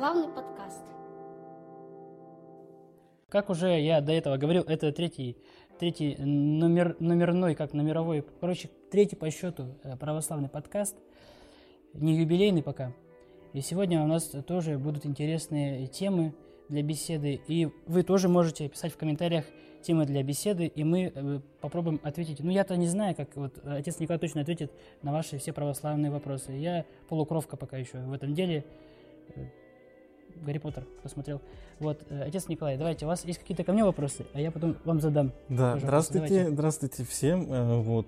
Православный 0.00 0.34
подкаст. 0.34 0.82
Как 3.28 3.50
уже 3.50 3.78
я 3.78 4.00
до 4.00 4.12
этого 4.12 4.38
говорил, 4.38 4.62
это 4.62 4.92
третий, 4.92 5.36
третий 5.78 6.16
номер, 6.16 6.96
номерной, 7.00 7.54
как 7.54 7.74
номеровой, 7.74 8.24
короче, 8.40 8.70
третий 8.90 9.16
по 9.16 9.30
счету 9.30 9.66
э, 9.82 9.98
православный 9.98 10.48
подкаст. 10.48 10.96
Не 11.92 12.16
юбилейный 12.16 12.62
пока. 12.62 12.94
И 13.52 13.60
сегодня 13.60 14.02
у 14.02 14.06
нас 14.06 14.24
тоже 14.46 14.78
будут 14.78 15.04
интересные 15.04 15.86
темы 15.86 16.32
для 16.70 16.82
беседы. 16.82 17.38
И 17.46 17.68
вы 17.86 18.02
тоже 18.02 18.30
можете 18.30 18.70
писать 18.70 18.94
в 18.94 18.96
комментариях 18.96 19.44
темы 19.82 20.06
для 20.06 20.22
беседы, 20.22 20.66
и 20.66 20.82
мы 20.82 21.12
э, 21.14 21.40
попробуем 21.60 22.00
ответить. 22.02 22.40
Ну, 22.40 22.50
я-то 22.50 22.74
не 22.78 22.88
знаю, 22.88 23.14
как 23.14 23.36
вот 23.36 23.58
отец 23.64 23.98
Николай 23.98 24.18
точно 24.18 24.40
ответит 24.40 24.72
на 25.02 25.12
ваши 25.12 25.36
все 25.36 25.52
православные 25.52 26.10
вопросы. 26.10 26.52
Я 26.52 26.86
полукровка 27.10 27.58
пока 27.58 27.76
еще 27.76 27.98
в 27.98 28.14
этом 28.14 28.32
деле. 28.32 28.64
Э, 30.34 30.44
Гарри 30.44 30.58
Поттер 30.58 30.84
посмотрел. 31.02 31.40
Вот, 31.78 32.02
э, 32.10 32.24
отец 32.24 32.48
Николай, 32.48 32.76
давайте, 32.76 33.04
у 33.04 33.08
вас 33.08 33.24
есть 33.24 33.38
какие-то 33.38 33.64
ко 33.64 33.72
мне 33.72 33.84
вопросы, 33.84 34.26
а 34.32 34.40
я 34.40 34.50
потом 34.50 34.76
вам 34.84 35.00
задам. 35.00 35.32
Да, 35.48 35.78
здравствуйте, 35.78 36.28
давайте. 36.28 36.54
здравствуйте 36.54 37.04
всем. 37.04 37.82
Вот, 37.82 38.06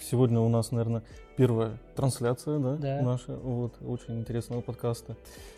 сегодня 0.00 0.40
у 0.40 0.48
нас, 0.48 0.70
наверное, 0.70 1.02
первая 1.36 1.78
трансляция, 1.96 2.58
да, 2.58 2.76
да. 2.76 3.02
наша, 3.02 3.36
вот, 3.36 3.74
очень 3.82 4.20
интересного 4.20 4.60
подкаста. 4.60 5.16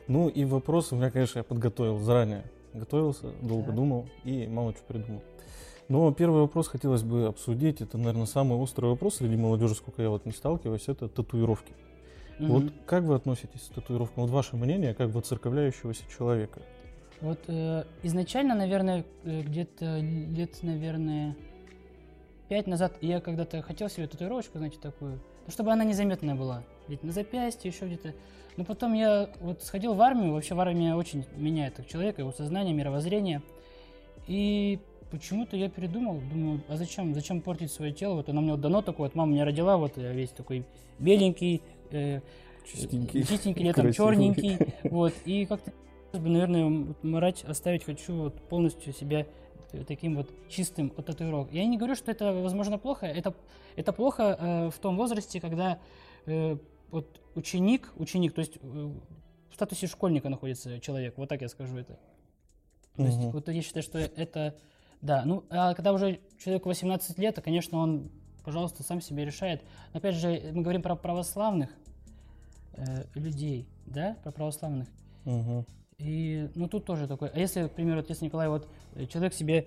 Ну 0.08 0.28
и 0.28 0.44
вопросы 0.44 0.94
у 0.94 0.98
меня, 0.98 1.10
конечно, 1.10 1.38
я 1.38 1.44
подготовил 1.44 1.98
заранее. 1.98 2.44
Готовился, 2.74 3.32
долго 3.40 3.68
да. 3.68 3.72
думал 3.72 4.06
и 4.24 4.46
мало 4.46 4.74
чего 4.74 4.84
придумал. 4.88 5.22
Но 5.88 6.12
первый 6.12 6.42
вопрос 6.42 6.68
хотелось 6.68 7.02
бы 7.02 7.26
обсудить. 7.26 7.80
Это, 7.80 7.96
наверное, 7.96 8.26
самый 8.26 8.58
острый 8.58 8.86
вопрос 8.86 9.16
среди 9.16 9.36
молодежи, 9.36 9.74
сколько 9.74 10.02
я 10.02 10.10
вот 10.10 10.26
не 10.26 10.32
сталкиваюсь, 10.32 10.88
это 10.88 11.08
татуировки. 11.08 11.72
Угу. 11.72 11.85
Вот 12.38 12.64
как 12.86 13.04
вы 13.04 13.14
относитесь 13.14 13.68
к 13.70 13.74
татуировкам? 13.74 14.24
Вот 14.24 14.30
ваше 14.30 14.56
мнение, 14.56 14.94
как 14.94 15.10
бы 15.10 15.20
церковляющегося 15.20 16.02
человека. 16.10 16.60
Вот 17.20 17.38
э, 17.46 17.84
изначально, 18.02 18.54
наверное, 18.54 19.04
э, 19.24 19.40
где-то 19.40 20.00
лет, 20.00 20.62
наверное, 20.62 21.34
пять 22.48 22.66
назад 22.66 22.98
я 23.00 23.20
когда-то 23.20 23.62
хотел 23.62 23.88
себе 23.88 24.06
татуировочку, 24.06 24.58
значит, 24.58 24.80
такую, 24.80 25.12
ну, 25.46 25.50
чтобы 25.50 25.72
она 25.72 25.84
незаметная 25.84 26.34
была. 26.34 26.62
Ведь 26.88 27.02
на 27.02 27.12
запястье, 27.12 27.70
еще 27.70 27.86
где-то. 27.86 28.14
Но 28.56 28.64
потом 28.64 28.92
я 28.92 29.30
вот 29.40 29.62
сходил 29.62 29.94
в 29.94 30.00
армию, 30.02 30.32
вообще 30.32 30.54
в 30.54 30.60
армии 30.60 30.90
очень 30.92 31.24
меняет 31.36 31.86
человека, 31.88 32.20
его 32.20 32.32
сознание, 32.32 32.74
мировоззрение. 32.74 33.42
И 34.26 34.78
почему-то 35.10 35.56
я 35.56 35.68
передумал, 35.68 36.20
думаю, 36.32 36.60
а 36.68 36.76
зачем, 36.76 37.14
зачем 37.14 37.40
портить 37.40 37.72
свое 37.72 37.92
тело? 37.92 38.14
Вот 38.14 38.28
оно 38.28 38.40
мне 38.40 38.52
вот 38.52 38.60
дано 38.60 38.82
такое, 38.82 39.08
вот 39.08 39.14
мама 39.14 39.32
меня 39.32 39.44
родила, 39.44 39.76
вот 39.76 39.96
я 39.96 40.12
весь 40.12 40.30
такой 40.30 40.64
беленький, 40.98 41.62
э, 41.90 42.20
чистенький, 42.64 43.24
чистенький 43.24 43.64
летом 43.64 43.92
черненький, 43.92 44.58
вот, 44.84 45.12
и 45.24 45.46
как-то, 45.46 45.72
наверное, 46.12 46.94
морать 47.02 47.44
оставить 47.44 47.84
хочу 47.84 48.14
вот 48.14 48.40
полностью 48.48 48.92
себя 48.92 49.26
таким 49.86 50.16
вот 50.16 50.30
чистым 50.48 50.92
от 50.96 51.06
татуировок. 51.06 51.52
Я 51.52 51.66
не 51.66 51.76
говорю, 51.76 51.94
что 51.96 52.10
это, 52.10 52.32
возможно, 52.32 52.78
плохо, 52.78 53.06
это, 53.06 53.34
это 53.74 53.92
плохо 53.92 54.36
э, 54.38 54.70
в 54.70 54.78
том 54.78 54.96
возрасте, 54.96 55.40
когда 55.40 55.78
э, 56.26 56.56
вот 56.90 57.20
ученик, 57.34 57.92
ученик, 57.96 58.32
то 58.32 58.40
есть 58.40 58.56
э, 58.56 58.58
в 58.62 59.54
статусе 59.54 59.86
школьника 59.86 60.28
находится 60.28 60.80
человек, 60.80 61.14
вот 61.18 61.28
так 61.28 61.42
я 61.42 61.48
скажу 61.48 61.76
это. 61.76 61.98
То 62.96 63.02
угу. 63.02 63.06
есть 63.06 63.18
вот 63.18 63.48
я 63.48 63.62
считаю, 63.62 63.82
что 63.82 63.98
это 63.98 64.54
да, 65.02 65.22
ну, 65.24 65.44
а 65.50 65.74
когда 65.74 65.92
уже 65.92 66.20
человеку 66.42 66.68
18 66.68 67.18
лет, 67.18 67.34
то, 67.34 67.42
конечно, 67.42 67.78
он, 67.78 68.10
пожалуйста, 68.46 68.84
сам 68.84 69.00
себе 69.00 69.24
решает. 69.24 69.60
Но, 69.92 69.98
опять 69.98 70.14
же, 70.14 70.40
мы 70.54 70.62
говорим 70.62 70.80
про 70.80 70.94
православных 70.94 71.68
э, 72.74 73.04
людей, 73.14 73.68
да, 73.86 74.16
про 74.22 74.30
православных. 74.30 74.88
Угу. 75.24 75.66
И, 75.98 76.48
ну, 76.54 76.68
тут 76.68 76.84
тоже 76.84 77.08
такой. 77.08 77.28
А 77.28 77.38
если, 77.38 77.66
к 77.66 77.72
примеру, 77.72 78.00
отец 78.00 78.20
Николай, 78.20 78.48
вот 78.48 78.68
э, 78.94 79.06
человек 79.06 79.34
себе 79.34 79.66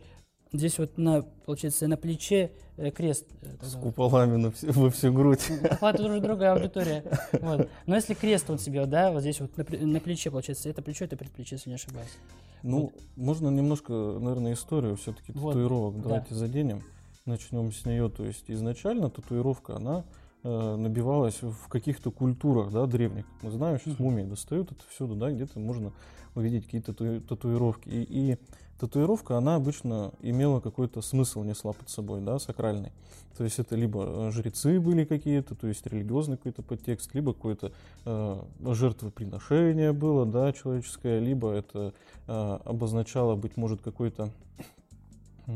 здесь 0.54 0.80
вот 0.80 0.98
на, 0.98 1.24
получается, 1.46 1.88
на 1.90 1.98
плече 1.98 2.54
э, 2.78 2.90
крест. 2.92 3.28
Э, 3.42 3.66
С 3.66 3.76
куполами 3.76 4.38
на 4.38 4.52
всю, 4.52 4.72
во 4.72 4.90
всю 4.90 5.12
грудь. 5.12 5.44
Охватывает 5.70 6.12
уже 6.12 6.22
другая 6.22 6.54
аудитория. 6.54 7.04
Вот. 7.34 7.70
Но 7.86 7.96
если 7.96 8.14
крест 8.14 8.48
вот 8.48 8.62
себе, 8.62 8.86
да, 8.86 9.12
вот 9.12 9.22
здесь 9.22 9.42
вот 9.42 9.58
на, 9.58 9.66
на 9.86 10.00
плече, 10.00 10.32
получается, 10.32 10.70
это 10.70 10.82
плечо, 10.82 11.04
это 11.04 11.18
предплечье, 11.18 11.58
если 11.58 11.70
не 11.70 11.76
ошибаюсь. 11.76 12.18
Ну, 12.64 12.84
вот. 12.84 12.94
можно 13.18 13.50
немножко, 13.50 13.92
наверное, 13.92 14.54
историю 14.54 14.96
все-таки 14.96 15.34
вот. 15.34 15.52
татуировок. 15.52 16.02
Давайте 16.02 16.30
да. 16.30 16.36
заденем. 16.36 16.82
Начнем 17.26 17.72
с 17.72 17.86
нее. 17.86 18.10
То 18.10 18.26
есть 18.26 18.46
изначально 18.48 19.10
татуировка, 19.10 19.76
она 19.76 20.06
э, 20.44 20.76
набивалась 20.76 21.42
в 21.42 21.68
каких-то 21.68 22.12
культурах, 22.12 22.72
да, 22.72 22.86
древних. 22.86 23.26
Мы 23.42 23.52
знаем, 23.52 23.80
сейчас 23.80 24.00
мумии 24.00 24.24
достают 24.24 24.72
это 24.72 24.82
всюду, 24.90 25.16
да, 25.16 25.32
где-то 25.32 25.60
можно 25.60 25.92
увидеть 26.36 26.66
какие-то 26.66 26.94
тату- 26.94 27.22
татуировки. 27.22 27.90
И, 27.90 28.32
и 28.32 28.38
татуировка, 28.80 29.38
она 29.38 29.56
обычно 29.56 30.14
имела 30.22 30.60
какой-то 30.60 31.02
смысл, 31.02 31.44
несла 31.44 31.74
под 31.74 31.90
собой, 31.90 32.22
да, 32.22 32.40
сакральный. 32.40 32.92
То 33.38 33.44
есть 33.44 33.60
это 33.60 33.76
либо 33.76 34.04
э, 34.06 34.32
жрецы 34.32 34.80
были 34.80 35.06
какие-то, 35.06 35.56
то 35.56 35.68
есть 35.68 35.86
религиозный 35.86 36.38
какой-то 36.38 36.64
подтекст, 36.64 37.14
либо 37.14 37.34
какое-то 37.34 37.72
э, 38.06 38.42
жертвоприношение 38.60 39.94
было, 39.94 40.26
да, 40.26 40.52
человеческое, 40.54 41.20
либо 41.20 41.52
это 41.52 41.94
э, 42.28 42.60
обозначало, 42.66 43.36
быть 43.36 43.58
может, 43.58 43.82
какой-то 43.82 44.32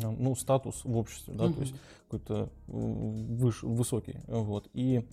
ну, 0.02 0.36
статус 0.36 0.84
в 0.84 0.98
обществе, 0.98 1.34
да, 1.34 1.46
mm-hmm. 1.46 1.54
то 1.54 1.62
есть 1.62 1.76
какой-то 2.10 2.50
выш, 2.68 3.64
высокий, 3.64 4.18
вот. 4.28 4.70
И 4.74 5.06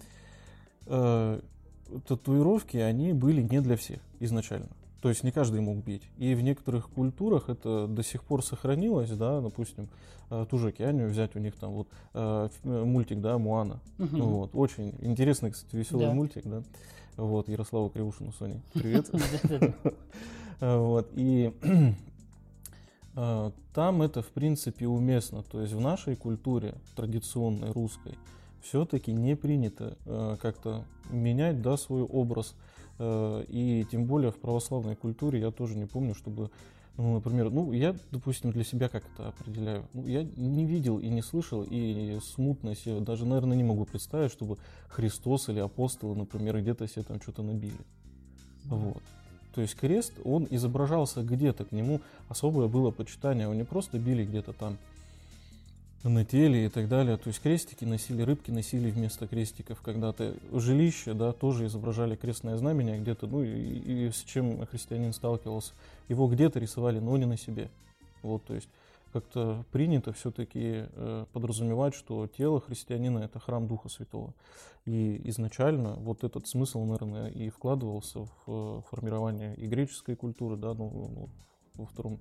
э, 0.86 1.40
татуировки, 2.06 2.76
они 2.76 3.12
были 3.12 3.42
не 3.42 3.60
для 3.60 3.76
всех 3.76 4.00
изначально. 4.20 4.68
То 5.00 5.08
есть 5.08 5.24
не 5.24 5.32
каждый 5.32 5.60
мог 5.60 5.78
бить. 5.78 6.02
И 6.18 6.34
в 6.34 6.42
некоторых 6.42 6.90
культурах 6.90 7.48
это 7.48 7.86
до 7.86 8.02
сих 8.02 8.22
пор 8.22 8.44
сохранилось, 8.44 9.10
да, 9.10 9.40
допустим, 9.40 9.88
э, 10.30 10.46
ту 10.48 10.58
же 10.58 10.68
океанию 10.68 11.08
взять, 11.08 11.34
у 11.36 11.38
них 11.38 11.56
там 11.56 11.72
вот 11.72 11.88
э, 12.12 12.48
э, 12.64 12.84
мультик, 12.84 13.20
да, 13.20 13.38
Муана. 13.38 13.80
Угу. 13.98 14.16
Вот, 14.18 14.50
очень 14.54 14.94
интересный, 15.00 15.52
кстати, 15.52 15.74
веселый 15.74 16.06
да. 16.06 16.12
мультик, 16.12 16.44
да. 16.44 16.62
Вот, 17.16 17.48
Ярославу 17.48 17.88
Кривушину, 17.88 18.32
Соне, 18.32 18.60
привет. 18.74 19.10
Вот, 20.60 21.08
и 21.14 21.54
там 23.74 24.02
это, 24.02 24.22
в 24.22 24.28
принципе, 24.28 24.86
уместно. 24.86 25.42
То 25.42 25.60
есть 25.60 25.72
в 25.72 25.80
нашей 25.80 26.16
культуре, 26.16 26.74
традиционной 26.96 27.72
русской, 27.72 28.16
все-таки 28.62 29.12
не 29.12 29.36
принято 29.36 29.96
как-то 30.40 30.84
менять, 31.10 31.60
да, 31.62 31.76
свой 31.76 32.02
образ 32.02 32.54
Э, 33.00 33.44
и 33.48 33.86
тем 33.90 34.04
более 34.04 34.30
в 34.30 34.38
православной 34.38 34.94
культуре 34.94 35.40
я 35.40 35.50
тоже 35.50 35.76
не 35.76 35.86
помню, 35.86 36.14
чтобы, 36.14 36.50
ну, 36.98 37.14
например, 37.14 37.50
ну, 37.50 37.72
я, 37.72 37.96
допустим, 38.10 38.52
для 38.52 38.62
себя 38.62 38.90
как 38.90 39.04
это 39.14 39.28
определяю. 39.28 39.86
Ну, 39.94 40.06
я 40.06 40.22
не 40.22 40.66
видел 40.66 40.98
и 40.98 41.08
не 41.08 41.22
слышал, 41.22 41.66
и 41.68 42.18
смутно 42.22 42.76
себе 42.76 43.00
даже, 43.00 43.24
наверное, 43.24 43.56
не 43.56 43.64
могу 43.64 43.86
представить, 43.86 44.30
чтобы 44.30 44.58
Христос 44.88 45.48
или 45.48 45.60
апостолы, 45.60 46.14
например, 46.14 46.60
где-то 46.60 46.86
себе 46.86 47.02
там 47.02 47.22
что-то 47.22 47.42
набили. 47.42 47.80
Вот. 48.66 49.02
То 49.54 49.60
есть 49.60 49.74
крест, 49.74 50.12
он 50.24 50.46
изображался 50.50 51.22
где-то, 51.22 51.64
к 51.64 51.72
нему 51.72 52.00
особое 52.28 52.68
было 52.68 52.90
почитание. 52.90 53.44
Его 53.44 53.54
не 53.54 53.64
просто 53.64 53.98
били 53.98 54.24
где-то 54.24 54.52
там 54.52 54.78
на 56.02 56.24
теле 56.24 56.66
и 56.66 56.68
так 56.68 56.88
далее. 56.88 57.16
То 57.16 57.28
есть 57.28 57.40
крестики 57.40 57.84
носили, 57.84 58.22
рыбки 58.22 58.50
носили 58.50 58.90
вместо 58.90 59.26
крестиков 59.26 59.80
когда-то. 59.82 60.34
Жилища, 60.52 61.14
да, 61.14 61.32
тоже 61.32 61.66
изображали 61.66 62.16
крестное 62.16 62.56
знамение 62.56 62.98
где-то, 62.98 63.26
ну 63.26 63.42
и, 63.42 64.06
и 64.06 64.10
с 64.10 64.22
чем 64.24 64.64
христианин 64.66 65.12
сталкивался. 65.12 65.72
Его 66.08 66.28
где-то 66.28 66.58
рисовали, 66.58 67.00
но 67.00 67.16
не 67.16 67.26
на 67.26 67.36
себе. 67.36 67.68
Вот, 68.22 68.44
то 68.44 68.54
есть 68.54 68.68
как-то 69.12 69.64
принято 69.72 70.12
все-таки 70.12 70.86
э, 70.88 71.26
подразумевать, 71.32 71.94
что 71.94 72.26
тело 72.26 72.60
христианина– 72.60 73.18
это 73.20 73.38
храм 73.38 73.66
Духа 73.66 73.88
Святого. 73.88 74.34
И 74.84 75.20
изначально 75.28 75.94
вот 75.94 76.24
этот 76.24 76.46
смысл, 76.46 76.84
наверное, 76.84 77.28
и 77.28 77.50
вкладывался 77.50 78.20
в 78.24 78.30
э, 78.46 78.80
формирование 78.90 79.54
и 79.56 79.66
греческой 79.66 80.16
культуры, 80.16 80.56
да, 80.56 80.74
ну, 80.74 80.90
ну 80.90 81.28
во 81.74 81.86
втором 81.86 82.20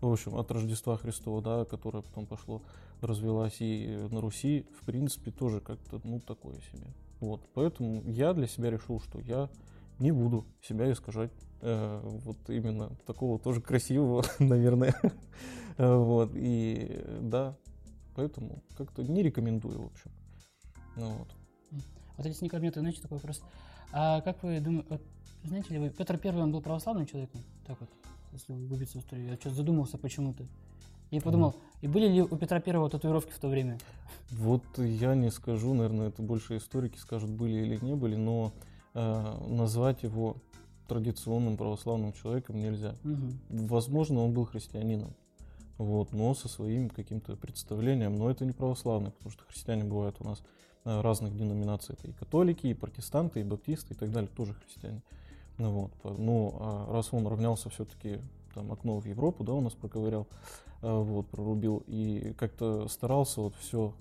в 0.00 0.12
общем, 0.12 0.36
от 0.36 0.50
Рождества 0.50 0.96
Христова, 0.96 1.42
да, 1.42 1.64
которое 1.64 2.02
потом 2.02 2.26
пошло, 2.26 2.62
развелась 3.00 3.56
и 3.60 4.06
на 4.10 4.20
Руси, 4.20 4.66
в 4.80 4.84
принципе, 4.84 5.30
тоже 5.30 5.60
как-то, 5.60 6.00
ну, 6.04 6.20
такое 6.20 6.60
себе. 6.72 6.86
Вот, 7.20 7.40
поэтому 7.54 8.02
я 8.04 8.32
для 8.32 8.46
себя 8.46 8.70
решил, 8.70 9.00
что 9.00 9.18
я 9.20 9.48
не 9.98 10.12
буду 10.12 10.46
себя 10.62 10.90
искажать 10.92 11.32
э, 11.32 11.47
вот 11.60 12.36
именно 12.48 12.90
такого 13.06 13.38
тоже 13.38 13.60
красивого, 13.60 14.24
наверное. 14.38 14.94
вот, 15.76 16.30
и 16.34 17.04
да, 17.20 17.56
поэтому 18.14 18.62
как-то 18.76 19.02
не 19.02 19.22
рекомендую, 19.22 19.82
в 19.82 19.86
общем. 19.86 20.10
Ну, 20.96 21.10
вот. 21.10 21.28
Вот 22.16 22.26
если 22.26 22.44
не 22.44 22.48
ко 22.48 22.58
мне, 22.58 22.70
то 22.70 22.80
знаете 22.80 23.00
такой 23.00 23.18
вопрос. 23.18 23.42
А 23.92 24.20
как 24.20 24.42
вы 24.42 24.60
думаете, 24.60 24.86
вот, 24.90 25.02
знаете 25.44 25.74
ли 25.74 25.78
вы, 25.78 25.90
Петр 25.90 26.18
Первый, 26.18 26.42
он 26.42 26.52
был 26.52 26.60
православным 26.60 27.06
человеком? 27.06 27.40
Так 27.66 27.78
вот 27.80 27.88
если 28.32 28.52
углубиться 28.52 28.98
в 28.98 29.00
историю. 29.00 29.28
Я 29.28 29.34
что-то 29.34 29.56
задумался 29.56 29.98
почему-то. 29.98 30.46
И 31.10 31.20
подумал, 31.20 31.50
mm. 31.50 31.56
и 31.82 31.88
были 31.88 32.08
ли 32.08 32.22
у 32.22 32.36
Петра 32.36 32.60
Первого 32.60 32.90
татуировки 32.90 33.32
в 33.32 33.38
то 33.38 33.48
время? 33.48 33.78
Вот 34.30 34.62
я 34.76 35.14
не 35.14 35.30
скажу, 35.30 35.72
наверное, 35.72 36.08
это 36.08 36.22
больше 36.22 36.58
историки 36.58 36.98
скажут, 36.98 37.30
были 37.30 37.64
или 37.64 37.78
не 37.82 37.94
были, 37.94 38.16
но 38.16 38.52
э, 38.92 39.46
назвать 39.48 40.02
его 40.02 40.36
традиционным 40.88 41.56
православным 41.56 42.12
человеком 42.12 42.58
нельзя. 42.58 42.96
Мгм. 43.04 43.38
Возможно, 43.68 44.24
он 44.24 44.32
был 44.32 44.46
христианином, 44.46 45.14
вот, 45.76 46.12
но 46.12 46.34
со 46.34 46.48
своим 46.48 46.88
каким-то 46.88 47.36
представлением, 47.36 48.16
но 48.16 48.30
это 48.30 48.44
не 48.44 48.52
православный, 48.52 49.10
потому 49.12 49.30
что 49.30 49.44
христиане 49.44 49.84
бывают 49.84 50.16
у 50.20 50.24
нас 50.24 50.42
э, 50.84 51.00
разных 51.00 51.36
деноминаций, 51.36 51.94
это 51.94 52.08
и 52.08 52.12
католики, 52.12 52.66
и 52.66 52.74
протестанты, 52.74 53.40
и 53.40 53.44
баптисты, 53.44 53.94
и 53.94 53.96
так 53.96 54.10
далее, 54.10 54.30
тоже 54.34 54.54
христиане. 54.54 55.02
Ну 55.58 55.70
вот, 55.70 56.18
но 56.18 56.56
а 56.60 56.92
раз 56.92 57.08
он 57.12 57.26
равнялся 57.26 57.68
все-таки 57.68 58.18
там 58.54 58.72
окно 58.72 58.98
в 58.98 59.06
Европу, 59.06 59.44
да, 59.44 59.52
у 59.52 59.60
нас 59.60 59.74
проковырял, 59.74 60.26
а, 60.82 61.00
вот, 61.00 61.28
прорубил, 61.28 61.82
и 61.86 62.32
как-то 62.38 62.88
старался 62.88 63.40
вот 63.40 63.54
все 63.56 63.92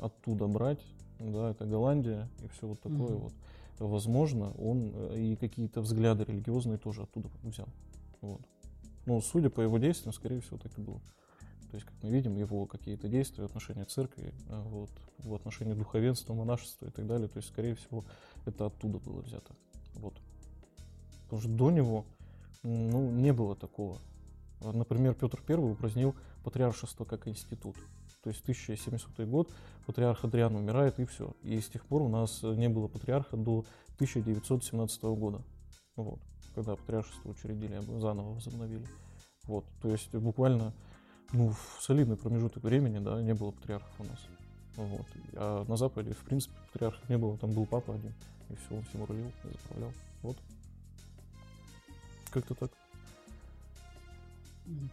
оттуда 0.00 0.46
брать, 0.46 0.80
да, 1.18 1.50
это 1.50 1.64
Голландия, 1.64 2.28
и 2.44 2.48
все 2.48 2.66
вот 2.66 2.80
такое 2.80 3.14
Мгм. 3.14 3.18
вот. 3.18 3.32
Возможно, 3.78 4.52
он 4.52 4.92
э, 4.94 5.18
и 5.18 5.36
какие-то 5.36 5.80
взгляды 5.80 6.24
религиозные 6.24 6.78
тоже 6.78 7.02
оттуда 7.02 7.30
взял. 7.42 7.68
Вот. 8.20 8.40
Ну, 9.04 9.20
судя 9.20 9.50
по 9.50 9.60
его 9.60 9.78
действиям, 9.78 10.12
скорее 10.12 10.40
всего, 10.40 10.58
так 10.58 10.76
и 10.78 10.80
было. 10.80 11.00
То 11.70 11.76
есть, 11.76 11.86
как 11.86 11.94
мы 12.02 12.10
видим, 12.10 12.36
его 12.36 12.66
какие-то 12.66 13.08
действия 13.08 13.42
в 13.42 13.46
отношении 13.46 13.84
церкви, 13.84 14.32
а, 14.48 14.62
вот, 14.62 14.90
в 15.18 15.34
отношении 15.34 15.74
духовенства, 15.74 16.32
монашества 16.32 16.86
и 16.86 16.90
так 16.90 17.06
далее, 17.06 17.28
то 17.28 17.36
есть, 17.38 17.48
скорее 17.48 17.74
всего, 17.74 18.04
это 18.44 18.66
оттуда 18.66 18.98
было 18.98 19.20
взято. 19.20 19.54
Вот. 19.94 20.14
Потому 21.24 21.42
что 21.42 21.50
до 21.50 21.70
него, 21.70 22.06
ну, 22.62 23.10
не 23.10 23.32
было 23.32 23.56
такого. 23.56 23.98
Например, 24.60 25.14
Петр 25.14 25.42
I 25.48 25.56
упразднил 25.56 26.14
патриаршество 26.44 27.04
как 27.04 27.28
институт. 27.28 27.76
То 28.26 28.30
есть 28.30 28.42
1700 28.42 29.24
год, 29.28 29.54
патриарх 29.86 30.24
Адриан 30.24 30.56
умирает, 30.56 30.98
и 30.98 31.04
все. 31.04 31.36
И 31.44 31.60
с 31.60 31.68
тех 31.68 31.86
пор 31.86 32.02
у 32.02 32.08
нас 32.08 32.42
не 32.42 32.68
было 32.68 32.88
патриарха 32.88 33.36
до 33.36 33.64
1917 33.94 35.00
года. 35.04 35.42
Вот. 35.94 36.18
Когда 36.52 36.74
патриаршество 36.74 37.30
учредили, 37.30 37.74
а 37.74 37.82
заново 38.00 38.34
возобновили. 38.34 38.84
Вот. 39.44 39.64
То 39.80 39.92
есть 39.92 40.12
буквально 40.12 40.74
ну, 41.30 41.50
в 41.50 41.78
солидный 41.80 42.16
промежуток 42.16 42.64
времени, 42.64 42.98
да, 42.98 43.22
не 43.22 43.32
было 43.32 43.52
патриархов 43.52 43.94
у 44.00 44.02
нас. 44.02 44.18
Вот. 44.74 45.06
А 45.34 45.64
на 45.64 45.76
Западе, 45.76 46.12
в 46.12 46.24
принципе, 46.24 46.56
патриархов 46.72 47.08
не 47.08 47.18
было, 47.18 47.38
там 47.38 47.52
был 47.52 47.64
папа 47.64 47.94
один, 47.94 48.12
и 48.48 48.56
все, 48.56 48.74
он 48.74 48.82
всем 48.86 49.04
рулил 49.04 49.28
и 49.44 49.52
заправлял. 49.62 49.92
Вот. 50.22 50.36
Как-то 52.32 52.56
так. 52.56 52.72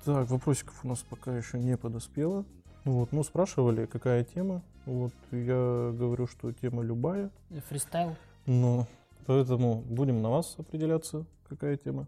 Так, 0.06 0.30
вопросиков 0.30 0.86
у 0.86 0.88
нас 0.88 1.00
пока 1.10 1.36
еще 1.36 1.58
не 1.58 1.76
подоспело. 1.78 2.46
Вот, 2.86 3.12
ну, 3.12 3.24
спрашивали, 3.24 3.86
какая 3.86 4.24
тема. 4.24 4.62
Вот, 4.86 5.14
я 5.32 5.92
говорю, 5.94 6.28
что 6.28 6.52
тема 6.52 6.84
любая. 6.84 7.32
Фристайл. 7.70 8.16
Ну, 8.46 8.86
поэтому 9.26 9.82
будем 9.82 10.22
на 10.22 10.30
вас 10.30 10.56
определяться, 10.58 11.26
какая 11.48 11.78
тема. 11.78 12.08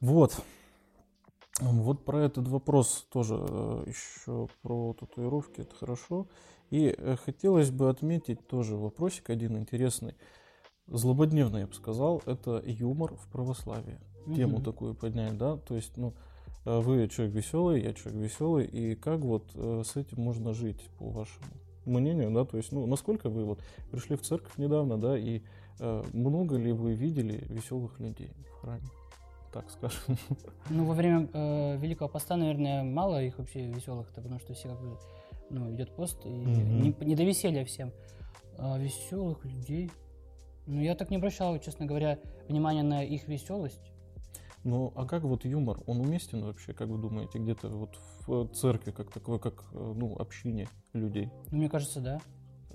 Вот. 0.00 0.40
Вот 1.60 2.04
про 2.04 2.20
этот 2.20 2.46
вопрос 2.46 3.08
тоже 3.10 3.34
э, 3.36 3.84
еще 3.86 4.46
про 4.62 4.92
татуировки, 4.92 5.62
это 5.62 5.74
хорошо. 5.74 6.28
И 6.70 6.94
э, 6.96 7.16
хотелось 7.16 7.72
бы 7.72 7.88
отметить 7.90 8.46
тоже 8.46 8.76
вопросик 8.76 9.30
один 9.30 9.56
интересный. 9.58 10.14
Злободневный, 10.86 11.62
я 11.62 11.66
бы 11.66 11.74
сказал, 11.74 12.22
это 12.26 12.62
юмор 12.64 13.16
в 13.16 13.26
православии. 13.32 13.98
Тему 14.36 14.58
Мгм. 14.58 14.64
такую 14.64 14.94
поднять, 14.94 15.36
да? 15.36 15.56
То 15.56 15.74
есть, 15.74 15.96
ну, 15.96 16.14
вы 16.80 17.08
человек 17.08 17.34
веселый, 17.34 17.82
я 17.82 17.92
человек 17.94 18.22
веселый, 18.22 18.66
и 18.66 18.94
как 18.94 19.20
вот 19.20 19.44
э, 19.54 19.82
с 19.84 19.96
этим 19.96 20.22
можно 20.22 20.52
жить, 20.52 20.80
по 20.98 21.08
вашему 21.08 21.46
мнению, 21.86 22.30
да? 22.30 22.44
То 22.44 22.56
есть, 22.56 22.72
ну, 22.72 22.86
насколько 22.86 23.30
вы 23.30 23.44
вот 23.44 23.60
пришли 23.90 24.16
в 24.16 24.22
церковь 24.22 24.56
недавно, 24.58 24.98
да, 24.98 25.18
и 25.18 25.42
э, 25.80 26.04
много 26.12 26.56
ли 26.56 26.72
вы 26.72 26.94
видели 26.94 27.44
веселых 27.48 27.98
людей 28.00 28.30
в 28.50 28.60
храме? 28.60 28.82
Так 29.52 29.70
скажем. 29.70 30.18
Ну, 30.70 30.84
во 30.84 30.94
время 30.94 31.28
э, 31.32 31.76
Великого 31.78 32.08
Поста, 32.08 32.36
наверное, 32.36 32.82
мало 32.82 33.22
их 33.22 33.38
вообще 33.38 33.66
веселых-то, 33.66 34.20
потому 34.20 34.38
что 34.40 34.52
все 34.52 34.68
как 34.68 34.80
бы, 34.80 34.98
ну, 35.50 35.74
идет 35.74 35.94
пост, 35.96 36.26
и 36.26 36.28
Мгм. 36.28 36.82
не, 36.82 36.94
не 37.00 37.16
до 37.16 37.24
веселья 37.24 37.64
всем. 37.64 37.92
А 38.58 38.78
веселых 38.78 39.44
людей... 39.44 39.90
Ну, 40.66 40.82
я 40.82 40.94
так 40.94 41.08
не 41.08 41.16
обращал, 41.16 41.58
честно 41.60 41.86
говоря, 41.86 42.18
внимания 42.46 42.82
на 42.82 43.02
их 43.02 43.26
веселость. 43.26 43.90
Ну, 44.64 44.92
а 44.96 45.06
как 45.06 45.22
вот 45.22 45.44
юмор, 45.44 45.78
он 45.86 46.00
уместен 46.00 46.44
вообще, 46.44 46.72
как 46.72 46.88
вы 46.88 46.98
думаете, 46.98 47.38
где-то 47.38 47.68
вот 47.68 47.98
в 48.26 48.48
церкви, 48.54 48.90
как 48.90 49.10
таковой, 49.10 49.38
как, 49.40 49.64
э, 49.72 49.92
ну, 49.96 50.16
общине 50.18 50.68
людей? 50.92 51.30
Ну, 51.50 51.58
мне 51.58 51.68
кажется, 51.68 52.00
да. 52.00 52.20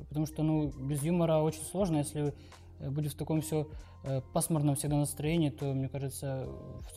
Потому 0.10 0.26
что, 0.26 0.44
ну, 0.44 0.70
без 0.70 1.04
юмора 1.04 1.38
очень 1.40 1.62
сложно, 1.62 1.98
если 1.98 2.34
э, 2.80 2.90
будет 2.90 3.14
в 3.14 3.18
таком 3.18 3.42
все 3.42 3.68
пасмурном 4.34 4.76
всегда 4.76 4.98
настроении, 4.98 5.50
то, 5.50 5.74
мне 5.74 5.88
кажется, 5.88 6.46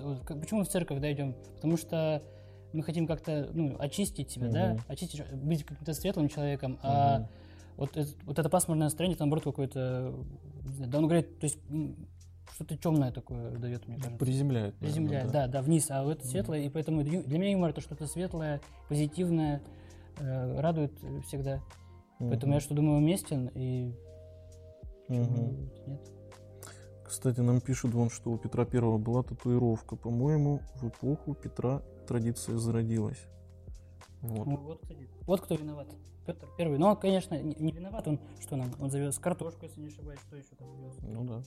в- 0.00 0.40
почему 0.40 0.64
в 0.64 0.68
церковь, 0.68 1.00
да, 1.00 1.12
идем? 1.12 1.34
Потому 1.54 1.76
что 1.76 2.20
мы 2.72 2.82
хотим 2.82 3.06
как-то, 3.06 3.48
ну, 3.52 3.76
очистить 3.78 4.30
себя, 4.30 4.48
да, 4.48 4.70
Мгм. 4.72 4.80
очистить, 4.88 5.22
быть 5.34 5.62
каким-то 5.64 5.92
светлым 5.94 6.28
человеком, 6.28 6.78
а 6.82 7.18
Мгм. 7.18 7.28
вот, 7.76 7.96
это, 7.96 8.10
вот 8.24 8.38
это 8.40 8.48
пасмурное 8.48 8.86
настроение, 8.86 9.14
это, 9.14 9.22
наоборот, 9.24 9.44
какое-то, 9.44 10.14
да, 10.86 10.98
он 10.98 11.04
говорит, 11.04 11.38
то 11.38 11.44
есть 11.44 11.58
что-то 12.54 12.76
темное 12.76 13.12
такое 13.12 13.50
дает, 13.58 13.86
мне 13.86 13.96
кажется. 13.96 14.18
Приземляет. 14.18 14.74
наверное, 14.74 14.80
Приземляет, 14.80 15.32
да. 15.32 15.46
да, 15.48 15.62
вниз, 15.62 15.90
а 15.90 16.04
вот 16.04 16.18
это 16.18 16.26
светлое, 16.26 16.60
и 16.60 16.68
поэтому 16.68 17.02
для 17.02 17.38
меня 17.38 17.50
юмор 17.52 17.70
это 17.70 17.80
что-то 17.80 18.06
светлое, 18.06 18.60
позитивное, 18.88 19.62
э, 20.18 20.60
радует 20.60 20.92
всегда. 21.26 21.60
Поэтому 22.18 22.54
я 22.54 22.60
что 22.60 22.74
думаю 22.74 22.98
уместен 22.98 23.50
и 23.54 23.94
почему 25.06 25.24
Мгм. 25.24 25.70
нет. 25.86 26.00
Кстати, 27.04 27.40
нам 27.40 27.60
пишут 27.60 27.92
вон, 27.94 28.10
что 28.10 28.32
у 28.32 28.38
Петра 28.38 28.64
Первого 28.64 28.98
была 28.98 29.22
татуировка. 29.22 29.94
По-моему, 29.94 30.60
в 30.76 30.88
эпоху 30.88 31.34
Петра 31.34 31.82
традиция 32.08 32.56
зародилась. 32.58 33.22
Вот. 34.22 34.46
Ну, 34.46 34.56
вот, 34.56 34.80
кстати, 34.82 35.08
вот 35.26 35.40
кто 35.40 35.54
виноват. 35.54 35.86
Петр 36.26 36.48
Первый. 36.58 36.78
Но, 36.78 36.88
он, 36.88 36.96
конечно, 36.96 37.40
не, 37.40 37.54
не 37.54 37.70
виноват. 37.70 38.08
Он 38.08 38.18
что 38.40 38.56
нам? 38.56 38.72
Он 38.80 38.90
завез 38.90 39.16
картошку, 39.18 39.66
если 39.66 39.80
не 39.80 39.86
ошибаюсь, 39.86 40.18
что 40.26 40.36
еще 40.36 40.56
там 40.58 40.68
вез? 40.82 40.94
Ну 41.02 41.24
да. 41.24 41.42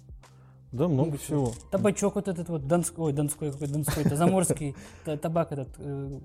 Да, 0.72 0.88
много 0.88 1.12
Ну, 1.12 1.18
всего. 1.18 1.52
Табачок 1.72 2.16
вот 2.16 2.28
этот 2.28 2.48
вот, 2.50 2.68
донской, 2.68 3.06
ой, 3.06 3.14
донской, 3.14 3.52
какой 3.52 3.68
донской, 3.68 4.04
это 4.04 4.16
заморский 4.16 4.76
та- 5.06 5.18
табак 5.18 5.52
этот. 5.52 5.70
э, 5.80 6.20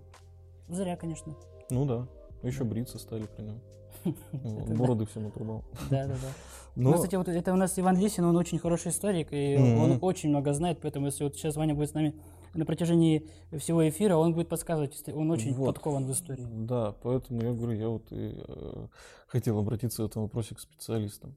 Зря, 0.69 0.97
конечно. 0.97 1.35
Ну 1.71 1.85
да. 1.87 2.07
Еще 2.43 2.65
бриться 2.65 2.99
стали 2.99 3.25
при 3.37 3.43
нем. 3.45 3.61
Да. 4.33 4.75
Бороды 4.75 5.07
всем 5.07 5.27
отрубал. 5.29 5.65
Да, 5.91 6.07
да, 6.07 6.15
да. 6.15 6.29
Но, 6.77 6.91
Ну, 6.91 6.97
кстати, 6.97 7.15
вот 7.15 7.29
это 7.29 7.53
у 7.53 7.57
нас 7.57 7.79
Иван 7.79 7.97
Лисин, 7.99 8.25
он 8.25 8.37
очень 8.37 8.59
хороший 8.59 8.91
историк, 8.91 9.29
и 9.33 9.57
Мгм. 9.57 9.79
он 9.81 9.99
очень 10.03 10.29
много 10.29 10.53
знает, 10.53 10.79
поэтому 10.83 11.07
если 11.07 11.25
вот 11.25 11.37
сейчас 11.37 11.57
Ваня 11.57 11.75
будет 11.75 11.91
с 11.91 11.95
нами 11.95 12.15
на 12.55 12.67
протяжении 12.67 13.29
всего 13.59 13.89
эфира, 13.89 14.17
он 14.17 14.35
будет 14.35 14.49
подсказывать, 14.49 15.03
он 15.09 15.31
очень 15.31 15.55
Вот. 15.55 15.67
подкован 15.67 16.05
в 16.07 16.11
истории. 16.13 16.45
Да, 16.51 16.93
поэтому 17.03 17.43
я 17.43 17.53
говорю, 17.53 17.79
я 17.79 17.89
вот 17.89 18.07
и 18.11 18.35
э, 18.47 18.87
хотел 19.29 19.59
обратиться 19.59 20.03
в 20.03 20.07
этом 20.07 20.23
вопросе 20.23 20.55
к 20.57 20.61
специалистам. 20.61 21.35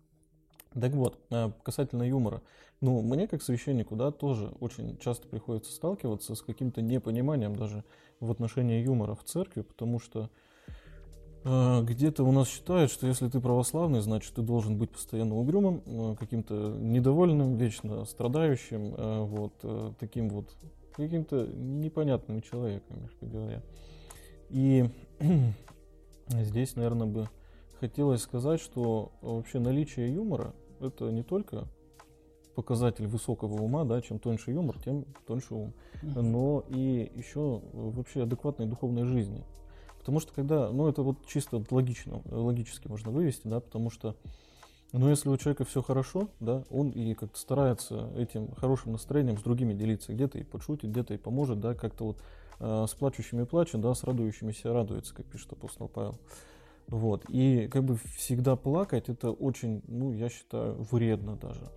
Так 0.74 0.92
вот, 0.94 1.20
э, 1.30 1.52
касательно 1.64 2.04
юмора. 2.04 2.42
Ну, 2.80 3.02
мне 3.02 3.28
как 3.28 3.42
священнику, 3.42 3.96
да, 3.96 4.12
тоже 4.12 4.52
очень 4.60 4.98
часто 5.00 5.28
приходится 5.28 5.72
сталкиваться 5.72 6.36
с 6.36 6.42
каким-то 6.42 6.82
непониманием 6.82 7.56
даже 7.56 7.84
в 8.20 8.30
отношении 8.30 8.84
юмора 8.84 9.16
в 9.16 9.24
церкви, 9.24 9.62
потому 9.62 10.00
что 10.00 10.30
э, 11.44 11.82
где-то 11.82 12.24
у 12.24 12.32
нас 12.32 12.48
считают, 12.48 12.92
что 12.92 13.08
если 13.08 13.30
ты 13.30 13.40
православный, 13.40 14.02
значит, 14.02 14.36
ты 14.36 14.44
должен 14.44 14.78
быть 14.78 14.92
постоянно 14.92 15.36
угрюмым, 15.36 15.82
э, 15.88 16.16
каким-то 16.20 16.78
недовольным, 16.80 17.58
вечно 17.58 18.06
страдающим, 18.06 18.94
э, 18.96 19.22
вот, 19.24 19.54
э, 19.64 19.94
таким 20.00 20.30
вот, 20.30 20.56
каким-то 20.96 21.48
непонятным 21.48 22.44
человеком, 22.44 23.02
мягко 23.02 23.26
говоря. 23.26 23.64
И 24.50 24.88
здесь, 26.28 26.76
наверное, 26.76 27.08
бы 27.08 27.28
хотелось 27.80 28.22
сказать, 28.22 28.62
что 28.62 29.14
вообще 29.22 29.58
наличие 29.58 30.14
юмора– 30.14 30.54
это 30.80 31.10
не 31.12 31.24
только 31.24 31.68
показатель 32.58 33.06
высокого 33.06 33.62
ума, 33.62 33.84
да, 33.84 34.02
чем 34.02 34.18
тоньше 34.18 34.50
юмор, 34.50 34.80
тем 34.84 35.06
тоньше 35.28 35.54
ум, 35.54 35.74
но 36.02 36.64
и 36.70 37.12
еще 37.14 37.62
вообще 37.72 38.24
адекватной 38.24 38.66
духовной 38.66 39.04
жизни. 39.04 39.44
Потому 40.00 40.20
что 40.20 40.34
когда, 40.34 40.72
ну 40.72 40.90
это 40.90 41.04
вот 41.04 41.24
чисто 41.28 41.64
логично, 41.70 42.24
логически 42.26 42.88
можно 42.88 43.12
вывести, 43.12 43.48
да, 43.48 43.60
потому 43.60 43.92
что, 43.92 44.16
ну 44.92 45.08
если 45.08 45.30
у 45.30 45.38
человека 45.38 45.66
все 45.66 45.84
хорошо, 45.84 46.30
да, 46.40 46.64
он 46.72 46.90
и 46.90 47.14
как-то 47.14 47.38
старается 47.38 48.10
этим 48.18 48.52
хорошим 48.56 48.94
настроением 48.94 49.38
с 49.38 49.44
другими 49.44 49.76
делиться, 49.76 50.12
где-то 50.12 50.40
и 50.40 50.44
подшутит, 50.44 50.90
где-то 50.90 51.14
и 51.14 51.18
поможет, 51.18 51.60
да, 51.60 51.76
как-то 51.76 52.06
вот 52.06 52.18
э, 52.60 52.86
с 52.90 52.94
плачущими 52.96 53.44
плачет, 53.44 53.82
да, 53.82 53.94
с 53.94 54.04
радующимися 54.04 54.74
радуется, 54.74 55.14
как 55.14 55.28
пишет 55.28 55.54
апостол 55.54 55.90
Павел. 55.90 56.16
Вот. 56.88 57.26
И 57.30 57.68
как 57.68 57.84
бы 57.84 57.98
всегда 58.16 58.56
плакать, 58.56 59.10
это 59.10 59.30
очень, 59.30 59.84
ну, 59.88 60.12
я 60.14 60.30
считаю, 60.30 60.82
вредно 60.90 61.36
даже. 61.36 61.70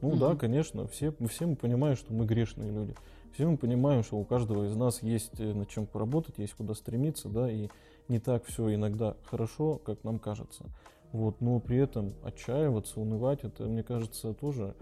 Ну 0.00 0.16
да, 0.16 0.30
Мгм. 0.30 0.38
конечно, 0.38 0.86
все, 0.86 1.12
все 1.28 1.46
мы 1.46 1.56
понимаем, 1.56 1.96
что 1.96 2.12
мы 2.12 2.24
грешные 2.24 2.70
люди. 2.70 2.94
Все 3.32 3.48
мы 3.48 3.56
понимаем, 3.56 4.02
что 4.02 4.16
у 4.16 4.24
каждого 4.24 4.64
из 4.66 4.76
нас 4.76 5.02
есть 5.02 5.38
э, 5.40 5.52
над 5.52 5.68
чем 5.68 5.86
поработать, 5.86 6.38
есть 6.38 6.54
куда 6.54 6.74
стремиться, 6.74 7.28
да, 7.28 7.50
и 7.50 7.68
не 8.08 8.18
так 8.20 8.44
все 8.44 8.74
иногда 8.74 9.16
хорошо, 9.24 9.76
как 9.78 10.02
нам 10.04 10.18
кажется. 10.18 10.64
Вот, 11.12 11.40
но 11.40 11.58
при 11.60 11.78
этом 11.78 12.12
отчаиваться, 12.22 13.00
унывать, 13.00 13.42
это, 13.42 13.64
мне 13.64 13.82
кажется, 13.82 14.34
тоже 14.34 14.74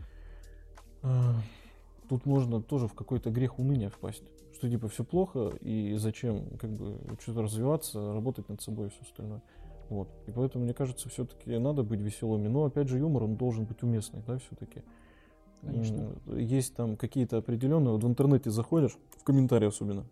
э, 1.03 1.33
тут 2.09 2.27
можно 2.27 2.61
тоже 2.63 2.89
в 2.89 2.95
какой-то 2.95 3.31
грех 3.31 3.59
уныния 3.59 3.91
впасть. 3.91 4.23
Что 4.55 4.71
типа 4.71 4.89
все 4.89 5.05
плохо, 5.05 5.53
и 5.61 5.95
зачем 5.99 6.47
как 6.59 6.71
бы 6.71 6.99
что-то 7.21 7.43
развиваться, 7.43 8.13
работать 8.15 8.49
над 8.49 8.63
собой 8.63 8.87
и 8.87 8.91
все 8.91 9.03
остальное. 9.03 9.43
Вот. 9.91 10.09
И 10.27 10.31
поэтому, 10.31 10.65
мне 10.65 10.73
кажется, 10.75 11.09
все-таки 11.09 11.57
надо 11.59 11.83
быть 11.83 12.01
веселыми. 12.01 12.49
Но 12.49 12.65
опять 12.65 12.89
же, 12.89 12.99
юмор, 12.99 13.25
он 13.25 13.37
должен 13.37 13.67
быть 13.67 13.83
уместный, 13.83 14.23
да, 14.27 14.39
все-таки. 14.39 14.83
Конечно. 15.63 16.13
Есть 16.27 16.75
там 16.75 16.97
какие-то 16.97 17.39
определенные, 17.39 17.93
вот 17.93 18.05
в 18.05 18.07
интернете 18.07 18.51
заходишь, 18.51 18.97
в 19.19 19.25
комментарии 19.25 19.67
особенно, 19.67 20.07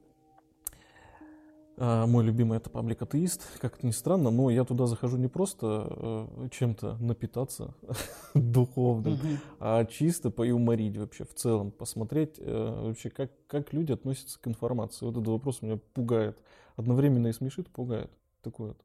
а, 1.77 2.07
мой 2.07 2.25
любимый 2.25 2.59
это 2.59 2.71
паблик 2.71 3.03
атеист, 3.03 3.43
как 3.59 3.79
это 3.79 3.87
ни 3.87 3.91
странно, 3.91 4.31
но 4.31 4.49
я 4.49 4.65
туда 4.65 4.87
захожу 4.87 5.17
не 5.17 5.27
просто 5.27 6.29
э, 6.37 6.49
чем-то 6.53 6.97
напитаться 6.99 7.75
духовным, 8.35 9.19
а 9.59 9.85
чисто 9.85 10.31
поюморить 10.31 10.97
вообще 10.97 11.25
в 11.25 11.35
целом, 11.35 11.73
посмотреть 11.73 12.37
э, 12.39 12.87
вообще, 12.87 13.11
как, 13.11 13.33
как 13.49 13.73
люди 13.73 13.91
относятся 13.91 14.39
к 14.41 14.47
информации. 14.47 15.05
Вот 15.05 15.17
этот 15.17 15.27
вопрос 15.27 15.63
меня 15.63 15.79
пугает. 15.95 16.39
Одновременно 16.77 17.27
и 17.27 17.33
смешит, 17.33 17.69
пугает. 17.69 18.11
Такой 18.43 18.69
вот 18.69 18.79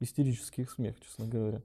истерический 0.00 0.66
смех, 0.66 1.00
честно 1.00 1.26
говоря. 1.26 1.62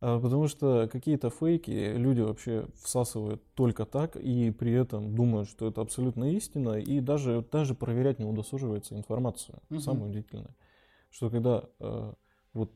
А, 0.00 0.20
потому 0.20 0.46
что 0.46 0.88
какие-то 0.92 1.30
фейки 1.30 1.70
люди 1.70 2.20
вообще 2.20 2.66
всасывают 2.82 3.42
только 3.54 3.86
так 3.86 4.16
и 4.16 4.50
при 4.50 4.72
этом 4.72 5.14
думают, 5.14 5.48
что 5.48 5.68
это 5.68 5.80
абсолютно 5.80 6.32
истина, 6.32 6.78
и 6.78 7.00
даже, 7.00 7.44
даже 7.50 7.74
проверять 7.74 8.18
не 8.18 8.26
удосуживается 8.26 8.94
информацию. 8.94 9.58
Угу. 9.70 9.80
Самое 9.80 10.10
удивительное. 10.10 10.54
Что 11.10 11.30
когда 11.30 11.64
э, 11.80 12.12
вот 12.52 12.72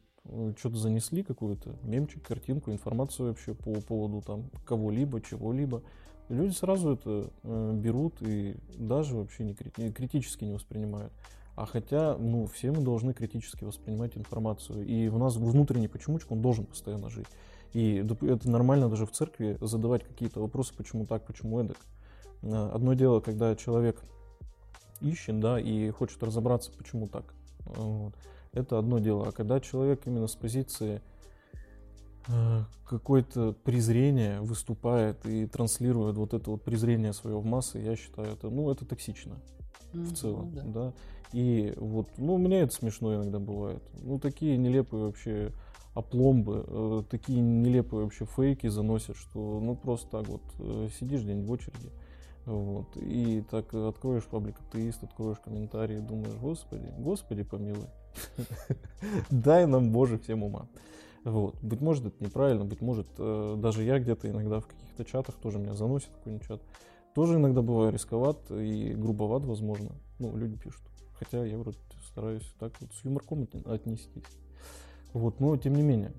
что-то 0.58 0.76
занесли, 0.76 1.22
какую-то 1.22 1.76
мемчик, 1.82 2.26
картинку, 2.26 2.70
информацию 2.72 3.28
вообще 3.28 3.54
по 3.54 3.72
поводу 3.80 4.22
там 4.22 4.50
кого-либо, 4.64 5.20
чего-либо, 5.20 5.82
люди 6.28 6.52
сразу 6.52 6.94
это 6.94 7.30
э, 7.42 7.72
берут 7.74 8.22
и 8.22 8.56
даже 8.78 9.16
вообще 9.16 9.44
не 9.44 9.54
критически 9.54 10.44
не 10.44 10.52
воспринимают. 10.52 11.12
А 11.60 11.66
хотя, 11.66 12.16
ну, 12.16 12.46
все 12.46 12.72
мы 12.72 12.80
должны 12.82 13.12
критически 13.12 13.64
воспринимать 13.64 14.16
информацию. 14.16 14.86
И 14.86 15.08
у 15.08 15.18
нас 15.18 15.36
внутренний 15.36 15.88
почемучка, 15.88 16.32
он 16.32 16.40
должен 16.40 16.64
постоянно 16.64 17.10
жить. 17.10 17.26
И 17.74 17.96
это 17.96 18.50
нормально 18.50 18.88
даже 18.88 19.04
в 19.04 19.10
церкви 19.10 19.58
задавать 19.60 20.02
какие-то 20.02 20.40
вопросы, 20.40 20.74
почему 20.74 21.04
так, 21.04 21.26
почему 21.26 21.60
эдак. 21.60 21.76
А, 22.42 22.72
одно 22.74 22.94
дело, 22.94 23.20
когда 23.20 23.54
человек 23.56 24.02
ищет, 25.02 25.38
да, 25.38 25.60
и 25.60 25.90
хочет 25.90 26.22
разобраться, 26.22 26.72
почему 26.72 27.08
так. 27.08 27.34
Вот. 27.66 28.14
Это 28.52 28.78
одно 28.78 28.98
дело. 28.98 29.28
А 29.28 29.32
когда 29.32 29.60
человек 29.60 30.06
именно 30.06 30.28
с 30.28 30.34
позиции 30.36 31.02
э, 32.26 32.62
какое-то 32.88 33.52
презрение 33.52 34.40
выступает 34.40 35.26
и 35.26 35.46
транслирует 35.46 36.16
вот 36.16 36.32
это 36.32 36.52
вот 36.52 36.64
презрение 36.64 37.12
свое 37.12 37.38
в 37.38 37.44
массы, 37.44 37.80
я 37.80 37.96
считаю, 37.96 38.32
это, 38.32 38.48
ну, 38.48 38.70
это 38.70 38.86
токсично 38.86 39.36
mm-hmm, 39.92 40.04
в 40.04 40.16
целом, 40.16 40.54
да. 40.54 40.62
да. 40.64 40.92
И 41.32 41.72
вот, 41.76 42.08
ну, 42.18 42.34
у 42.34 42.38
меня 42.38 42.60
это 42.60 42.74
смешно 42.74 43.14
иногда 43.14 43.38
бывает. 43.38 43.82
Ну, 44.02 44.18
такие 44.18 44.56
нелепые 44.56 45.04
вообще 45.04 45.52
опломбы, 45.94 46.64
э, 46.66 47.02
такие 47.10 47.40
нелепые 47.40 48.04
вообще 48.04 48.24
фейки 48.24 48.68
заносят, 48.68 49.16
что, 49.16 49.60
ну, 49.60 49.74
просто 49.74 50.08
так 50.10 50.28
вот 50.28 50.42
э, 50.58 50.88
сидишь 50.98 51.22
день 51.22 51.44
в 51.44 51.50
очереди, 51.50 51.90
вот, 52.46 52.96
и 52.96 53.42
так 53.50 53.74
откроешь 53.74 54.24
паблик 54.24 54.56
атеист, 54.60 55.02
откроешь 55.02 55.38
комментарии, 55.38 55.98
думаешь, 55.98 56.36
господи, 56.40 56.92
господи 56.98 57.42
помилуй, 57.42 57.86
дай 59.30 59.66
нам, 59.66 59.90
Боже, 59.92 60.18
всем 60.18 60.42
ума. 60.44 60.68
Вот. 61.24 61.56
Быть 61.60 61.80
может, 61.80 62.06
это 62.06 62.24
неправильно, 62.24 62.64
быть 62.64 62.80
может, 62.80 63.06
э, 63.18 63.56
даже 63.58 63.82
я 63.82 63.98
где-то 63.98 64.30
иногда 64.30 64.60
в 64.60 64.66
каких-то 64.66 65.04
чатах 65.04 65.34
тоже 65.36 65.58
меня 65.58 65.74
заносит 65.74 66.10
какой-нибудь 66.10 66.46
чат. 66.46 66.62
Тоже 67.14 67.34
иногда 67.34 67.60
бываю 67.60 67.92
рисковат 67.92 68.50
и 68.50 68.94
грубоват, 68.94 69.44
возможно. 69.44 69.90
Ну, 70.18 70.36
люди 70.36 70.56
пишут. 70.56 70.82
Хотя 71.20 71.44
я 71.44 71.58
вроде 71.58 71.78
стараюсь 72.08 72.50
так 72.58 72.72
вот 72.80 72.90
с 72.92 73.04
юморком 73.04 73.46
отнестись. 73.66 74.24
Вот, 75.12 75.38
но 75.38 75.56
тем 75.56 75.74
не 75.74 75.82
менее. 75.82 76.12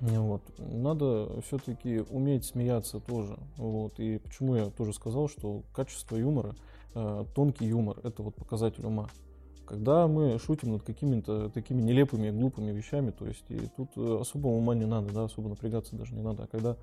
Вот. 0.00 0.42
Надо 0.58 1.40
все-таки 1.42 2.00
уметь 2.10 2.44
смеяться 2.44 3.00
тоже. 3.00 3.38
Вот. 3.56 3.98
И 3.98 4.18
почему 4.18 4.56
я 4.56 4.66
тоже 4.66 4.92
сказал, 4.92 5.28
что 5.28 5.62
качество 5.72 6.16
юмора, 6.16 6.54
э, 6.94 7.24
тонкий 7.34 7.66
юмор, 7.66 7.98
это 8.02 8.22
вот 8.22 8.34
показатель 8.34 8.84
ума. 8.84 9.08
Когда 9.66 10.06
мы 10.06 10.38
шутим 10.38 10.72
над 10.72 10.82
какими-то 10.82 11.48
такими 11.48 11.80
нелепыми, 11.80 12.30
глупыми 12.30 12.72
вещами, 12.72 13.12
то 13.12 13.26
есть 13.26 13.44
и 13.48 13.68
тут 13.76 13.88
э, 13.96 14.18
особого 14.20 14.52
ума 14.52 14.74
не 14.74 14.84
надо, 14.84 15.10
да, 15.12 15.24
особо 15.24 15.48
напрягаться 15.48 15.96
даже 15.96 16.14
не 16.14 16.22
надо. 16.22 16.42
А 16.42 16.46
когда 16.46 16.76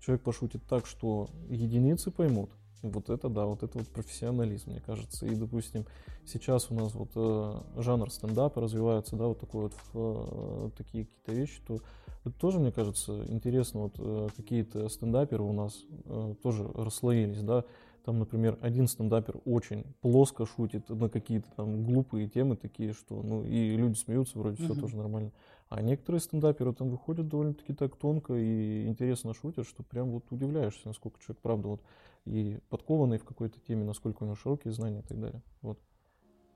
человек 0.00 0.24
пошутит 0.24 0.62
так, 0.68 0.86
что 0.86 1.28
единицы 1.48 2.10
поймут, 2.10 2.50
вот 2.90 3.10
это 3.10 3.28
да, 3.28 3.46
вот 3.46 3.62
это 3.62 3.78
вот 3.78 3.88
профессионализм, 3.88 4.70
мне 4.70 4.80
кажется. 4.80 5.26
И, 5.26 5.34
допустим, 5.34 5.86
сейчас 6.24 6.70
у 6.70 6.74
нас 6.74 6.94
вот 6.94 7.10
э, 7.14 7.80
жанр 7.80 8.10
стендапа 8.10 8.60
развивается, 8.60 9.16
да, 9.16 9.26
вот 9.26 9.40
такой 9.40 9.62
вот 9.62 9.74
э, 9.94 10.70
такие 10.76 11.06
какие-то 11.06 11.32
вещи, 11.32 11.60
то 11.66 11.80
это 12.24 12.38
тоже, 12.38 12.58
мне 12.58 12.72
кажется, 12.72 13.24
интересно. 13.28 13.80
Вот 13.80 13.94
э, 13.98 14.28
какие-то 14.36 14.88
стендаперы 14.88 15.42
у 15.42 15.52
нас 15.52 15.84
э, 16.06 16.34
тоже 16.42 16.66
расслоились, 16.74 17.42
да. 17.42 17.64
Там, 18.04 18.18
например, 18.18 18.58
один 18.60 18.86
стендапер 18.86 19.40
очень 19.46 19.84
плоско 20.02 20.44
шутит 20.44 20.90
на 20.90 21.08
какие-то 21.08 21.48
там 21.56 21.84
глупые 21.84 22.28
темы 22.28 22.56
такие, 22.56 22.92
что, 22.92 23.22
ну, 23.22 23.44
и 23.44 23.76
люди 23.76 23.96
смеются, 23.96 24.38
вроде 24.38 24.62
mm-hmm. 24.62 24.72
все 24.72 24.80
тоже 24.80 24.96
нормально. 24.96 25.32
А 25.68 25.82
некоторые 25.82 26.20
стендаперы 26.20 26.72
там 26.72 26.90
выходят 26.90 27.28
довольно-таки 27.28 27.72
так 27.74 27.96
тонко 27.96 28.34
и 28.34 28.86
интересно 28.86 29.34
шутят, 29.34 29.66
что 29.66 29.82
прям 29.82 30.10
вот 30.10 30.30
удивляешься, 30.30 30.86
насколько 30.86 31.20
человек, 31.20 31.40
правда, 31.42 31.68
вот 31.68 31.82
и 32.26 32.60
подкованный 32.68 33.18
в 33.18 33.24
какой-то 33.24 33.60
теме, 33.60 33.84
насколько 33.84 34.22
у 34.22 34.26
него 34.26 34.36
широкие 34.36 34.72
знания 34.72 35.00
и 35.00 35.02
так 35.02 35.20
далее. 35.20 35.42
Вот. 35.62 35.78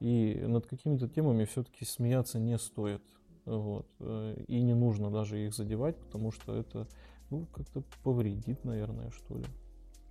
И 0.00 0.42
над 0.46 0.66
какими-то 0.66 1.08
темами 1.08 1.44
все-таки 1.44 1.84
смеяться 1.84 2.38
не 2.38 2.58
стоит. 2.58 3.02
Вот. 3.44 3.86
Э, 4.00 4.42
и 4.46 4.62
не 4.62 4.74
нужно 4.74 5.10
даже 5.10 5.44
их 5.44 5.54
задевать, 5.54 5.96
потому 5.96 6.30
что 6.30 6.54
это 6.54 6.86
ну, 7.30 7.46
как-то 7.46 7.82
повредит, 8.02 8.64
наверное, 8.64 9.10
что 9.10 9.38
ли. 9.38 9.46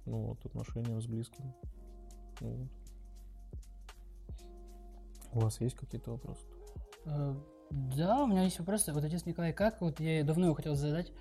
Ну 0.05 0.27
вот, 0.27 0.45
отношениям 0.45 1.01
с 1.01 1.07
близкими. 1.07 1.53
Ну, 2.41 2.49
вот. 2.49 2.69
У 5.33 5.39
вас 5.39 5.59
есть 5.61 5.75
какие-то 5.75 6.11
вопросы? 6.11 6.45
Э, 7.69 7.73
да, 7.95 8.23
у 8.23 8.27
меня 8.27 8.43
есть 8.43 8.59
вопросы. 8.59 8.93
Вот, 8.93 9.03
отец 9.03 9.25
Николай, 9.25 9.53
как, 9.53 9.81
вот 9.81 9.99
я 9.99 10.23
давно 10.23 10.45
его 10.45 10.55
хотел 10.55 10.75
задать, 10.75 11.11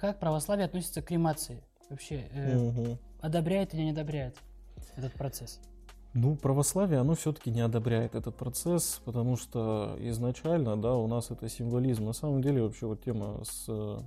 как 0.00 0.20
православие 0.20 0.66
относится 0.66 1.02
к 1.02 1.06
кремации? 1.06 1.64
Вообще, 1.88 2.28
э, 2.32 2.56
угу 2.56 2.98
одобряет 3.20 3.74
или 3.74 3.82
не 3.82 3.90
одобряет 3.90 4.36
этот 4.96 5.12
процесс? 5.12 5.60
Ну, 6.12 6.34
православие, 6.34 6.98
оно 6.98 7.14
все-таки 7.14 7.50
не 7.50 7.60
одобряет 7.60 8.16
этот 8.16 8.34
процесс, 8.34 9.00
потому 9.04 9.36
что 9.36 9.96
изначально, 10.00 10.76
да, 10.76 10.94
у 10.96 11.06
нас 11.06 11.30
это 11.30 11.48
символизм. 11.48 12.04
На 12.04 12.12
самом 12.12 12.42
деле, 12.42 12.62
вообще, 12.62 12.86
вот 12.86 13.04
тема 13.04 13.44
с 13.44 13.66
э, 13.68 13.98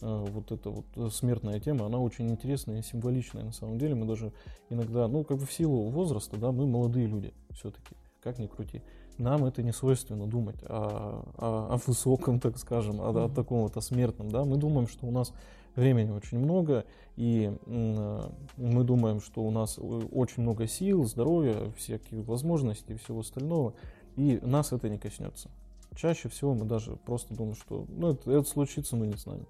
вот 0.00 0.50
эта 0.50 0.70
вот 0.70 1.12
смертная 1.12 1.60
тема, 1.60 1.86
она 1.86 1.98
очень 1.98 2.30
интересная 2.30 2.78
и 2.78 2.82
символичная. 2.82 3.44
На 3.44 3.52
самом 3.52 3.78
деле, 3.78 3.94
мы 3.94 4.06
даже 4.06 4.32
иногда, 4.70 5.08
ну, 5.08 5.24
как 5.24 5.36
бы 5.36 5.44
в 5.44 5.52
силу 5.52 5.90
возраста, 5.90 6.38
да, 6.38 6.52
мы 6.52 6.66
молодые 6.66 7.06
люди 7.06 7.34
все-таки, 7.50 7.94
как 8.22 8.38
ни 8.38 8.46
крути. 8.46 8.80
Нам 9.18 9.44
это 9.44 9.62
не 9.62 9.72
свойственно 9.72 10.26
думать 10.26 10.56
о, 10.64 11.24
о, 11.38 11.74
о 11.74 11.80
высоком, 11.86 12.40
так 12.40 12.58
скажем, 12.58 13.00
о, 13.00 13.10
о 13.24 13.28
таком 13.28 13.62
вот 13.62 13.76
о 13.76 13.80
смертном, 13.80 14.30
да. 14.30 14.44
Мы 14.44 14.56
думаем, 14.56 14.88
что 14.88 15.06
у 15.06 15.10
нас 15.10 15.32
времени 15.74 16.10
очень 16.10 16.38
много, 16.38 16.84
и 17.16 17.52
мы 17.66 18.84
думаем, 18.84 19.20
что 19.20 19.42
у 19.42 19.50
нас 19.50 19.78
очень 19.78 20.42
много 20.42 20.66
сил, 20.66 21.04
здоровья, 21.04 21.70
всяких 21.76 22.26
возможностей 22.26 22.94
и 22.94 22.96
всего 22.96 23.20
остального, 23.20 23.74
и 24.16 24.38
нас 24.42 24.72
это 24.72 24.88
не 24.88 24.98
коснется. 24.98 25.50
Чаще 25.94 26.28
всего 26.28 26.54
мы 26.54 26.66
даже 26.66 26.96
просто 26.96 27.34
думаем, 27.34 27.56
что 27.56 27.86
ну, 27.88 28.12
это, 28.12 28.30
это 28.30 28.48
случится, 28.48 28.96
но 28.96 29.06
не 29.06 29.16
с 29.16 29.24
нами. 29.24 29.46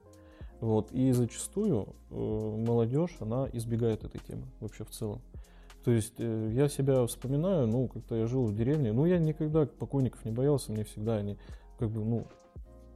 Вот. 0.60 0.92
И 0.92 1.12
зачастую 1.12 1.88
э, 2.10 2.14
молодежь, 2.14 3.16
она 3.20 3.48
избегает 3.52 4.04
этой 4.04 4.20
темы 4.20 4.44
вообще 4.60 4.84
в 4.84 4.90
целом. 4.90 5.20
То 5.86 5.92
есть 5.92 6.14
э, 6.18 6.50
я 6.52 6.68
себя 6.68 7.06
вспоминаю, 7.06 7.68
ну, 7.68 7.86
как-то 7.86 8.16
я 8.16 8.26
жил 8.26 8.44
в 8.46 8.52
деревне, 8.52 8.92
ну, 8.92 9.06
я 9.06 9.20
никогда 9.20 9.66
покойников 9.66 10.24
не 10.24 10.32
боялся, 10.32 10.72
мне 10.72 10.82
всегда 10.82 11.14
они, 11.14 11.38
как 11.78 11.90
бы, 11.90 12.04
ну, 12.04 12.26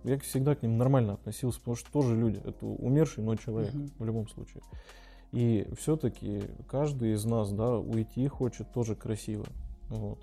я 0.02 0.18
всегда 0.18 0.56
к 0.56 0.62
ним 0.64 0.76
нормально 0.76 1.12
относился, 1.12 1.60
потому 1.60 1.76
что 1.76 1.92
тоже 1.92 2.16
люди. 2.16 2.42
Это 2.44 2.66
умерший, 2.66 3.22
но 3.22 3.36
человек 3.36 3.72
uh-huh. 3.72 3.92
в 3.96 4.04
любом 4.04 4.26
случае. 4.28 4.64
И 5.30 5.68
все-таки 5.78 6.42
каждый 6.68 7.12
из 7.12 7.24
нас, 7.24 7.52
да, 7.52 7.78
уйти 7.78 8.26
хочет 8.26 8.72
тоже 8.72 8.96
красиво. 8.96 9.46
Вот. 9.88 10.18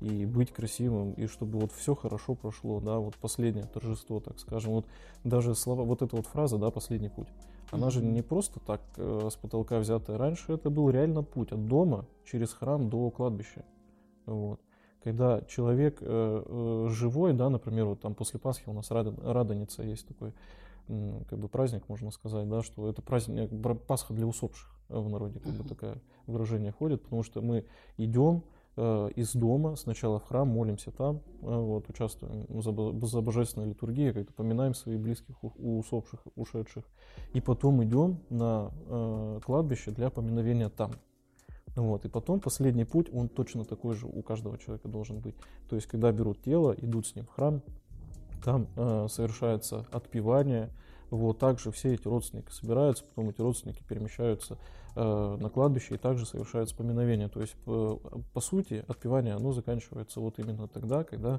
И 0.00 0.26
быть 0.26 0.50
красивым, 0.50 1.12
и 1.12 1.28
чтобы 1.28 1.60
вот 1.60 1.70
все 1.70 1.94
хорошо 1.94 2.34
прошло, 2.34 2.80
да, 2.80 2.98
вот 2.98 3.14
последнее 3.14 3.66
торжество, 3.66 4.18
так 4.18 4.40
скажем. 4.40 4.72
Вот 4.72 4.86
даже 5.22 5.54
слова, 5.54 5.84
вот 5.84 6.02
эта 6.02 6.16
вот 6.16 6.26
фраза, 6.26 6.58
да, 6.58 6.72
последний 6.72 7.10
путь. 7.10 7.28
Она 7.72 7.90
же 7.90 8.04
не 8.04 8.22
просто 8.22 8.60
так 8.60 8.82
э, 8.96 9.28
с 9.32 9.34
потолка 9.36 9.78
взятая. 9.78 10.18
Раньше 10.18 10.52
это 10.52 10.70
был 10.70 10.90
реально 10.90 11.22
путь 11.22 11.52
от 11.52 11.66
дома 11.66 12.06
через 12.24 12.52
храм 12.52 12.88
до 12.88 13.10
кладбища. 13.10 13.64
Вот 14.26 14.60
когда 15.02 15.40
человек 15.42 15.98
э, 16.00 16.06
э, 16.06 16.88
живой, 16.90 17.32
да, 17.32 17.48
например, 17.48 17.86
вот 17.86 18.00
там 18.00 18.14
после 18.14 18.38
Пасхи 18.38 18.64
у 18.66 18.72
нас 18.72 18.90
рада, 18.90 19.14
радоница 19.22 19.82
есть 19.82 20.06
такой 20.06 20.32
как 21.28 21.38
бы 21.38 21.48
праздник, 21.48 21.88
можно 21.88 22.10
сказать, 22.10 22.48
да, 22.48 22.62
что 22.62 22.88
это 22.88 23.02
праздник, 23.02 23.50
Пасха 23.86 24.12
для 24.12 24.26
усопших 24.26 24.68
в 24.88 25.08
народе, 25.08 25.38
как 25.38 25.52
бы 25.52 25.64
такое 25.66 26.02
выражение 26.26 26.72
ходит, 26.72 27.02
потому 27.02 27.22
что 27.22 27.40
мы 27.40 27.64
идем 27.96 28.42
э, 28.42 28.51
из 28.76 29.34
дома 29.34 29.76
сначала 29.76 30.18
в 30.18 30.24
храм, 30.24 30.48
молимся 30.48 30.90
там, 30.90 31.16
э, 31.16 31.20
вот, 31.42 31.90
участвуем 31.90 32.46
за, 32.62 33.06
за 33.06 33.20
божественной 33.20 33.68
литургией, 33.68 34.14
как-то 34.14 34.32
поминаем 34.32 34.74
своих 34.74 34.98
близких, 34.98 35.36
у, 35.44 35.78
усопших, 35.78 36.20
ушедших, 36.36 36.84
и 37.34 37.40
потом 37.42 37.84
идем 37.84 38.20
на 38.30 38.70
э, 38.88 39.40
кладбище 39.44 39.90
для 39.90 40.08
поминовения 40.08 40.70
там. 40.70 40.92
Вот, 41.76 42.04
и 42.06 42.08
потом 42.08 42.40
последний 42.40 42.84
путь, 42.84 43.08
он 43.12 43.28
точно 43.28 43.64
такой 43.64 43.94
же 43.94 44.06
у 44.06 44.22
каждого 44.22 44.56
человека 44.58 44.88
должен 44.88 45.20
быть. 45.20 45.34
То 45.68 45.76
есть, 45.76 45.86
когда 45.86 46.10
берут 46.12 46.42
тело, 46.42 46.72
идут 46.72 47.06
с 47.06 47.14
ним 47.14 47.26
в 47.26 47.30
храм, 47.30 47.62
там 48.42 48.68
э, 48.76 49.06
совершается 49.10 49.86
отпевание, 49.90 50.70
вот, 51.12 51.38
также 51.38 51.70
все 51.72 51.92
эти 51.92 52.08
родственники 52.08 52.50
собираются, 52.50 53.04
потом 53.04 53.28
эти 53.28 53.42
родственники 53.42 53.82
перемещаются 53.86 54.56
э, 54.96 55.36
на 55.38 55.50
кладбище 55.50 55.96
и 55.96 55.98
также 55.98 56.24
совершаются 56.24 56.74
поминовения. 56.74 57.28
То 57.28 57.42
есть, 57.42 57.52
по, 57.66 58.00
по 58.32 58.40
сути, 58.40 58.82
отпевание, 58.88 59.34
оно 59.34 59.52
заканчивается 59.52 60.20
вот 60.20 60.38
именно 60.38 60.68
тогда, 60.68 61.04
когда 61.04 61.38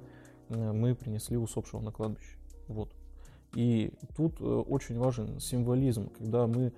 э, 0.50 0.72
мы 0.72 0.94
принесли 0.94 1.38
усопшего 1.38 1.82
на 1.82 1.92
кладбище. 1.92 2.38
Вот. 2.68 2.92
И 3.56 3.92
тут 4.16 4.40
э, 4.42 4.44
очень 4.44 5.00
важен 5.00 5.40
символизм, 5.40 6.10
когда 6.20 6.46
мы 6.46 6.72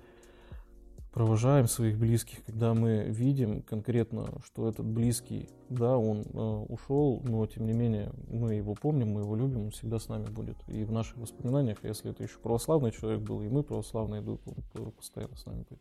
провожаем 1.16 1.66
своих 1.66 1.96
близких, 1.96 2.44
когда 2.44 2.74
мы 2.74 3.04
видим 3.04 3.62
конкретно, 3.62 4.34
что 4.44 4.68
этот 4.68 4.84
близкий, 4.84 5.48
да, 5.70 5.96
он 5.96 6.20
э, 6.20 6.38
ушел, 6.68 7.22
но 7.24 7.46
тем 7.46 7.64
не 7.64 7.72
менее 7.72 8.12
мы 8.28 8.52
его 8.52 8.74
помним, 8.74 9.12
мы 9.12 9.22
его 9.22 9.34
любим, 9.34 9.62
он 9.62 9.70
всегда 9.70 9.98
с 9.98 10.08
нами 10.08 10.26
будет. 10.26 10.58
И 10.68 10.84
в 10.84 10.92
наших 10.92 11.16
воспоминаниях, 11.16 11.78
если 11.84 12.10
это 12.10 12.22
еще 12.22 12.38
православный 12.38 12.90
человек 12.90 13.22
был, 13.22 13.40
и 13.40 13.48
мы 13.48 13.62
православные, 13.62 14.20
он 14.20 14.92
постоянно 14.92 15.34
с 15.36 15.46
нами 15.46 15.64
будет. 15.66 15.80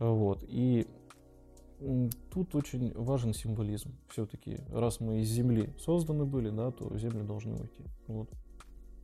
Вот. 0.00 0.44
И 0.48 0.88
тут 2.32 2.56
очень 2.56 2.92
важен 2.94 3.32
символизм. 3.32 3.94
Все-таки, 4.08 4.58
раз 4.72 4.98
мы 4.98 5.20
из 5.20 5.28
земли 5.28 5.72
созданы 5.78 6.24
были, 6.24 6.50
да, 6.50 6.72
то 6.72 6.88
в 6.88 6.98
землю 6.98 7.22
должны 7.22 7.54
уйти. 7.54 7.84
Вот. 8.08 8.28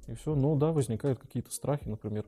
И 0.09 0.15
все. 0.17 0.35
Но 0.35 0.57
да, 0.57 0.73
возникают 0.73 1.21
какие-то 1.21 1.53
страхи, 1.53 1.89
например, 1.89 2.25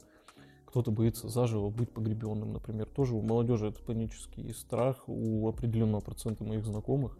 кто-то 0.69 0.91
боится 0.91 1.29
заживо 1.29 1.71
быть 1.71 1.91
погребенным, 1.91 2.53
например. 2.53 2.87
Тоже 2.91 3.15
у 3.15 3.23
молодежи 3.23 3.69
это 3.69 3.83
панический 3.83 4.53
страх, 4.53 5.03
у 5.07 5.49
определенного 5.49 6.03
процента 6.03 6.45
моих 6.45 6.67
знакомых 6.67 7.17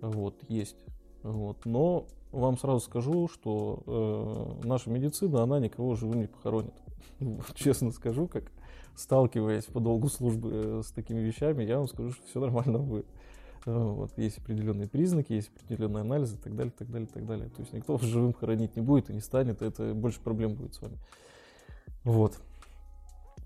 вот, 0.00 0.36
есть. 0.48 0.76
Вот. 1.24 1.66
Но 1.66 2.06
вам 2.30 2.56
сразу 2.56 2.78
скажу, 2.78 3.26
что 3.26 3.82
э, 4.62 4.66
наша 4.66 4.88
медицина, 4.88 5.42
она 5.42 5.58
никого 5.58 5.96
живым 5.96 6.20
не 6.20 6.26
похоронит. 6.28 6.74
Честно 7.56 7.90
скажу, 7.90 8.28
как 8.28 8.52
сталкиваясь 8.94 9.64
по 9.64 9.80
долгу 9.80 10.06
службы 10.06 10.50
э, 10.52 10.82
с 10.84 10.92
такими 10.92 11.18
вещами, 11.18 11.64
я 11.64 11.78
вам 11.78 11.88
скажу, 11.88 12.12
что 12.12 12.24
все 12.28 12.38
нормально 12.38 12.78
будет. 12.78 13.06
Вот, 13.64 14.16
есть 14.16 14.38
определенные 14.38 14.88
признаки, 14.88 15.32
есть 15.32 15.50
определенные 15.56 16.02
анализы 16.02 16.36
и 16.36 16.38
так 16.38 16.54
далее, 16.54 16.72
так 16.76 16.88
далее, 16.88 17.08
так 17.12 17.26
далее. 17.26 17.48
То 17.48 17.62
есть 17.62 17.72
никто 17.72 17.98
живым 17.98 18.32
хоронить 18.32 18.76
не 18.76 18.82
будет 18.82 19.10
и 19.10 19.12
не 19.12 19.20
станет, 19.20 19.60
это 19.60 19.92
больше 19.92 20.20
проблем 20.20 20.54
будет 20.54 20.74
с 20.74 20.82
вами. 20.82 20.98
Вот. 22.04 22.40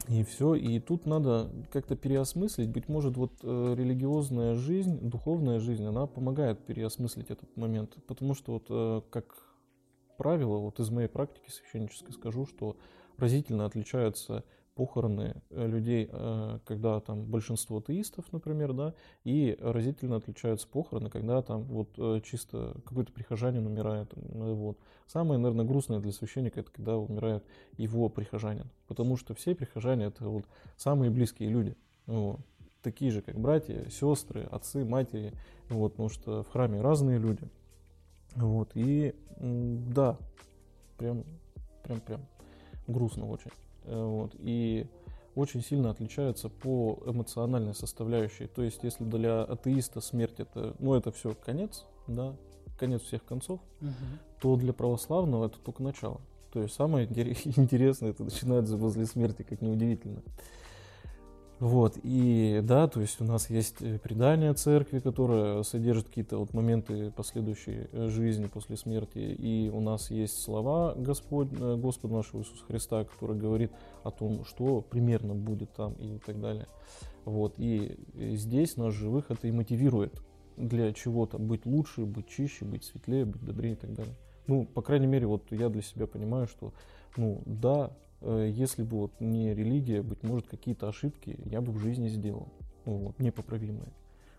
И 0.08 0.22
все, 0.22 0.54
и 0.54 0.78
тут 0.78 1.04
надо 1.04 1.50
как-то 1.72 1.96
переосмыслить. 1.96 2.68
Быть 2.68 2.88
может, 2.88 3.16
вот 3.16 3.32
э, 3.42 3.74
религиозная 3.76 4.54
жизнь, 4.54 5.00
духовная 5.00 5.58
жизнь, 5.58 5.84
она 5.84 6.06
помогает 6.06 6.64
переосмыслить 6.64 7.30
этот 7.30 7.56
момент. 7.56 7.96
Потому 8.06 8.34
что 8.34 8.52
вот 8.52 8.66
э, 8.68 9.02
как 9.10 9.34
правило, 10.16 10.58
вот 10.58 10.78
из 10.78 10.90
моей 10.90 11.08
практики 11.08 11.50
священнической 11.50 12.12
скажу, 12.12 12.46
что 12.46 12.76
разительно 13.18 13.66
отличаются 13.66 14.44
похороны 14.76 15.42
э, 15.50 15.66
людей, 15.66 16.08
э, 16.12 16.58
когда 16.66 17.00
там 17.00 17.24
большинство 17.24 17.78
атеистов, 17.78 18.26
например, 18.30 18.74
да, 18.74 18.94
и 19.24 19.56
разительно 19.58 20.16
отличаются 20.16 20.68
похороны, 20.68 21.08
когда 21.08 21.42
там 21.42 21.64
вот 21.64 21.88
э, 21.96 22.20
чисто 22.22 22.76
какой-то 22.84 23.10
прихожанин 23.10 23.66
умирает. 23.66 24.12
Вот. 24.14 24.78
Самое, 25.06 25.40
наверное, 25.40 25.64
грустное 25.64 25.98
для 25.98 26.12
священника, 26.12 26.60
это 26.60 26.70
когда 26.70 26.98
умирает 26.98 27.42
его 27.78 28.10
прихожанин, 28.10 28.70
потому 28.86 29.16
что 29.16 29.34
все 29.34 29.54
прихожане 29.54 30.04
это 30.04 30.28
вот 30.28 30.44
самые 30.76 31.10
близкие 31.10 31.48
люди. 31.48 31.74
Вот. 32.06 32.40
Такие 32.82 33.10
же, 33.10 33.22
как 33.22 33.40
братья, 33.40 33.88
сестры, 33.90 34.42
отцы, 34.42 34.84
матери, 34.84 35.32
вот, 35.70 35.92
потому 35.92 36.10
что 36.10 36.44
в 36.44 36.50
храме 36.50 36.82
разные 36.82 37.18
люди. 37.18 37.48
Вот, 38.36 38.72
и 38.74 39.14
да, 39.40 40.18
прям, 40.98 41.24
прям, 41.82 42.00
прям 42.00 42.20
грустно 42.86 43.26
очень. 43.26 43.50
Э, 43.86 44.04
вот, 44.04 44.32
и 44.38 44.86
очень 45.34 45.62
сильно 45.62 45.90
отличаются 45.90 46.48
по 46.48 46.98
эмоциональной 47.06 47.74
составляющей. 47.74 48.46
То 48.46 48.62
есть, 48.62 48.82
если 48.82 49.04
для 49.04 49.42
атеиста 49.42 50.00
смерть 50.00 50.38
это, 50.38 50.74
ну, 50.78 50.94
это 50.94 51.12
все 51.12 51.34
конец, 51.34 51.84
да, 52.06 52.34
конец 52.78 53.02
всех 53.02 53.24
концов, 53.24 53.60
угу. 53.80 53.90
то 54.40 54.56
для 54.56 54.72
православного 54.72 55.46
это 55.46 55.58
только 55.58 55.82
начало. 55.82 56.20
То 56.52 56.62
есть 56.62 56.74
самое 56.74 57.06
интересное 57.56 58.10
это 58.10 58.24
начинается 58.24 58.76
возле 58.76 59.06
смерти, 59.06 59.42
как 59.42 59.60
неудивительно. 59.60 60.22
Вот, 61.58 61.98
и 62.02 62.60
да, 62.62 62.86
то 62.86 63.00
есть 63.00 63.18
у 63.22 63.24
нас 63.24 63.48
есть 63.48 63.80
э, 63.80 63.98
предание 63.98 64.52
церкви, 64.52 64.98
которое 64.98 65.62
содержит 65.62 66.08
какие-то 66.08 66.36
вот 66.36 66.52
моменты 66.52 67.10
последующей 67.12 67.88
э, 67.92 68.08
жизни 68.08 68.46
после 68.46 68.76
смерти, 68.76 69.18
и 69.18 69.70
у 69.70 69.80
нас 69.80 70.10
есть 70.10 70.42
слова 70.42 70.94
Господь, 70.94 71.48
э, 71.58 71.76
Господа 71.76 72.14
нашего 72.14 72.42
Иисуса 72.42 72.62
Христа, 72.66 73.04
который 73.04 73.38
говорит 73.38 73.72
о 74.04 74.10
том, 74.10 74.44
что 74.44 74.82
примерно 74.82 75.34
будет 75.34 75.72
там 75.72 75.94
и 75.94 76.18
так 76.18 76.38
далее. 76.42 76.66
Вот, 77.24 77.54
и 77.56 77.98
здесь 78.14 78.76
нас 78.76 78.92
живых 78.92 79.30
это 79.30 79.48
и 79.48 79.50
мотивирует 79.50 80.20
для 80.58 80.92
чего-то 80.92 81.38
быть 81.38 81.64
лучше, 81.64 82.02
быть 82.04 82.28
чище, 82.28 82.66
быть 82.66 82.84
светлее, 82.84 83.24
быть 83.24 83.42
добрее 83.42 83.72
и 83.72 83.76
так 83.76 83.94
далее. 83.94 84.14
Ну, 84.46 84.66
по 84.66 84.82
крайней 84.82 85.06
мере, 85.06 85.26
вот 85.26 85.42
я 85.50 85.70
для 85.70 85.82
себя 85.82 86.06
понимаю, 86.06 86.46
что, 86.46 86.72
ну, 87.16 87.42
да, 87.46 87.92
если 88.30 88.82
бы 88.82 88.98
вот 88.98 89.12
не 89.20 89.54
религия, 89.54 90.02
быть 90.02 90.22
может, 90.22 90.48
какие-то 90.48 90.88
ошибки 90.88 91.38
я 91.44 91.60
бы 91.60 91.72
в 91.72 91.78
жизни 91.78 92.08
сделал, 92.08 92.48
вот, 92.84 93.18
непоправимые. 93.18 93.92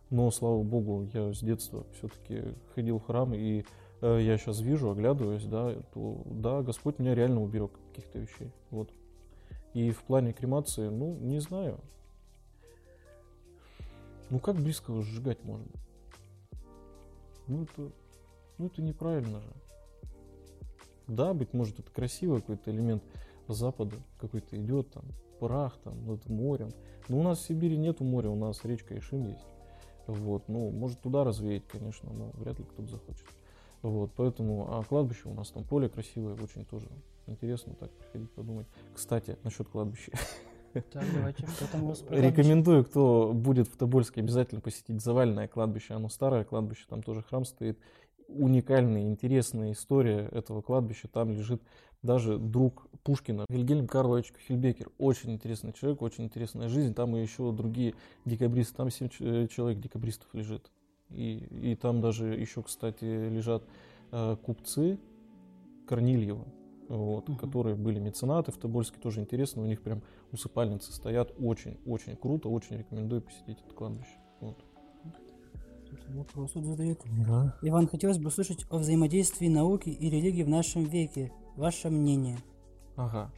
Но, 0.09 0.31
слава 0.31 0.63
богу, 0.63 1.07
я 1.13 1.33
с 1.33 1.39
детства 1.39 1.85
все-таки 1.97 2.55
ходил 2.73 2.99
в 2.99 3.05
храм, 3.05 3.33
и 3.33 3.65
э, 4.01 4.19
я 4.21 4.37
сейчас 4.37 4.61
вижу, 4.61 4.89
оглядываюсь, 4.89 5.43
да, 5.43 5.75
то, 5.93 6.21
да, 6.25 6.61
Господь 6.61 6.99
меня 6.99 7.13
реально 7.13 7.43
уберег 7.43 7.71
каких-то 7.89 8.19
вещей, 8.19 8.51
вот. 8.71 8.89
И 9.73 9.91
в 9.91 10.01
плане 10.03 10.31
кремации, 10.31 10.87
ну, 10.87 11.13
не 11.19 11.39
знаю. 11.39 11.79
Ну, 14.29 14.39
как 14.39 14.55
близкого 14.55 15.01
сжигать 15.01 15.43
можно? 15.43 15.67
Ну, 17.47 17.63
это, 17.63 17.91
ну, 18.57 18.65
это 18.67 18.81
неправильно 18.81 19.41
же. 19.41 19.53
Да, 21.07 21.33
быть 21.33 21.53
может, 21.53 21.79
это 21.79 21.89
красивый 21.91 22.41
какой-то 22.41 22.71
элемент 22.71 23.03
запада 23.53 23.95
какой-то 24.19 24.55
идет, 24.57 24.91
там, 24.91 25.03
прах, 25.39 25.77
там, 25.83 26.05
над 26.05 26.27
морем. 26.29 26.69
Но 27.07 27.19
у 27.19 27.23
нас 27.23 27.39
в 27.39 27.45
Сибири 27.45 27.77
нету 27.77 28.03
моря, 28.03 28.29
у 28.29 28.35
нас 28.35 28.63
речка 28.65 28.97
Ишим 28.97 29.27
есть. 29.27 29.45
Вот, 30.07 30.47
ну, 30.47 30.71
может 30.71 31.01
туда 31.01 31.23
развеять, 31.23 31.67
конечно, 31.67 32.11
но 32.11 32.31
вряд 32.35 32.59
ли 32.59 32.65
кто-то 32.65 32.89
захочет. 32.89 33.25
Вот, 33.81 34.11
поэтому, 34.15 34.67
а 34.69 34.83
кладбище 34.83 35.29
у 35.29 35.33
нас 35.33 35.49
там 35.49 35.63
поле 35.63 35.89
красивое, 35.89 36.35
очень 36.35 36.65
тоже 36.65 36.87
интересно 37.27 37.75
так 37.75 37.91
приходить 37.91 38.31
подумать. 38.31 38.67
Кстати, 38.93 39.37
насчет 39.43 39.67
кладбища. 39.69 40.11
Так, 40.91 41.05
давайте, 41.13 41.47
что 41.47 41.71
там 41.71 41.83
у 41.83 41.87
вас 41.87 42.03
Рекомендую, 42.09 42.85
кто 42.85 43.31
будет 43.33 43.67
в 43.67 43.77
Тобольске, 43.77 44.21
обязательно 44.21 44.61
посетить 44.61 45.01
заваленное 45.01 45.47
кладбище. 45.47 45.93
Оно 45.93 46.09
старое 46.09 46.43
кладбище, 46.43 46.85
там 46.87 47.01
тоже 47.01 47.23
храм 47.23 47.45
стоит. 47.45 47.79
Уникальная, 48.27 49.03
интересная 49.03 49.71
история 49.71 50.27
этого 50.31 50.61
кладбища. 50.61 51.07
Там 51.07 51.31
лежит 51.31 51.61
даже 52.01 52.37
друг 52.37 52.87
Пушкина, 53.03 53.45
Вильгельм 53.49 53.87
Карлович 53.87 54.33
Хильбекер. 54.47 54.91
Очень 54.97 55.33
интересный 55.33 55.73
человек, 55.73 56.01
очень 56.01 56.25
интересная 56.25 56.67
жизнь. 56.67 56.93
Там 56.93 57.15
и 57.15 57.21
еще 57.21 57.51
другие 57.51 57.95
декабристы. 58.25 58.75
Там 58.75 58.89
7 58.89 59.09
э, 59.19 59.47
человек 59.47 59.79
декабристов 59.79 60.27
лежит. 60.33 60.71
И, 61.09 61.37
и 61.61 61.75
там 61.75 62.01
даже 62.01 62.27
еще, 62.27 62.63
кстати, 62.63 63.05
лежат 63.05 63.63
э, 64.11 64.35
купцы 64.43 64.99
Корнильева, 65.87 66.45
вот, 66.89 67.29
угу. 67.29 67.37
которые 67.37 67.75
были 67.75 67.99
меценаты 67.99 68.51
в 68.51 68.57
Тобольске. 68.57 68.99
Тоже 68.99 69.21
интересно. 69.21 69.63
У 69.63 69.65
них 69.65 69.81
прям 69.81 70.01
усыпальницы 70.31 70.91
стоят. 70.91 71.33
Очень-очень 71.39 72.17
круто. 72.17 72.49
Очень 72.49 72.77
рекомендую 72.77 73.21
посетить 73.21 73.59
это 73.65 73.73
кладбище. 73.73 74.17
Вопрос 76.09 76.53
задает. 76.53 77.01
Да. 77.27 77.55
Иван, 77.61 77.87
хотелось 77.87 78.17
бы 78.17 78.27
услышать 78.27 78.65
о 78.69 78.77
взаимодействии 78.77 79.47
науки 79.47 79.89
и 79.89 80.09
религии 80.09 80.43
в 80.43 80.49
нашем 80.49 80.83
веке. 80.83 81.31
Ваше 81.55 81.89
мнение. 81.89 82.37
Ага. 82.95 83.31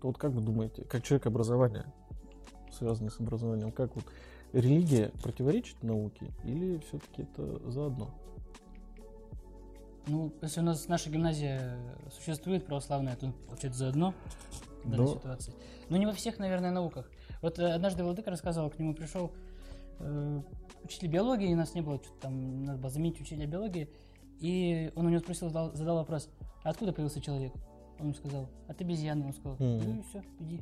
То 0.00 0.08
вот 0.08 0.18
как 0.18 0.32
вы 0.32 0.40
думаете, 0.40 0.84
как 0.84 1.02
человек 1.02 1.26
образования, 1.26 1.92
связанный 2.72 3.10
с 3.10 3.20
образованием, 3.20 3.70
как 3.70 3.94
вот 3.94 4.04
религия 4.52 5.10
противоречит 5.22 5.82
науке 5.82 6.26
или 6.44 6.78
все-таки 6.88 7.22
это 7.22 7.70
заодно? 7.70 8.10
Ну, 10.08 10.32
если 10.42 10.60
у 10.60 10.64
нас 10.64 10.88
наша 10.88 11.10
гимназия 11.10 11.78
существует 12.10 12.66
православная, 12.66 13.14
то 13.14 13.32
получается 13.46 13.78
заодно 13.80 14.14
в 14.84 14.90
данной 14.90 15.06
Да. 15.06 15.12
ситуации. 15.12 15.54
Ну, 15.88 15.96
не 15.96 16.06
во 16.06 16.12
всех, 16.12 16.38
наверное, 16.40 16.72
науках. 16.72 17.08
Вот 17.40 17.58
э, 17.60 17.72
однажды 17.72 18.02
Владыка 18.02 18.30
рассказывал, 18.30 18.68
к 18.70 18.78
нему 18.78 18.94
пришел 18.94 19.30
э, 20.02 20.42
учитель 20.84 21.08
биологии, 21.08 21.50
и 21.50 21.54
нас 21.54 21.74
не 21.74 21.80
было, 21.80 21.96
что-то 22.02 22.20
там, 22.20 22.64
надо 22.64 22.78
было 22.78 22.90
заменить 22.90 23.20
учителя 23.20 23.46
биологии, 23.46 23.88
и 24.40 24.92
он 24.96 25.06
у 25.06 25.08
него 25.08 25.20
спросил, 25.20 25.48
задал, 25.48 25.74
задал 25.74 25.96
вопрос, 25.96 26.28
а 26.64 26.70
откуда 26.70 26.92
появился 26.92 27.20
человек? 27.20 27.52
Он 27.98 28.06
ему 28.06 28.14
сказал, 28.14 28.48
от 28.68 28.80
обезьяны. 28.80 29.26
Он 29.26 29.32
сказал, 29.32 29.56
ну 29.58 29.98
и 29.98 30.02
все, 30.02 30.22
иди. 30.40 30.60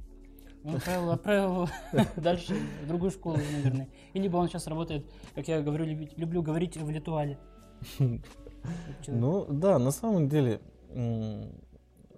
Он 0.63 0.75
отправил, 0.75 1.11
отправил 1.11 1.69
дальше 2.17 2.55
в 2.83 2.87
другую 2.87 3.11
школу, 3.11 3.39
наверное. 3.39 3.89
И 4.13 4.21
либо 4.21 4.37
он 4.37 4.49
сейчас 4.49 4.67
работает, 4.67 5.07
как 5.35 5.49
я 5.49 5.63
говорю, 5.63 5.85
люблю 6.17 6.43
говорить 6.43 6.77
в 6.77 6.91
литуале. 6.91 7.39
Ну 9.07 9.47
да, 9.47 9.79
на 9.79 9.91
самом 9.91 10.29
деле 10.29 10.61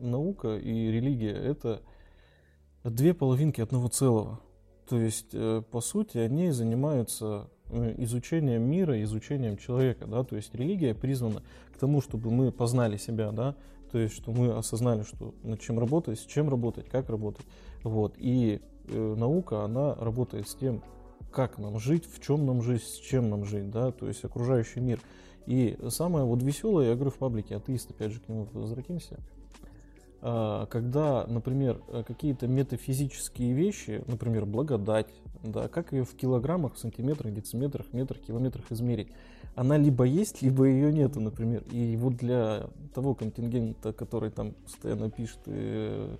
наука 0.00 0.56
и 0.56 0.90
религия 0.90 1.30
это 1.30 1.82
две 2.82 3.14
половинки 3.14 3.60
одного 3.60 3.86
целого. 3.86 4.40
То 4.92 5.00
есть, 5.00 5.28
э, 5.32 5.62
по 5.70 5.80
сути, 5.80 6.18
они 6.18 6.50
занимаются 6.50 7.48
э, 7.70 7.94
изучением 7.96 8.64
мира, 8.64 9.02
изучением 9.04 9.56
человека, 9.56 10.06
да, 10.06 10.22
то 10.22 10.36
есть 10.36 10.54
религия 10.54 10.94
призвана 10.94 11.42
к 11.74 11.78
тому, 11.78 12.02
чтобы 12.02 12.30
мы 12.30 12.52
познали 12.52 12.98
себя, 12.98 13.32
да, 13.32 13.56
то 13.90 13.96
есть, 13.96 14.14
что 14.14 14.32
мы 14.32 14.52
осознали, 14.52 15.02
что 15.02 15.34
над 15.44 15.60
чем 15.60 15.78
работать, 15.78 16.20
с 16.20 16.26
чем 16.26 16.50
работать, 16.50 16.90
как 16.90 17.08
работать, 17.08 17.46
вот, 17.82 18.16
и 18.18 18.60
э, 18.88 19.14
наука, 19.16 19.64
она 19.64 19.94
работает 19.94 20.46
с 20.46 20.54
тем, 20.56 20.82
как 21.30 21.56
нам 21.56 21.78
жить, 21.78 22.04
в 22.04 22.22
чем 22.22 22.44
нам 22.44 22.60
жить, 22.60 22.84
с 22.84 22.98
чем 22.98 23.30
нам 23.30 23.46
жить, 23.46 23.70
да, 23.70 23.92
то 23.92 24.08
есть 24.08 24.22
окружающий 24.26 24.80
мир. 24.80 25.00
И 25.46 25.78
самое 25.88 26.26
вот 26.26 26.42
веселое, 26.42 26.90
я 26.90 26.94
говорю 26.96 27.12
в 27.12 27.16
паблике, 27.16 27.56
атеист, 27.56 27.92
опять 27.92 28.12
же, 28.12 28.20
к 28.20 28.28
нему 28.28 28.46
возвратимся, 28.52 29.20
когда, 30.22 31.26
например, 31.26 31.82
э, 31.88 32.04
какие-то 32.06 32.46
метафизические 32.46 33.54
вещи, 33.54 34.04
например, 34.06 34.46
благодать, 34.46 35.08
да, 35.42 35.66
как 35.66 35.92
ее 35.92 36.04
в 36.04 36.14
килограммах, 36.14 36.78
сантиметрах, 36.78 37.34
дециметрах, 37.34 37.92
метрах, 37.92 38.20
километрах 38.20 38.70
измерить, 38.70 39.08
она 39.56 39.76
либо 39.76 40.04
есть, 40.04 40.40
либо 40.40 40.64
ее 40.64 40.92
нету, 40.92 41.20
например. 41.20 41.64
И 41.72 41.96
вот 41.96 42.14
для 42.14 42.68
того 42.94 43.16
контингента, 43.16 43.92
который 43.92 44.30
там 44.30 44.52
постоянно 44.52 45.10
пишет 45.10 45.40
э, 45.46 46.16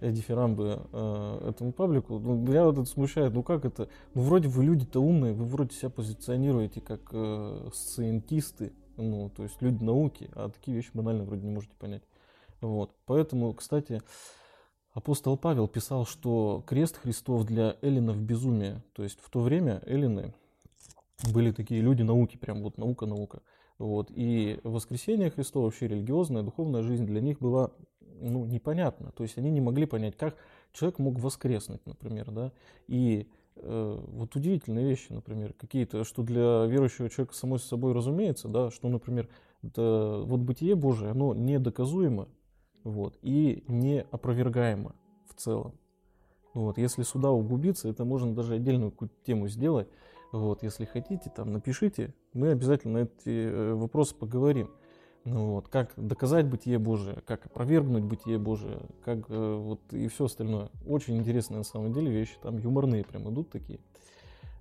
дифирамбы 0.00 0.82
э, 0.92 1.48
этому 1.50 1.72
паблику, 1.72 2.20
ну, 2.20 2.36
меня 2.36 2.64
вот 2.64 2.78
это 2.78 2.84
смущает, 2.84 3.34
ну 3.34 3.42
как 3.42 3.64
это, 3.64 3.88
ну 4.14 4.22
вроде 4.22 4.46
вы 4.46 4.64
люди-то 4.64 5.02
умные, 5.02 5.34
вы 5.34 5.44
вроде 5.44 5.74
себя 5.74 5.90
позиционируете 5.90 6.80
как 6.80 7.00
э, 7.12 7.68
сциентисты, 7.74 8.72
ну, 8.96 9.28
то 9.28 9.42
есть 9.42 9.60
люди 9.60 9.82
науки, 9.82 10.30
а 10.34 10.50
такие 10.50 10.76
вещи 10.76 10.90
банально 10.94 11.24
вроде 11.24 11.42
не 11.42 11.52
можете 11.52 11.74
понять. 11.80 12.02
Вот. 12.60 12.94
Поэтому, 13.06 13.54
кстати, 13.54 14.02
апостол 14.92 15.36
Павел 15.36 15.68
писал, 15.68 16.06
что 16.06 16.62
крест 16.66 16.96
Христов 16.96 17.44
для 17.44 17.76
эллинов 17.82 18.20
безумие. 18.20 18.82
То 18.92 19.02
есть 19.02 19.20
в 19.20 19.30
то 19.30 19.40
время 19.40 19.82
эллины 19.86 20.34
были 21.32 21.52
такие 21.52 21.80
люди 21.80 22.02
науки, 22.02 22.36
прям 22.36 22.62
вот 22.62 22.78
наука-наука. 22.78 23.42
Вот. 23.78 24.10
И 24.10 24.60
воскресение 24.62 25.30
Христова, 25.30 25.64
вообще 25.64 25.88
религиозная, 25.88 26.42
духовная 26.42 26.82
жизнь 26.82 27.06
для 27.06 27.20
них 27.20 27.38
была 27.38 27.70
ну, 28.20 28.44
непонятна. 28.44 29.12
То 29.12 29.22
есть 29.22 29.38
они 29.38 29.50
не 29.50 29.60
могли 29.60 29.86
понять, 29.86 30.16
как 30.16 30.36
человек 30.72 30.98
мог 30.98 31.18
воскреснуть, 31.18 31.84
например. 31.86 32.30
Да? 32.30 32.52
И 32.86 33.26
э, 33.56 33.98
вот 34.08 34.36
удивительные 34.36 34.86
вещи, 34.86 35.12
например, 35.12 35.54
какие-то, 35.54 36.04
что 36.04 36.22
для 36.22 36.66
верующего 36.66 37.08
человека 37.08 37.34
само 37.34 37.58
собой 37.58 37.92
разумеется, 37.92 38.48
да, 38.48 38.70
что, 38.70 38.88
например, 38.88 39.28
это, 39.62 40.22
вот 40.24 40.40
бытие 40.40 40.74
Божие, 40.74 41.10
оно 41.10 41.34
недоказуемо, 41.34 42.28
вот, 42.84 43.18
и 43.22 43.64
неопровергаемо 43.68 44.94
в 45.28 45.34
целом. 45.34 45.74
Вот, 46.54 46.78
если 46.78 47.02
сюда 47.02 47.30
углубиться, 47.30 47.88
это 47.88 48.04
можно 48.04 48.34
даже 48.34 48.54
отдельную 48.54 48.90
какую-то 48.90 49.14
тему 49.24 49.48
сделать. 49.48 49.88
Вот, 50.32 50.62
если 50.62 50.84
хотите, 50.84 51.30
там 51.30 51.52
напишите, 51.52 52.14
мы 52.32 52.50
обязательно 52.50 53.00
на 53.00 53.02
эти 53.04 53.28
э, 53.28 53.74
вопросы 53.74 54.14
поговорим. 54.14 54.70
Ну, 55.24 55.52
вот, 55.52 55.68
как 55.68 55.92
доказать 55.96 56.46
бытие 56.46 56.78
Божие, 56.78 57.20
как 57.26 57.44
опровергнуть 57.46 58.04
бытие 58.04 58.38
Божие, 58.38 58.80
как 59.04 59.18
э, 59.28 59.54
вот 59.54 59.80
и 59.92 60.08
все 60.08 60.24
остальное. 60.24 60.70
Очень 60.86 61.18
интересные 61.18 61.58
на 61.58 61.64
самом 61.64 61.92
деле 61.92 62.10
вещи, 62.10 62.36
там 62.42 62.56
юморные 62.58 63.04
прям 63.04 63.30
идут 63.30 63.50
такие. 63.50 63.80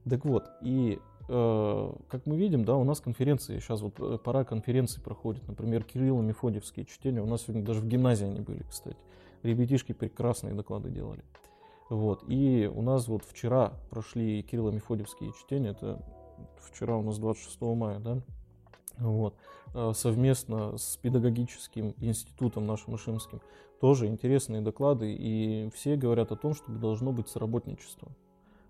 Так 0.10 0.26
вот, 0.26 0.46
и 0.62 1.00
как 1.30 2.26
мы 2.26 2.38
видим, 2.38 2.66
да, 2.66 2.76
у 2.76 2.84
нас 2.84 3.00
конференции, 3.00 3.60
сейчас 3.60 3.82
вот 3.82 4.00
э, 4.00 4.18
пора 4.18 4.44
конференции 4.44 5.00
проходит, 5.00 5.48
например, 5.48 5.84
Кирилл 5.84 6.20
и 6.22 6.26
Мефодьевские 6.26 6.88
чтения, 6.88 7.22
у 7.22 7.28
нас 7.28 7.44
сегодня 7.44 7.64
даже 7.64 7.82
в 7.82 7.88
гимназии 7.88 8.26
они 8.26 8.40
были, 8.40 8.64
кстати. 8.68 8.98
Ребятишки 9.44 9.94
прекрасные 9.94 10.56
доклады 10.56 10.90
делали. 10.90 11.24
Вот, 11.90 12.24
и 12.28 12.68
у 12.74 12.82
нас 12.82 13.08
вот 13.08 13.24
вчера 13.26 13.74
прошли 13.92 14.42
Кирилл 14.42 14.70
и 14.70 14.74
Мефодьевские 14.74 15.32
чтения, 15.34 15.70
это 15.70 16.04
вчера 16.60 16.98
у 16.98 17.04
нас 17.04 17.20
26 17.20 17.62
мая, 17.62 18.00
да, 18.00 18.22
вот, 18.98 19.36
э, 19.76 19.92
совместно 19.94 20.78
с 20.78 20.98
педагогическим 20.98 21.94
институтом 22.00 22.66
нашим 22.66 22.96
Ишимским. 22.96 23.40
Тоже 23.80 24.08
интересные 24.08 24.62
доклады, 24.62 25.14
и 25.14 25.70
все 25.76 25.96
говорят 25.96 26.32
о 26.32 26.36
том, 26.36 26.56
что 26.56 26.72
должно 26.72 27.12
быть 27.12 27.30
соработничество. 27.30 28.12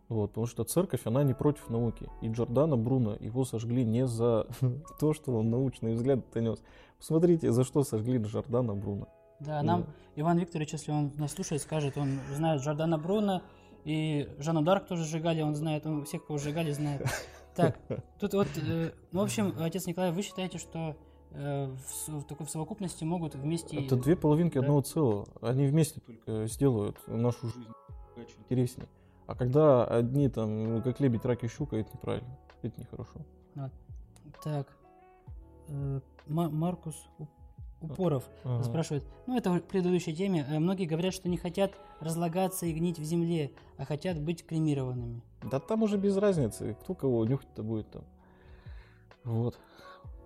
Вот, 0.09 0.31
потому 0.31 0.47
что 0.47 0.63
церковь, 0.63 1.01
она 1.05 1.23
не 1.23 1.35
против 1.35 1.69
науки. 1.69 2.09
И 2.21 2.29
Джордана 2.29 2.75
Бруно, 2.75 3.15
его 3.19 3.45
сожгли 3.45 3.85
не 3.85 4.07
за 4.07 4.47
то, 4.99 5.13
что 5.13 5.37
он 5.37 5.51
научный 5.51 5.93
взгляд 5.93 6.19
донес. 6.33 6.61
Посмотрите, 6.97 7.51
за 7.51 7.63
что 7.63 7.83
сожгли 7.83 8.17
Джордана 8.17 8.73
Бруно. 8.73 9.07
Да, 9.39 9.61
нам 9.61 9.85
Иван 10.15 10.39
Викторович, 10.39 10.73
если 10.73 10.91
он 10.91 11.13
нас 11.15 11.31
слушает, 11.31 11.61
скажет, 11.61 11.97
он 11.97 12.19
знает 12.35 12.61
Джордана 12.61 12.97
Бруно, 12.97 13.41
и 13.85 14.27
Жанну 14.39 14.63
Дарк 14.63 14.87
тоже 14.87 15.05
сжигали, 15.05 15.41
он 15.41 15.55
знает, 15.55 15.85
он 15.85 16.03
всех, 16.03 16.25
кого 16.25 16.37
сжигали, 16.37 16.71
знает. 16.71 17.05
Так, 17.55 17.77
тут 18.19 18.33
вот, 18.35 18.47
э, 18.55 18.91
ну, 19.11 19.19
в 19.19 19.23
общем, 19.23 19.53
отец 19.59 19.85
Николай, 19.85 20.11
вы 20.13 20.21
считаете, 20.21 20.59
что 20.59 20.95
э, 21.31 21.75
в, 22.07 22.23
такой 22.23 22.45
в 22.45 22.49
совокупности 22.49 23.03
могут 23.03 23.35
вместе... 23.35 23.83
Это 23.85 23.97
две 23.97 24.15
половинки 24.15 24.53
Да. 24.53 24.61
одного 24.61 24.81
целого. 24.81 25.27
Они 25.41 25.65
вместе 25.65 25.99
только 25.99 26.45
сделают 26.45 26.95
нашу 27.07 27.47
жизнь 27.47 27.73
интереснее. 28.37 28.87
А 29.29 29.35
когда 29.35 29.85
одни 29.85 30.27
там, 30.27 30.81
как 30.81 30.99
лебедь, 30.99 31.23
рак 31.23 31.43
и 31.43 31.47
щука, 31.47 31.75
это 31.75 31.91
неправильно. 31.93 32.35
Это 32.63 32.81
нехорошо. 32.81 33.19
Так, 34.43 34.67
э, 35.67 35.99
Ма- 36.25 36.49
Маркус 36.49 36.95
Упоров 37.79 38.27
Ага. 38.43 38.63
спрашивает, 38.63 39.05
ну 39.27 39.37
это 39.37 39.59
к 39.59 39.65
предыдущей 39.65 40.15
теме, 40.15 40.47
э, 40.49 40.57
многие 40.57 40.85
говорят, 40.85 41.13
что 41.13 41.29
не 41.29 41.37
хотят 41.37 41.73
разлагаться 41.99 42.65
и 42.65 42.73
гнить 42.73 42.97
в 42.97 43.03
земле, 43.03 43.51
а 43.77 43.85
хотят 43.85 44.19
быть 44.19 44.43
кремированными. 44.43 45.21
Да 45.43 45.59
там 45.59 45.83
уже 45.83 45.97
без 45.97 46.17
разницы, 46.17 46.75
кто 46.81 46.95
кого 46.95 47.23
нюхать-то 47.25 47.61
будет 47.61 47.91
там. 47.91 48.03
Вот. 49.25 49.59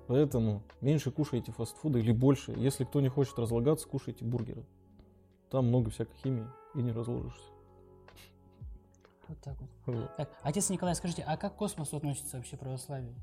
Поэтому 0.08 0.62
меньше 0.80 1.12
кушайте 1.12 1.52
фастфуда 1.52 2.00
или 2.00 2.14
больше. 2.14 2.54
Если 2.56 2.86
кто 2.86 3.02
не 3.02 3.10
хочет 3.10 3.38
разлагаться, 3.38 3.86
кушайте 3.86 4.24
бургеры. 4.24 4.64
Там 5.50 5.68
много 5.68 5.90
всякой 5.90 6.16
химии 6.24 6.48
и 6.76 6.82
не 6.82 6.94
разложишься. 6.94 7.53
Вот 9.28 9.40
так 9.42 9.56
вот. 9.60 9.70
Вот. 9.86 10.16
Так, 10.18 10.30
отец 10.42 10.70
Николай, 10.70 10.96
скажите, 10.96 11.24
а 11.26 11.38
как 11.38 11.56
к 11.56 11.58
космосу 11.58 11.98
относится 11.98 12.38
вообще 12.38 12.58
православие? 12.58 13.16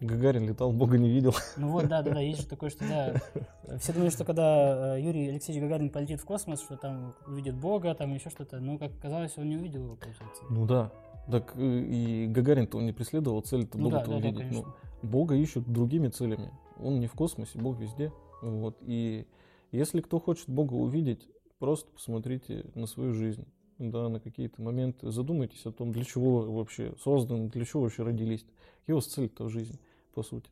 Гагарин 0.00 0.46
летал, 0.46 0.72
Бога 0.72 0.98
не 0.98 1.08
видел. 1.08 1.34
Ну 1.56 1.68
вот, 1.68 1.88
да, 1.88 2.02
да, 2.02 2.12
да, 2.12 2.20
есть 2.20 2.42
же 2.42 2.46
такое, 2.46 2.70
что 2.70 2.86
да. 2.86 3.78
Все 3.78 3.92
думают, 3.92 4.12
что 4.12 4.24
когда 4.24 4.96
э, 4.96 5.00
Юрий 5.00 5.28
Алексеевич 5.28 5.62
Гагарин 5.62 5.90
полетит 5.90 6.20
в 6.20 6.24
космос, 6.24 6.60
что 6.60 6.76
там 6.76 7.14
увидит 7.26 7.54
Бога, 7.54 7.94
там 7.94 8.12
еще 8.12 8.30
что-то. 8.30 8.60
Но, 8.60 8.76
как 8.78 8.92
оказалось, 8.92 9.36
он 9.38 9.48
не 9.48 9.56
увидел 9.56 9.84
его, 9.84 9.96
получается. 9.96 10.42
Ну 10.50 10.66
да. 10.66 10.90
Так 11.30 11.54
э, 11.56 11.60
и 11.60 12.26
Гагарин-то 12.26 12.78
он 12.78 12.86
не 12.86 12.92
преследовал 12.92 13.40
цель-то 13.40 13.78
Ну 13.78 13.88
да, 13.88 13.98
Бога-то 13.98 14.10
да, 14.10 14.20
да, 14.20 14.28
увидеть. 14.28 14.52
Ну, 14.52 14.62
конечно. 14.62 14.74
Бога 15.02 15.34
ищут 15.36 15.68
другими 15.68 16.08
целями. 16.08 16.50
Он 16.78 16.98
не 16.98 17.06
в 17.06 17.12
космосе, 17.12 17.58
Бог 17.58 17.78
везде. 17.78 18.12
Вот. 18.42 18.76
И 18.82 19.26
если 19.70 20.00
кто 20.00 20.18
хочет 20.18 20.48
Бога 20.48 20.74
увидеть, 20.74 21.28
просто 21.58 21.90
посмотрите 21.92 22.66
на 22.74 22.86
свою 22.86 23.12
жизнь, 23.12 23.46
да, 23.78 24.08
на 24.08 24.20
какие-то 24.20 24.62
моменты. 24.62 25.10
Задумайтесь 25.10 25.64
о 25.66 25.72
том, 25.72 25.92
для 25.92 26.04
чего 26.04 26.40
вы 26.40 26.56
вообще 26.56 26.94
созданы, 27.02 27.48
для 27.48 27.64
чего 27.64 27.82
вообще 27.82 28.02
родились. 28.02 28.44
Какая 28.80 28.94
у 28.94 28.96
вас 28.96 29.06
цель-то 29.06 29.44
в 29.44 29.50
жизни, 29.50 29.78
по 30.14 30.22
сути. 30.22 30.50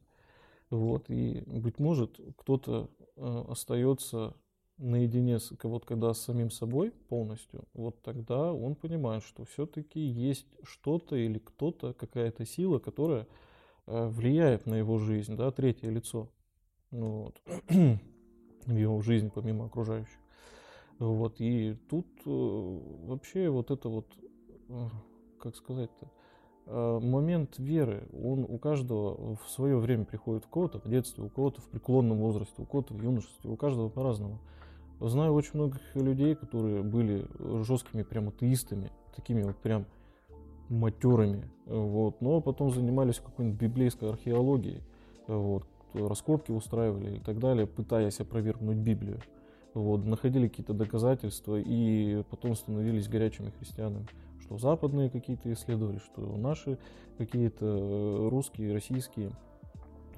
Вот. 0.70 1.10
И, 1.10 1.42
быть 1.46 1.78
может, 1.78 2.20
кто-то 2.36 2.88
э, 3.16 3.44
остается 3.48 4.34
наедине 4.78 5.38
с 5.38 5.52
вот 5.62 5.84
когда 5.84 6.12
с 6.12 6.20
самим 6.20 6.50
собой 6.50 6.92
полностью, 7.08 7.64
вот 7.74 8.00
тогда 8.02 8.52
он 8.52 8.74
понимает, 8.74 9.22
что 9.22 9.44
все-таки 9.44 10.00
есть 10.00 10.46
что-то 10.64 11.14
или 11.14 11.38
кто-то, 11.38 11.92
какая-то 11.92 12.44
сила, 12.46 12.78
которая 12.78 13.26
э, 13.86 14.08
влияет 14.08 14.66
на 14.66 14.74
его 14.74 14.98
жизнь, 14.98 15.36
да, 15.36 15.50
третье 15.50 15.90
лицо 15.90 16.28
вот, 16.90 17.40
в 17.68 18.76
его 18.76 19.00
жизнь 19.02 19.30
помимо 19.30 19.66
окружающих. 19.66 20.21
Вот, 21.02 21.40
и 21.40 21.76
тут 21.90 22.06
э, 22.26 22.78
вообще 23.06 23.48
вот 23.48 23.72
это 23.72 23.88
вот, 23.88 24.06
э, 24.68 24.88
как 25.40 25.56
сказать-то, 25.56 26.06
э, 26.66 27.00
момент 27.02 27.58
веры, 27.58 28.08
он 28.12 28.46
у 28.48 28.56
каждого 28.58 29.34
в 29.34 29.48
свое 29.48 29.78
время 29.78 30.04
приходит. 30.04 30.46
У 30.46 30.48
кого-то 30.48 30.78
в 30.78 30.88
детстве, 30.88 31.24
у 31.24 31.28
кого-то 31.28 31.60
в 31.60 31.68
преклонном 31.70 32.18
возрасте, 32.18 32.62
у 32.62 32.66
кого-то 32.66 32.94
в 32.94 33.02
юношестве, 33.02 33.50
у 33.50 33.56
каждого 33.56 33.88
по-разному. 33.88 34.38
Знаю 35.00 35.32
очень 35.32 35.54
многих 35.54 35.80
людей, 35.96 36.36
которые 36.36 36.84
были 36.84 37.26
жесткими 37.64 38.04
прям 38.04 38.28
атеистами, 38.28 38.92
такими 39.16 39.42
вот 39.42 39.56
прям 39.56 39.86
матерами, 40.68 41.50
вот, 41.66 42.20
но 42.20 42.40
потом 42.40 42.70
занимались 42.70 43.18
какой-нибудь 43.18 43.60
библейской 43.60 44.08
археологией, 44.08 44.84
вот, 45.26 45.66
раскопки 45.94 46.52
устраивали 46.52 47.16
и 47.16 47.18
так 47.18 47.40
далее, 47.40 47.66
пытаясь 47.66 48.20
опровергнуть 48.20 48.76
Библию. 48.76 49.20
Вот, 49.74 50.04
находили 50.04 50.48
какие-то 50.48 50.74
доказательства 50.74 51.58
и 51.58 52.22
потом 52.30 52.54
становились 52.54 53.08
горячими 53.08 53.50
христианами. 53.58 54.06
Что 54.40 54.58
западные 54.58 55.08
какие-то 55.08 55.52
исследовали, 55.52 55.98
что 55.98 56.36
наши 56.36 56.78
какие-то 57.16 57.64
э, 57.64 58.28
русские, 58.28 58.74
российские 58.74 59.32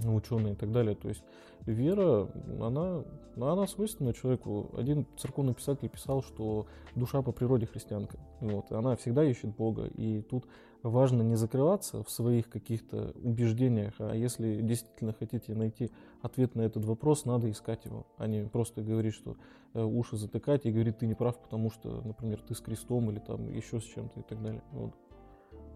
ученые 0.03 0.55
и 0.55 0.57
так 0.57 0.73
далее. 0.73 0.97
То 0.97 1.09
есть 1.09 1.23
вера, 1.67 2.29
она, 2.61 3.05
она 3.37 3.67
свойственна 3.67 4.13
человеку. 4.13 4.71
Один 4.77 5.07
церковный 5.17 5.55
писатель 5.55 5.89
писал, 5.89 6.23
что 6.23 6.67
душа 6.95 7.23
по 7.23 7.33
природе 7.33 7.67
христианка. 7.67 8.19
Вот, 8.41 8.73
она 8.73 8.97
всегда 8.97 9.25
ищет 9.25 9.55
Бога. 9.55 9.87
И 9.95 10.23
тут 10.23 10.47
важно 10.85 11.23
не 11.23 11.35
закрываться 11.35 12.03
в 12.03 12.11
своих 12.11 12.49
каких-то 12.49 13.15
убеждениях, 13.23 13.95
а 13.99 14.13
если 14.15 14.61
действительно 14.61 15.15
хотите 15.15 15.55
найти 15.55 15.91
ответ 16.21 16.55
на 16.55 16.63
этот 16.63 16.85
вопрос, 16.85 17.25
надо 17.25 17.51
искать 17.51 17.87
его, 17.87 18.07
а 18.19 18.27
не 18.27 18.45
просто 18.45 18.83
говорить, 18.83 19.15
что 19.15 19.37
э, 19.73 19.83
уши 19.83 20.17
затыкать 20.17 20.67
и 20.67 20.71
говорить, 20.71 20.99
ты 20.99 21.07
не 21.07 21.15
прав, 21.15 21.39
потому 21.39 21.71
что, 21.71 22.03
например, 22.05 22.41
ты 22.43 22.55
с 22.55 22.61
крестом 22.61 23.11
или 23.11 23.19
там 23.19 23.49
еще 23.49 23.81
с 23.81 23.85
чем-то 23.85 24.21
и 24.21 24.23
так 24.23 24.43
далее. 24.43 24.63
Вот. 24.73 24.93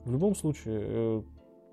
В 0.04 0.12
любом 0.12 0.34
случае, 0.34 0.80
э, 0.82 1.22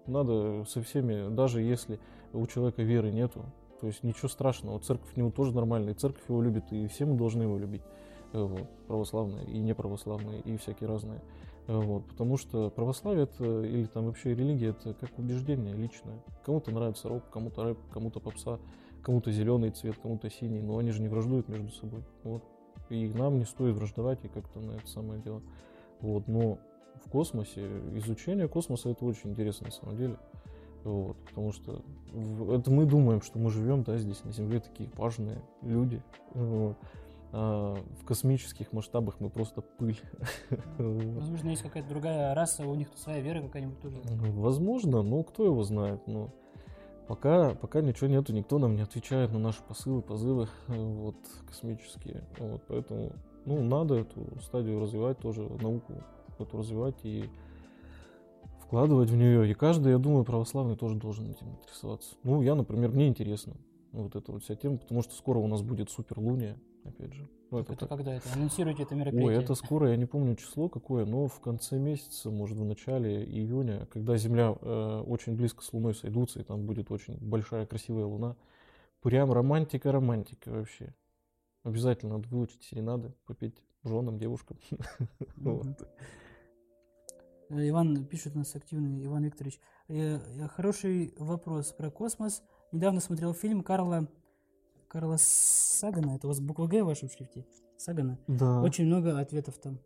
надо 0.07 0.63
со 0.65 0.81
всеми, 0.81 1.33
даже 1.33 1.61
если 1.61 1.99
у 2.31 2.47
человека 2.47 2.83
веры 2.83 3.11
нету, 3.11 3.45
то 3.81 3.87
есть 3.87 4.01
ничего 4.03 4.29
страшного, 4.29 4.79
церковь 4.79 5.13
к 5.13 5.17
нему 5.17 5.31
тоже 5.31 5.53
нормальная, 5.53 5.93
церковь 5.93 6.23
его 6.29 6.41
любит, 6.41 6.71
и 6.71 6.87
все 6.87 7.05
мы 7.05 7.17
должны 7.17 7.43
его 7.43 7.57
любить, 7.57 7.83
вот, 8.43 8.69
православные 8.87 9.45
и 9.45 9.59
неправославные, 9.59 10.41
и 10.41 10.57
всякие 10.57 10.89
разные. 10.89 11.21
Э, 11.67 11.77
вот, 11.77 12.05
потому 12.05 12.37
что 12.37 12.69
православие 12.69 13.23
это, 13.23 13.63
или 13.63 13.85
там 13.85 14.05
вообще 14.05 14.35
религия 14.35 14.69
это 14.69 14.93
как 14.93 15.17
убеждение 15.17 15.73
личное. 15.73 16.23
Кому-то 16.45 16.71
нравится 16.71 17.09
рок, 17.09 17.29
кому-то 17.29 17.63
рэп, 17.63 17.77
кому-то 17.91 18.19
попса, 18.19 18.59
кому-то 19.01 19.31
зеленый 19.31 19.71
цвет, 19.71 19.97
кому-то 20.01 20.29
синий, 20.29 20.61
но 20.61 20.77
они 20.77 20.91
же 20.91 21.01
не 21.01 21.07
враждуют 21.07 21.47
между 21.47 21.69
собой. 21.71 22.03
Вот. 22.23 22.43
И 22.89 23.07
нам 23.09 23.39
не 23.39 23.45
стоит 23.45 23.75
враждовать 23.75 24.23
и 24.23 24.27
как-то 24.27 24.59
на 24.59 24.73
это 24.73 24.87
самое 24.87 25.21
дело. 25.21 25.41
Вот, 26.01 26.27
но 26.27 26.59
в 27.03 27.09
космосе, 27.09 27.65
изучение 27.95 28.47
космоса 28.47 28.89
это 28.89 29.05
очень 29.05 29.31
интересно 29.31 29.67
на 29.67 29.71
самом 29.71 29.97
деле. 29.97 30.17
Вот, 30.83 31.17
потому 31.25 31.51
что 31.51 31.81
это 32.51 32.69
мы 32.69 32.85
думаем, 32.85 33.21
что 33.21 33.39
мы 33.39 33.49
живем 33.49 33.81
да, 33.83 33.97
здесь 33.97 34.23
на 34.23 34.31
Земле 34.31 34.59
такие 34.59 34.89
важные 34.95 35.41
люди. 35.63 36.01
Вот. 36.35 36.77
А 37.37 37.75
в 37.99 38.05
космических 38.05 38.71
масштабах 38.71 39.19
мы 39.19 39.29
просто 39.29 39.59
пыль. 39.59 39.99
Возможно, 40.77 41.49
есть 41.49 41.63
какая-то 41.63 41.89
другая 41.89 42.33
раса, 42.33 42.65
у 42.65 42.75
них 42.75 42.87
своя 42.95 43.19
вера 43.19 43.41
какая-нибудь 43.41 43.77
тоже. 43.81 43.97
Возможно, 44.31 45.01
но 45.01 45.21
кто 45.23 45.43
его 45.43 45.61
знает. 45.63 46.07
Но 46.07 46.33
пока, 47.09 47.49
пока 47.55 47.81
ничего 47.81 48.07
нету, 48.07 48.31
никто 48.31 48.57
нам 48.57 48.77
не 48.77 48.83
отвечает 48.83 49.33
на 49.33 49.39
наши 49.39 49.61
посылы, 49.63 50.01
позывы 50.01 50.47
вот, 50.67 51.17
космические. 51.45 52.23
Вот, 52.39 52.63
поэтому 52.69 53.11
ну, 53.43 53.61
надо 53.61 53.95
эту 53.95 54.39
стадию 54.39 54.79
развивать 54.79 55.19
тоже, 55.19 55.41
науку 55.61 55.91
эту 56.39 56.57
развивать 56.57 57.03
и 57.03 57.29
вкладывать 58.61 59.09
в 59.09 59.15
нее. 59.17 59.51
И 59.51 59.53
каждый, 59.53 59.91
я 59.91 59.97
думаю, 59.97 60.23
православный 60.23 60.77
тоже 60.77 60.95
должен 60.95 61.31
этим 61.31 61.49
интересоваться. 61.49 62.15
Ну, 62.23 62.41
я, 62.41 62.55
например, 62.55 62.91
мне 62.91 63.09
интересно 63.09 63.55
вот 63.91 64.15
эта 64.15 64.31
вот 64.31 64.43
вся 64.43 64.55
тема, 64.55 64.77
потому 64.77 65.01
что 65.01 65.13
скоро 65.15 65.39
у 65.39 65.47
нас 65.47 65.61
будет 65.61 65.89
суперлуния, 65.89 66.57
опять 66.85 67.13
же. 67.13 67.27
Ну, 67.51 67.59
это, 67.59 67.73
это 67.73 67.87
когда 67.87 68.13
это? 68.13 68.31
Анонсируйте 68.33 68.83
это 68.83 68.95
мероприятие. 68.95 69.37
Ой, 69.37 69.43
это 69.43 69.55
скоро, 69.55 69.89
я 69.89 69.97
не 69.97 70.05
помню 70.05 70.35
число 70.35 70.69
какое, 70.69 71.05
но 71.05 71.27
в 71.27 71.39
конце 71.39 71.77
месяца, 71.77 72.29
может, 72.29 72.57
в 72.57 72.65
начале 72.65 73.23
июня, 73.23 73.85
когда 73.87 74.17
Земля 74.17 74.55
э, 74.59 75.03
очень 75.05 75.35
близко 75.35 75.63
с 75.63 75.71
Луной 75.73 75.95
сойдутся, 75.95 76.39
и 76.39 76.43
там 76.43 76.65
будет 76.65 76.91
очень 76.91 77.17
большая 77.17 77.65
красивая 77.65 78.05
Луна. 78.05 78.35
Прям 79.01 79.31
романтика-романтика 79.31 80.49
вообще. 80.49 80.95
Обязательно 81.63 82.17
надо 82.17 82.27
выучить 82.29 82.63
серенады, 82.63 83.13
попеть 83.25 83.63
женам, 83.83 84.17
девушкам. 84.19 84.57
Э, 87.49 87.69
Иван 87.69 88.05
пишет 88.05 88.35
у 88.35 88.39
нас 88.39 88.55
активный, 88.55 89.05
Иван 89.05 89.23
Викторович. 89.23 89.59
Э, 89.87 90.17
э, 90.17 90.47
хороший 90.47 91.13
вопрос 91.17 91.73
про 91.73 91.91
космос. 91.91 92.41
Недавно 92.71 92.99
смотрел 92.99 93.33
фильм 93.33 93.61
Карла, 93.61 94.07
Карла 94.95 95.17
Сагана, 95.19 96.15
это 96.15 96.25
у 96.25 96.29
вас 96.29 96.39
буква 96.39 96.67
Г 96.67 96.81
в 96.81 96.85
вашем 96.85 97.09
шрифте? 97.09 97.45
Сагана? 97.75 98.17
Да. 98.27 98.61
Очень 98.61 98.85
много 98.85 99.19
ответов 99.19 99.57
там. 99.57 99.77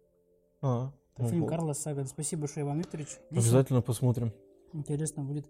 А, 0.61 0.91
это 1.15 1.29
фильм 1.29 1.47
Карла 1.47 1.73
Сагана. 1.73 2.05
Спасибо 2.05 2.41
большое, 2.41 2.63
Иван 2.63 2.77
Викторович. 2.77 3.17
Обязательно 3.31 3.81
посмотрим. 3.81 4.31
Интересно 4.71 5.23
будет 5.23 5.49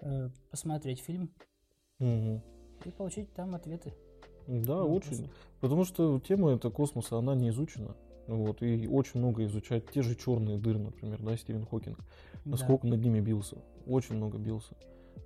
э, 0.00 0.30
посмотреть 0.50 1.00
фильм 1.00 1.30
угу. 1.98 2.42
и 2.86 2.90
получить 2.96 3.30
там 3.34 3.54
ответы. 3.54 3.92
Да, 4.46 4.78
ну, 4.78 4.94
очень. 4.94 5.28
Потому 5.60 5.84
что 5.84 6.18
тема 6.18 6.52
эта 6.52 6.70
космоса, 6.70 7.18
она 7.18 7.34
не 7.34 7.50
изучена. 7.50 7.94
Вот, 8.28 8.62
и 8.62 8.88
очень 8.88 9.20
много 9.20 9.44
изучать 9.44 9.90
те 9.90 10.00
же 10.00 10.14
черные 10.14 10.56
дыры, 10.56 10.78
например, 10.78 11.20
да, 11.20 11.36
Стивен 11.36 11.66
Хокинг. 11.66 11.98
Насколько 12.46 12.84
да. 12.84 12.94
над 12.94 13.04
ними 13.04 13.20
бился. 13.20 13.58
Очень 13.84 14.14
много 14.14 14.38
бился. 14.38 14.74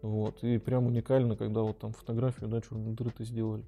Вот. 0.02 0.42
И 0.42 0.58
прям 0.58 0.86
уникально, 0.86 1.36
когда 1.36 1.62
вот 1.62 1.78
там 1.78 1.92
фотографию, 1.92 2.48
да, 2.48 2.60
черные 2.60 2.94
дыры-то 2.94 3.24
сделали. 3.24 3.64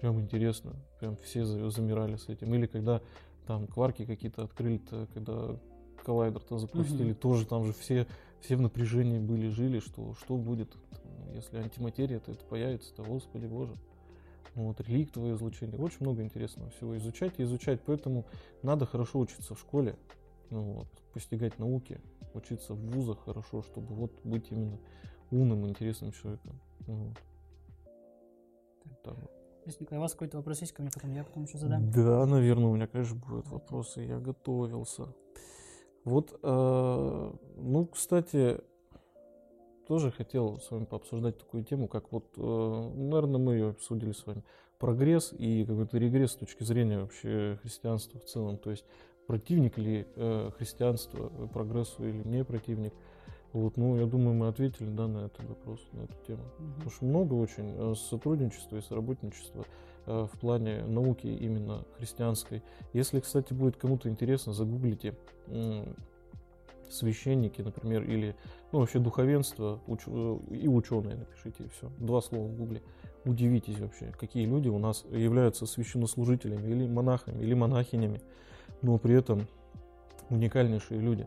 Прям 0.00 0.20
интересно. 0.20 0.76
Прям 1.00 1.16
все 1.16 1.44
замирали 1.44 2.16
с 2.16 2.28
этим. 2.28 2.54
Или 2.54 2.66
когда 2.66 3.00
там 3.46 3.66
кварки 3.66 4.04
какие-то 4.04 4.44
открыли-то, 4.44 5.08
когда 5.14 5.56
коллайдер-то 6.04 6.58
запустили, 6.58 7.12
угу. 7.12 7.20
тоже 7.20 7.46
там 7.46 7.64
же 7.64 7.72
все, 7.72 8.06
все 8.40 8.56
в 8.56 8.60
напряжении 8.60 9.18
были, 9.18 9.48
жили, 9.48 9.80
что, 9.80 10.14
что 10.14 10.36
будет, 10.36 10.76
если 11.34 11.58
антиматерия-то 11.58 12.32
это 12.32 12.44
появится-то, 12.44 13.02
господи 13.02 13.46
боже 13.46 13.74
вот, 14.58 14.80
реликтовое 14.80 15.34
излучение. 15.34 15.78
Очень 15.78 15.98
много 16.00 16.22
интересного 16.22 16.70
всего 16.70 16.96
изучать 16.98 17.34
и 17.38 17.42
изучать. 17.44 17.80
Поэтому 17.84 18.26
надо 18.62 18.86
хорошо 18.86 19.18
учиться 19.20 19.54
в 19.54 19.60
школе, 19.60 19.96
ну, 20.50 20.62
вот, 20.72 20.88
постигать 21.12 21.58
науки, 21.58 22.00
учиться 22.34 22.74
в 22.74 22.78
вузах 22.78 23.18
хорошо, 23.24 23.62
чтобы 23.62 23.94
вот 23.94 24.12
быть 24.24 24.46
именно 24.50 24.78
умным, 25.30 25.66
интересным 25.66 26.12
человеком. 26.12 26.60
Ну, 26.86 26.94
вот. 28.84 29.02
Так 29.02 29.14
вот. 29.18 29.30
Если 29.66 29.86
у 29.90 30.00
вас 30.00 30.12
какой-то 30.12 30.38
вопрос 30.38 30.60
есть 30.60 30.72
ко 30.72 30.82
мне, 30.82 30.90
потом 30.92 31.12
я 31.12 31.24
потом 31.24 31.44
еще 31.44 31.58
задам. 31.58 31.90
Да, 31.90 32.24
наверное, 32.26 32.68
у 32.68 32.74
меня, 32.74 32.86
конечно, 32.86 33.16
будут 33.16 33.48
вопросы. 33.48 34.00
Я 34.00 34.18
готовился. 34.18 35.14
Вот, 36.04 36.38
э, 36.42 37.32
ну, 37.56 37.86
кстати, 37.86 38.60
тоже 39.86 40.10
хотел 40.10 40.58
с 40.58 40.70
вами 40.70 40.84
пообсуждать 40.86 41.38
такую 41.38 41.64
тему, 41.64 41.86
как 41.86 42.12
вот, 42.12 42.32
э, 42.36 42.92
наверное, 42.94 43.38
мы 43.38 43.54
ее 43.54 43.68
обсудили 43.70 44.12
с 44.12 44.24
вами, 44.26 44.42
прогресс 44.78 45.34
и 45.36 45.64
какой-то 45.66 45.98
регресс 45.98 46.32
с 46.32 46.36
точки 46.36 46.62
зрения 46.62 47.00
вообще 47.00 47.58
христианства 47.62 48.20
в 48.20 48.24
целом. 48.24 48.58
То 48.58 48.70
есть 48.70 48.86
противник 49.26 49.76
ли 49.76 50.06
э, 50.16 50.50
христианства 50.56 51.28
прогрессу 51.52 52.08
или 52.08 52.22
не 52.26 52.44
противник. 52.44 52.94
Вот, 53.52 53.76
ну, 53.76 53.96
я 53.96 54.06
думаю, 54.06 54.34
мы 54.34 54.48
ответили 54.48 54.88
да, 54.90 55.06
на 55.08 55.26
этот 55.26 55.44
вопрос, 55.48 55.80
на 55.92 56.02
эту 56.02 56.14
тему. 56.26 56.42
Угу. 56.58 56.72
Потому 56.74 56.90
что 56.90 57.04
много 57.04 57.34
очень 57.34 57.74
э, 57.76 57.94
сотрудничества 57.94 58.76
и 58.76 58.80
соработничества 58.80 59.64
в 60.06 60.38
плане 60.40 60.84
науки 60.86 61.26
именно 61.26 61.84
христианской. 61.98 62.62
Если, 62.94 63.20
кстати, 63.20 63.52
будет 63.52 63.76
кому-то 63.76 64.08
интересно, 64.08 64.54
загуглите 64.54 65.14
священники, 66.90 67.60
например, 67.62 68.02
или 68.02 68.34
ну, 68.72 68.80
вообще 68.80 68.98
духовенство 68.98 69.80
уч... 69.86 70.00
Э, 70.06 70.38
и 70.50 70.68
ученые, 70.68 71.16
напишите, 71.16 71.64
и 71.64 71.68
все. 71.68 71.90
Два 71.98 72.20
слова 72.20 72.46
в 72.46 72.56
гугле. 72.56 72.82
Удивитесь 73.24 73.78
вообще, 73.78 74.12
какие 74.18 74.46
люди 74.46 74.68
у 74.68 74.78
нас 74.78 75.04
являются 75.10 75.66
священнослужителями 75.66 76.70
или 76.70 76.86
монахами, 76.86 77.42
или 77.42 77.54
монахинями, 77.54 78.22
но 78.80 78.98
при 78.98 79.14
этом 79.14 79.46
уникальнейшие 80.30 81.00
люди. 81.00 81.26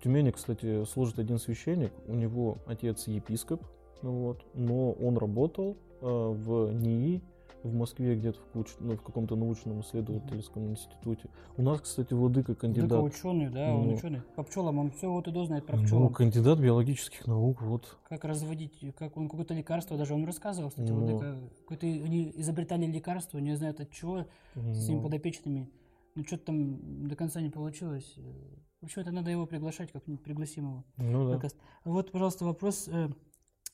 В 0.00 0.02
Тюмени, 0.02 0.30
кстати, 0.30 0.82
служит 0.86 1.18
один 1.18 1.36
священник, 1.36 1.92
у 2.06 2.14
него 2.14 2.56
отец 2.64 3.06
епископ, 3.06 3.62
вот, 4.00 4.42
но 4.54 4.92
он 4.92 5.18
работал 5.18 5.76
э, 6.00 6.06
в 6.06 6.72
НИИ, 6.72 7.20
в 7.62 7.74
Москве 7.74 8.16
где-то 8.16 8.40
в, 8.40 8.44
куч... 8.46 8.68
ну, 8.80 8.96
в 8.96 9.02
каком-то 9.02 9.36
научном 9.36 9.82
исследовательском 9.82 10.70
институте. 10.70 11.28
У 11.58 11.62
нас, 11.62 11.82
кстати, 11.82 12.14
владыка 12.14 12.54
кандидат. 12.54 12.92
Владыка 12.92 13.14
ученый, 13.14 13.50
да, 13.50 13.66
ну, 13.66 13.80
он 13.82 13.88
ученый. 13.92 14.22
По 14.36 14.42
пчелам, 14.42 14.78
он 14.78 14.90
все 14.90 15.12
вот 15.12 15.28
и 15.28 15.32
до 15.32 15.44
знает 15.44 15.66
про 15.66 15.76
пчел. 15.76 16.00
Ну, 16.00 16.08
кандидат 16.08 16.58
биологических 16.60 17.26
наук, 17.26 17.60
вот. 17.60 17.98
Как 18.08 18.24
разводить, 18.24 18.80
как 18.98 19.18
он 19.18 19.28
какое-то 19.28 19.52
лекарство, 19.52 19.98
даже 19.98 20.14
он 20.14 20.24
рассказывал, 20.24 20.70
кстати, 20.70 20.88
ну. 20.88 21.00
владыка. 21.00 21.36
Какое-то 21.58 21.86
они 21.86 22.32
изобретали 22.36 22.86
лекарство, 22.86 23.36
не 23.36 23.54
знают 23.54 23.80
от 23.80 23.90
чего, 23.90 24.24
ну. 24.54 24.72
с 24.72 24.86
своими 24.86 25.02
подопечными. 25.02 25.68
Ну, 26.14 26.24
что-то 26.24 26.46
там 26.46 27.08
до 27.08 27.16
конца 27.16 27.40
не 27.40 27.50
получилось. 27.50 28.16
Почему-то 28.80 29.12
надо 29.12 29.30
его 29.30 29.46
приглашать, 29.46 29.92
как-нибудь 29.92 30.22
пригласим 30.24 30.64
его. 30.64 30.84
Ну 30.96 31.30
да. 31.30 31.48
Вот, 31.84 32.10
пожалуйста, 32.12 32.44
вопрос. 32.44 32.88
э, 32.88 33.08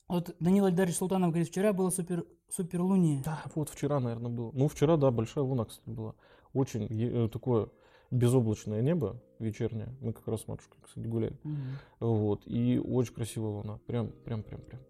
Вот 0.09 0.35
Данил 0.41 0.67
Альдарович 0.67 0.97
Султанов 0.97 1.31
говорит, 1.31 1.49
вчера 1.49 1.73
было 1.73 1.91
супер, 1.91 2.27
суперлуние. 2.49 3.23
Да, 3.25 3.43
вот 3.55 3.69
вчера, 3.69 4.01
наверное, 4.01 4.31
было. 4.31 4.51
Ну, 4.53 4.69
вчера, 4.69 4.97
да, 4.97 5.11
большая 5.11 5.45
луна, 5.45 5.65
кстати, 5.65 5.89
была. 5.89 6.15
Очень 6.53 6.87
э, 6.91 7.29
такое 7.29 7.69
безоблачное 8.11 8.83
небо 8.83 9.23
вечернее. 9.39 9.95
Мы 10.01 10.13
как 10.13 10.27
раз 10.29 10.43
с 10.43 10.49
матушкой, 10.49 10.79
кстати, 10.83 11.07
гуляли. 11.07 11.39
Мгм. 11.45 11.59
Вот. 12.01 12.43
И 12.47 12.79
очень 12.79 13.15
красивая 13.15 13.51
луна. 13.51 13.79
Прям, 13.87 14.11
прям, 14.25 14.43
прям, 14.43 14.61
прям. 14.61 14.81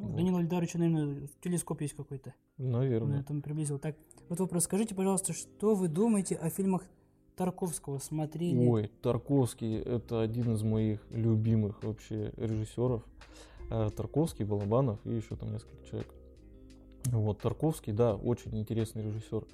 Ну, 0.00 0.06
Вот. 0.06 0.16
Данил 0.16 0.36
Альдарович, 0.38 0.74
наверное, 0.74 1.28
телескоп 1.42 1.82
есть 1.82 1.94
какой-то. 1.94 2.34
Он 2.58 2.70
Наверное. 2.70 3.20
это 3.20 3.34
приблизил. 3.34 3.78
Так, 3.78 3.96
вот 4.30 4.40
вопрос. 4.40 4.64
Скажите, 4.64 4.94
пожалуйста, 4.94 5.34
что 5.34 5.74
вы 5.74 5.88
думаете 5.88 6.36
о 6.36 6.48
фильмах 6.48 6.82
Тарковского? 7.36 7.98
Смотрели? 7.98 8.66
Ой, 8.66 8.90
Тарковский 9.02 9.78
это 9.78 10.22
один 10.22 10.54
из 10.54 10.62
моих 10.62 11.00
любимых 11.10 11.82
вообще 11.84 12.32
режиссеров. 12.38 13.04
Э, 13.70 13.90
Тарковский, 13.94 14.46
Балабанов 14.46 14.98
и 15.04 15.10
еще 15.10 15.36
там 15.36 15.52
несколько 15.52 15.86
человек. 15.86 16.08
Вот, 17.06 17.40
Тарковский, 17.40 17.92
да, 17.92 18.14
очень 18.14 18.58
интересный 18.58 19.02
режиссер. 19.04 19.44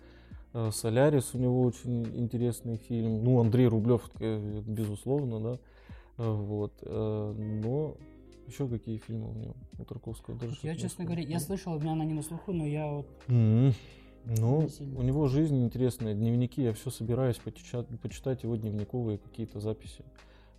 Э, 0.53 0.71
Солярис 0.73 1.35
у 1.35 1.39
него 1.39 1.61
очень 1.63 2.05
интересный 2.17 2.77
фильм. 2.77 3.25
Ну, 3.25 3.41
Андрей 3.41 3.67
Рублев, 3.67 4.09
э, 4.21 4.63
безусловно, 4.65 5.41
да. 5.41 5.59
Вот. 6.19 6.73
Но 6.83 7.97
еще 8.47 8.69
какие 8.69 8.99
фильмы 8.99 9.31
у 9.31 9.35
него, 9.35 9.57
у 9.79 9.85
Тарковского 9.85 10.39
даже. 10.39 10.57
Я, 10.63 10.77
честно 10.77 11.05
говоря, 11.05 11.23
я 11.23 11.41
слышал, 11.41 11.75
у 11.75 11.81
меня 11.81 11.93
она 11.93 12.05
не 12.05 12.15
на 12.15 12.23
слуху, 12.23 12.53
но 12.53 12.67
я 12.67 12.87
вот... 12.87 13.07
Мгм. 13.29 13.73
Ну, 14.39 14.69
у 14.97 15.03
него 15.03 15.29
жизнь 15.29 15.63
интересная, 15.63 16.15
дневники, 16.15 16.61
я 16.61 16.73
все 16.73 16.91
собираюсь 16.91 17.37
почитать, 17.37 17.87
почитать 18.01 18.43
его 18.43 18.57
дневниковые 18.57 19.19
какие-то 19.19 19.61
записи. 19.61 20.05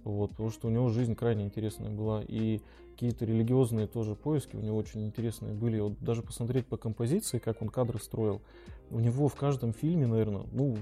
Вот, 0.05 0.29
потому 0.29 0.51
что 0.51 0.69
у 0.69 0.71
него 0.71 0.87
жизнь 0.87 1.15
крайне 1.15 1.43
интересная 1.43 1.89
была. 1.89 2.23
И 2.25 2.61
какие-то 2.93 3.25
религиозные 3.25 3.87
тоже 3.87 4.15
поиски 4.15 4.55
у 4.55 4.61
него 4.61 4.77
очень 4.77 5.05
интересные 5.05 5.53
были. 5.53 5.81
Вот 5.81 5.99
даже 5.99 6.23
посмотреть 6.23 6.65
по 6.65 6.77
композиции, 6.77 7.39
как 7.39 7.61
он 7.61 7.67
кадры 7.67 7.99
строил. 7.99 8.41
У 8.89 8.99
него 8.99 9.27
в 9.27 9.35
каждом 9.35 9.73
фильме, 9.73 10.07
наверное, 10.07 10.45
ну, 10.53 10.77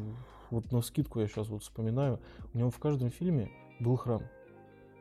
вот 0.52 0.72
на 0.72 0.82
скидку 0.82 1.20
я 1.22 1.28
сейчас 1.28 1.48
вот 1.50 1.64
вспоминаю, 1.64 2.20
у 2.54 2.58
него 2.60 2.70
в 2.70 2.78
каждом 2.78 3.10
фильме 3.10 3.50
был 3.80 3.96
храм. 3.96 4.22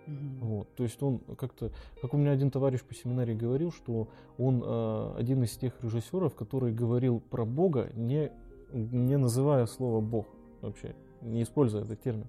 Мгм. 0.06 0.38
Вот, 0.40 0.74
то 0.74 0.82
есть 0.82 1.02
он 1.02 1.20
как-то, 1.38 1.70
как 2.00 2.14
у 2.14 2.16
меня 2.16 2.32
один 2.32 2.50
товарищ 2.50 2.82
по 2.82 2.94
семинарии 2.94 3.34
говорил, 3.34 3.72
что 3.72 4.08
он 4.38 4.62
э, 4.64 5.14
один 5.18 5.42
из 5.42 5.56
тех 5.56 5.72
режиссеров, 5.82 6.34
который 6.34 6.72
говорил 6.72 7.20
про 7.20 7.44
Бога, 7.44 7.90
не, 7.94 8.30
не 8.72 9.16
называя 9.16 9.66
слово 9.66 10.00
Бог 10.00 10.26
вообще, 10.60 10.94
не 11.22 11.42
используя 11.42 11.84
этот 11.84 12.02
термин. 12.02 12.28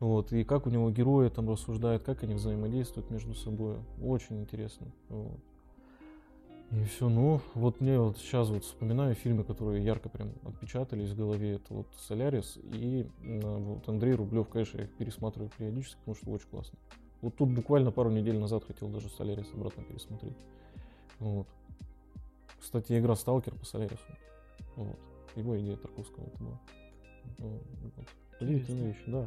Вот, 0.00 0.32
и 0.32 0.44
как 0.44 0.66
у 0.66 0.70
него 0.70 0.90
герои 0.90 1.28
там 1.28 1.48
рассуждают, 1.48 2.02
как 2.02 2.22
они 2.24 2.34
взаимодействуют 2.34 3.10
между 3.10 3.34
собой. 3.34 3.76
Очень 4.02 4.40
интересно. 4.40 4.88
Вот. 5.08 5.38
И 6.72 6.84
все, 6.84 7.08
ну, 7.08 7.40
вот 7.54 7.80
мне 7.80 8.00
вот 8.00 8.18
сейчас 8.18 8.48
вот 8.48 8.64
вспоминаю 8.64 9.14
фильмы, 9.14 9.44
которые 9.44 9.84
ярко 9.84 10.08
прям 10.08 10.32
отпечатались 10.44 11.10
в 11.10 11.16
голове. 11.16 11.54
Это 11.54 11.72
вот 11.72 11.86
«Солярис» 11.96 12.58
и 12.72 13.06
вот 13.22 13.88
Андрей 13.88 14.14
Рублев, 14.14 14.48
конечно, 14.48 14.78
я 14.78 14.84
их 14.84 14.92
пересматриваю 14.94 15.50
периодически, 15.56 15.96
потому 16.00 16.16
что 16.16 16.30
очень 16.30 16.48
классно. 16.48 16.78
Вот 17.24 17.36
тут 17.36 17.48
буквально 17.48 17.90
пару 17.90 18.10
недель 18.10 18.36
назад 18.38 18.64
хотел 18.64 18.88
даже 18.88 19.08
«Солярис» 19.08 19.46
обратно 19.54 19.82
пересмотреть. 19.82 20.36
Вот. 21.20 21.46
Кстати, 22.60 22.98
игра 22.98 23.16
«Сталкер» 23.16 23.54
по 23.54 23.64
«Солярису». 23.64 24.02
Вот. 24.76 24.98
Его 25.34 25.58
идея 25.58 25.76
Тарковского 25.76 26.26
это 26.26 26.44
была. 26.44 26.60
Ну, 27.38 27.48
вот. 27.96 28.06
Удивительная 28.42 28.88
вещь, 28.88 29.02
да. 29.06 29.26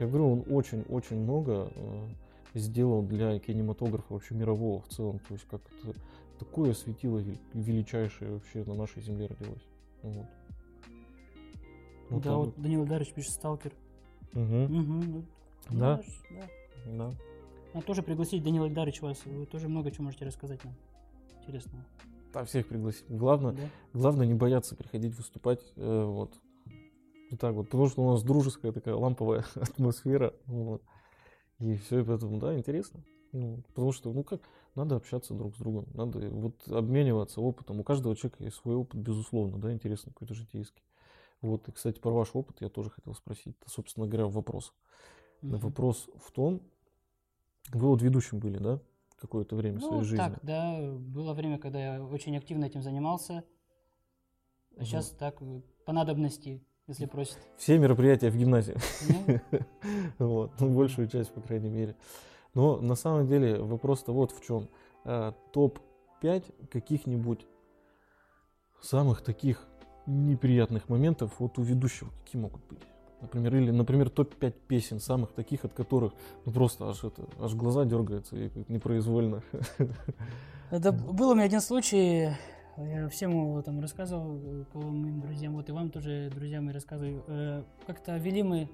Я 0.00 0.06
говорю, 0.06 0.32
он 0.32 0.44
очень-очень 0.48 1.18
много 1.18 1.70
э, 1.74 2.08
сделал 2.54 3.02
для 3.02 3.38
кинематографа 3.38 4.14
вообще 4.14 4.34
мирового 4.34 4.80
в 4.80 4.88
целом. 4.88 5.18
То 5.18 5.34
есть 5.34 5.46
как 5.50 5.60
это 5.82 5.98
такое 6.38 6.72
светило 6.72 7.18
вел- 7.18 7.36
величайшее 7.52 8.32
вообще 8.32 8.64
на 8.64 8.74
нашей 8.74 9.02
земле 9.02 9.26
родилось. 9.26 9.66
Вот. 10.02 10.26
Вот 12.08 12.22
да, 12.22 12.36
вот 12.36 12.54
Данил 12.56 12.80
Альдарович 12.84 13.12
пишет 13.12 13.32
«Сталкер». 13.32 13.72
Мгм, 14.32 14.66
ну, 14.72 15.24
Да. 15.70 16.02
да. 16.30 16.46
Да. 16.86 17.10
Надо 17.74 17.86
тоже 17.86 18.02
пригласить 18.02 18.42
Данила 18.42 18.66
Ильдарович 18.66 19.02
вас. 19.02 19.24
Вы 19.26 19.46
тоже 19.46 19.68
много 19.68 19.90
чего 19.90 20.04
можете 20.04 20.24
рассказать 20.24 20.62
нам. 20.64 20.74
Интересного. 21.40 21.84
Там 22.32 22.46
всех 22.46 22.68
пригласить. 22.68 23.04
Главное, 23.08 23.52
Да? 23.52 23.62
главное 23.92 24.26
не 24.26 24.34
бояться 24.34 24.76
приходить 24.76 25.14
выступать. 25.16 25.60
э, 25.76 26.04
вот. 26.04 26.32
Вот 27.30 27.40
так 27.40 27.54
вот. 27.54 27.64
Потому 27.64 27.88
что 27.88 28.02
у 28.02 28.10
нас 28.12 28.22
дружеская 28.22 28.70
такая 28.72 28.94
ламповая 28.94 29.44
атмосфера. 29.56 30.34
Вот. 30.46 30.82
И 31.58 31.76
все, 31.76 32.00
и 32.00 32.04
поэтому, 32.04 32.38
да, 32.38 32.56
интересно. 32.56 33.02
Ну, 33.32 33.62
потому 33.66 33.90
что, 33.90 34.12
ну 34.12 34.22
как, 34.22 34.40
надо 34.76 34.94
общаться 34.94 35.34
друг 35.34 35.56
с 35.56 35.58
другом, 35.58 35.86
надо 35.92 36.20
вот 36.30 36.68
обмениваться 36.68 37.40
опытом. 37.40 37.80
У 37.80 37.82
каждого 37.84 38.14
человека 38.14 38.44
есть 38.44 38.56
свой 38.56 38.76
опыт, 38.76 39.00
безусловно, 39.00 39.58
да, 39.58 39.72
интересный 39.72 40.12
какой-то 40.12 40.34
житейский. 40.34 40.84
Вот, 41.40 41.68
и, 41.68 41.72
кстати, 41.72 41.98
про 41.98 42.10
ваш 42.12 42.30
опыт 42.34 42.58
я 42.60 42.68
тоже 42.68 42.90
хотел 42.90 43.12
спросить. 43.14 43.56
Это, 43.60 43.68
собственно 43.70 44.06
говоря, 44.06 44.28
вопрос. 44.28 44.72
Мгм. 45.42 45.58
Вопрос 45.58 46.08
в 46.24 46.30
том, 46.30 46.62
вы 47.72 47.88
вот 47.88 48.02
ведущим 48.02 48.38
были, 48.38 48.58
да, 48.58 48.80
какое-то 49.16 49.56
время 49.56 49.78
Ну, 49.80 49.88
своей 49.88 50.04
жизни? 50.04 50.16
так, 50.18 50.38
да. 50.42 50.92
Было 50.98 51.32
время, 51.34 51.58
когда 51.58 51.96
я 51.96 52.04
очень 52.04 52.36
активно 52.36 52.64
этим 52.66 52.82
занимался. 52.82 53.44
А 54.72 54.76
Мгм. 54.76 54.84
сейчас 54.86 55.10
так, 55.10 55.40
э, 55.40 55.60
по 55.84 55.92
надобности, 55.92 56.62
если 56.86 57.06
просят. 57.06 57.38
Все 57.56 57.78
мероприятия 57.78 58.30
в 58.30 58.36
гимназии. 58.36 58.76
Ну, 59.08 59.40
Вот, 60.18 60.52
ну, 60.60 60.74
большую 60.74 61.08
часть, 61.08 61.32
по 61.32 61.40
крайней 61.40 61.70
мере. 61.70 61.96
Но 62.54 62.80
на 62.80 62.94
самом 62.94 63.26
деле 63.26 63.60
вопрос-то 63.60 64.12
вот 64.12 64.32
в 64.32 64.44
чем. 64.44 64.68
Топ-5 65.52 66.68
каких-нибудь 66.68 67.46
самых 68.80 69.22
таких 69.22 69.66
неприятных 70.06 70.88
моментов 70.88 71.32
вот 71.38 71.58
у 71.58 71.62
ведущего 71.62 72.10
какие 72.24 72.40
могут 72.40 72.64
быть? 72.66 72.80
Например, 73.24 73.56
или, 73.56 73.70
например, 73.70 74.10
топ-5 74.10 74.54
песен 74.68 75.00
самых 75.00 75.32
таких, 75.32 75.64
от 75.64 75.72
которых 75.72 76.12
ну, 76.44 76.52
просто 76.52 76.88
аж, 76.88 77.04
это, 77.04 77.24
аж 77.40 77.54
глаза 77.54 77.84
дергаются 77.84 78.36
и 78.36 78.50
непроизвольно. 78.68 79.42
Это 80.70 80.92
был 81.18 81.30
у 81.30 81.34
меня 81.34 81.44
один 81.44 81.60
случай, 81.60 82.30
я 82.76 83.08
всем 83.08 83.30
его 83.30 83.62
там 83.62 83.80
рассказывал, 83.80 84.66
кого 84.72 84.90
моим 84.90 85.20
друзьям, 85.20 85.54
вот 85.54 85.68
и 85.68 85.72
вам 85.72 85.90
тоже, 85.90 86.30
друзьям, 86.34 86.68
и 86.70 86.72
рассказываю. 86.72 87.24
Э, 87.28 87.62
Как-то 87.86 88.16
вели 88.16 88.42
мы 88.42 88.68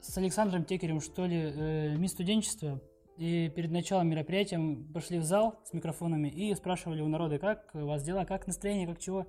с 0.00 0.16
Александром 0.16 0.64
Текерем, 0.64 1.00
что 1.00 1.26
ли, 1.26 1.52
э, 1.54 1.96
мисс 1.96 2.12
студенчества, 2.12 2.80
и 3.16 3.52
перед 3.54 3.72
началом 3.72 4.08
мероприятия 4.08 4.58
мы 4.58 4.76
пошли 4.92 5.18
в 5.18 5.24
зал 5.24 5.58
с 5.64 5.72
микрофонами 5.72 6.28
и 6.28 6.54
спрашивали 6.54 7.02
у 7.02 7.08
народа, 7.08 7.38
как 7.38 7.70
у 7.74 7.86
вас 7.86 8.04
дела, 8.04 8.24
как 8.24 8.46
настроение, 8.46 8.86
как 8.86 9.00
чего. 9.00 9.26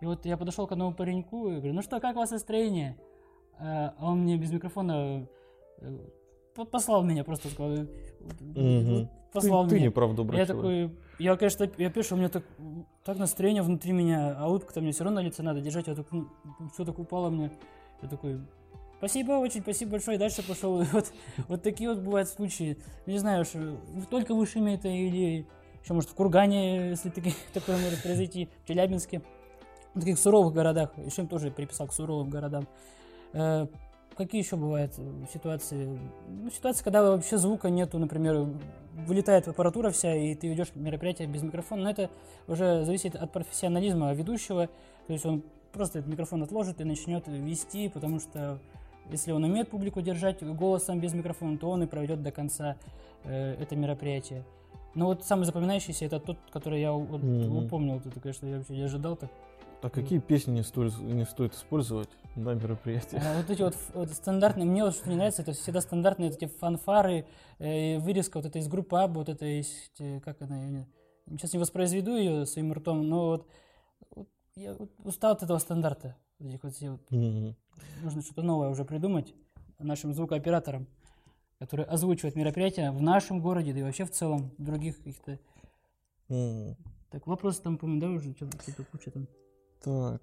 И 0.00 0.06
вот 0.06 0.24
я 0.26 0.36
подошел 0.36 0.66
к 0.66 0.72
одному 0.72 0.92
пареньку 0.92 1.48
и 1.50 1.56
говорю, 1.56 1.74
ну 1.74 1.82
что, 1.82 2.00
как 2.00 2.16
у 2.16 2.18
вас 2.18 2.30
настроение? 2.30 2.96
А 3.58 3.94
он 4.00 4.20
мне 4.22 4.36
без 4.36 4.50
микрофона 4.52 5.26
э, 5.78 5.98
по- 6.54 6.64
послал 6.64 7.04
меня, 7.04 7.22
просто 7.24 7.48
сказал, 7.48 7.72
э, 7.74 7.86
Мгм. 8.40 9.08
послал 9.32 9.64
Ты, 9.64 9.70
ты 9.70 9.74
меня. 9.76 9.84
не 9.86 9.90
прав 9.90 10.14
добрый 10.14 10.38
Я 10.40 10.46
человек. 10.46 10.90
такой, 10.90 10.98
я, 11.24 11.36
конечно, 11.36 11.70
я 11.78 11.90
пишу, 11.90 12.16
у 12.16 12.18
меня 12.18 12.28
так, 12.28 12.42
так 13.04 13.18
настроение 13.18 13.62
внутри 13.62 13.92
меня, 13.92 14.34
а 14.36 14.48
улыбка-то 14.48 14.80
мне 14.80 14.90
все 14.92 15.04
равно 15.04 15.20
на 15.20 15.24
лице 15.24 15.42
надо 15.42 15.60
держать, 15.60 15.86
я 15.86 15.94
так, 15.94 16.06
все 16.72 16.84
так 16.84 16.98
упало 16.98 17.30
мне. 17.30 17.52
Я 18.02 18.08
такой, 18.08 18.40
спасибо 18.98 19.32
очень, 19.32 19.60
спасибо 19.62 19.92
большое, 19.92 20.16
и 20.16 20.20
дальше 20.20 20.46
пошел. 20.46 20.82
Вот, 20.92 21.12
вот 21.48 21.62
такие 21.62 21.88
вот 21.88 22.00
бывают 22.00 22.28
случаи. 22.28 22.76
Не 23.06 23.18
знаю, 23.18 23.44
что 23.44 23.76
только 24.10 24.34
в 24.34 24.42
Ишиме 24.44 24.74
это 24.74 24.88
или 24.88 25.46
еще, 25.82 25.94
может, 25.94 26.10
в 26.10 26.14
Кургане, 26.14 26.88
если 26.90 27.10
таки- 27.10 27.34
такое 27.54 27.76
может 27.76 28.02
произойти, 28.02 28.48
в 28.64 28.68
Челябинске. 28.68 29.22
В 29.94 30.00
таких 30.00 30.18
суровых 30.18 30.52
городах. 30.54 30.90
Ишим 31.06 31.26
тоже 31.28 31.50
приписал 31.50 31.86
к 31.86 31.92
суровым 31.92 32.30
городам. 32.30 32.66
Э, 33.32 33.66
Какие 34.16 34.42
еще 34.42 34.54
бывают 34.54 34.92
э, 34.96 35.26
ситуации? 35.32 35.98
Ну, 36.28 36.48
ситуация, 36.50 36.84
когда 36.84 37.02
вообще 37.02 37.36
звука 37.36 37.68
нету, 37.68 37.98
например, 37.98 38.46
вылетает 39.08 39.48
аппаратура 39.48 39.90
вся, 39.90 40.14
и 40.14 40.36
ты 40.36 40.46
ведешь 40.48 40.68
мероприятие 40.76 41.26
без 41.26 41.42
микрофона. 41.42 41.82
Но 41.82 41.90
это 41.90 42.10
уже 42.46 42.84
зависит 42.84 43.16
от 43.16 43.32
профессионализма 43.32 44.12
ведущего. 44.12 44.68
То 45.08 45.12
есть 45.12 45.26
он 45.26 45.42
просто 45.72 45.98
этот 45.98 46.10
микрофон 46.12 46.42
отложит 46.44 46.80
и 46.80 46.84
начнет 46.84 47.26
вести, 47.26 47.88
потому 47.88 48.20
что 48.20 48.58
если 49.10 49.32
он 49.32 49.42
умеет 49.42 49.68
публику 49.70 50.00
держать 50.00 50.42
голосом 50.44 51.00
без 51.00 51.12
микрофона, 51.12 51.58
то 51.58 51.68
он 51.68 51.82
и 51.82 51.86
проведет 51.86 52.22
до 52.22 52.30
конца 52.30 52.76
э, 53.24 53.56
это 53.60 53.74
мероприятие. 53.74 54.44
Но 54.94 55.06
вот 55.06 55.24
самый 55.24 55.42
запоминающийся 55.44 56.04
это 56.04 56.20
тот, 56.20 56.38
который 56.52 56.80
я 56.80 56.92
вот 56.92 57.20
Мгм. 57.20 57.64
упомнил. 57.64 57.96
Это, 57.96 58.20
конечно, 58.20 58.46
я 58.46 58.58
вообще 58.58 58.74
не 58.76 58.82
ожидал 58.82 59.16
так. 59.16 59.30
А 59.84 59.90
какие 59.90 60.18
песни 60.18 60.52
не 60.52 60.62
стоит, 60.62 60.98
не 60.98 61.26
стоит 61.26 61.52
использовать 61.52 62.08
на 62.36 62.54
мероприятии? 62.54 63.20
А 63.22 63.36
вот 63.36 63.50
эти 63.50 63.60
вот, 63.60 63.76
вот 63.92 64.10
стандартные, 64.12 64.64
мне 64.64 64.82
вот 64.82 64.94
что 64.94 65.10
не 65.10 65.16
нравится, 65.16 65.42
это 65.42 65.52
всегда 65.52 65.82
стандартные 65.82 66.30
вот 66.30 66.38
эти 66.42 66.50
фанфары, 66.50 67.26
э, 67.58 67.98
вырезка 67.98 68.38
вот 68.38 68.46
это 68.46 68.58
из 68.58 68.66
группы 68.66 68.96
Абба, 68.96 69.18
вот 69.18 69.28
это 69.28 69.44
есть, 69.44 70.00
э, 70.00 70.20
как 70.20 70.40
она, 70.40 70.56
я 70.62 70.70
не- 70.70 70.86
сейчас 71.32 71.52
не 71.52 71.58
воспроизведу 71.58 72.16
ее 72.16 72.46
своим 72.46 72.72
ртом, 72.72 73.06
но 73.06 73.26
вот, 73.26 73.46
вот 74.16 74.28
я 74.56 74.72
вот 74.72 74.90
устал 75.04 75.32
от 75.32 75.42
этого 75.42 75.58
стандарта. 75.58 76.16
Вот 76.38 76.48
этих 76.48 76.62
вот 76.62 76.80
вот. 76.80 77.10
Мгм. 77.10 77.54
Нужно 78.02 78.22
что-то 78.22 78.40
новое 78.40 78.70
уже 78.70 78.86
придумать. 78.86 79.34
нашим 79.80 80.14
звукооператорам, 80.14 80.86
которые 81.58 81.84
озвучивают 81.84 82.36
мероприятия 82.36 82.90
в 82.90 83.02
нашем 83.02 83.42
городе, 83.42 83.74
да 83.74 83.80
и 83.80 83.82
вообще 83.82 84.06
в 84.06 84.10
целом 84.12 84.50
других 84.56 84.96
каких-то. 84.96 85.38
М, 86.30 86.74
Так, 87.10 87.26
вопросы 87.26 87.60
там, 87.60 87.76
по-моему, 87.76 88.00
да, 88.00 88.08
уже 88.08 88.32
что-то 88.34 88.84
куча 88.90 89.10
там. 89.10 89.28
Так. 89.84 90.22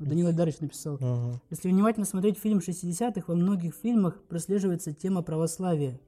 Данил 0.00 0.26
Айдарович 0.26 0.58
написал. 0.58 0.96
Ага. 1.00 1.40
Если 1.50 1.68
внимательно 1.68 2.06
смотреть 2.06 2.38
фильм 2.38 2.58
60-х, 2.58 3.24
во 3.28 3.34
многих 3.34 3.74
фильмах 3.74 4.20
прослеживается 4.24 4.92
тема 4.92 5.22
православия. 5.22 6.00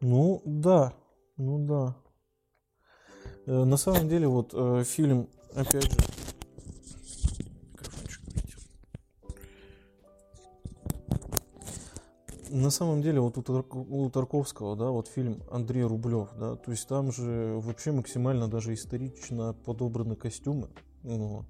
Ну, 0.00 0.42
да. 0.44 0.94
Ну, 1.36 1.66
да. 1.66 1.96
Э, 3.46 3.64
На 3.64 3.76
самом 3.76 4.08
деле, 4.08 4.28
вот 4.28 4.50
э, 4.54 4.84
фильм, 4.84 5.28
опять 5.54 5.90
же... 5.90 5.98
На 12.48 12.70
самом 12.70 13.02
деле, 13.02 13.20
вот 13.20 13.36
у 13.36 14.10
Тарковского, 14.10 14.76
да, 14.76 14.90
вот 14.90 15.08
фильм 15.08 15.42
Андрей 15.50 15.82
Рублев, 15.82 16.28
да, 16.38 16.54
то 16.54 16.70
есть 16.70 16.88
там 16.88 17.12
же 17.12 17.60
вообще 17.60 17.90
максимально 17.92 18.48
даже 18.48 18.72
исторично 18.72 19.52
подобраны 19.52 20.14
костюмы. 20.16 20.68
Ну, 21.06 21.44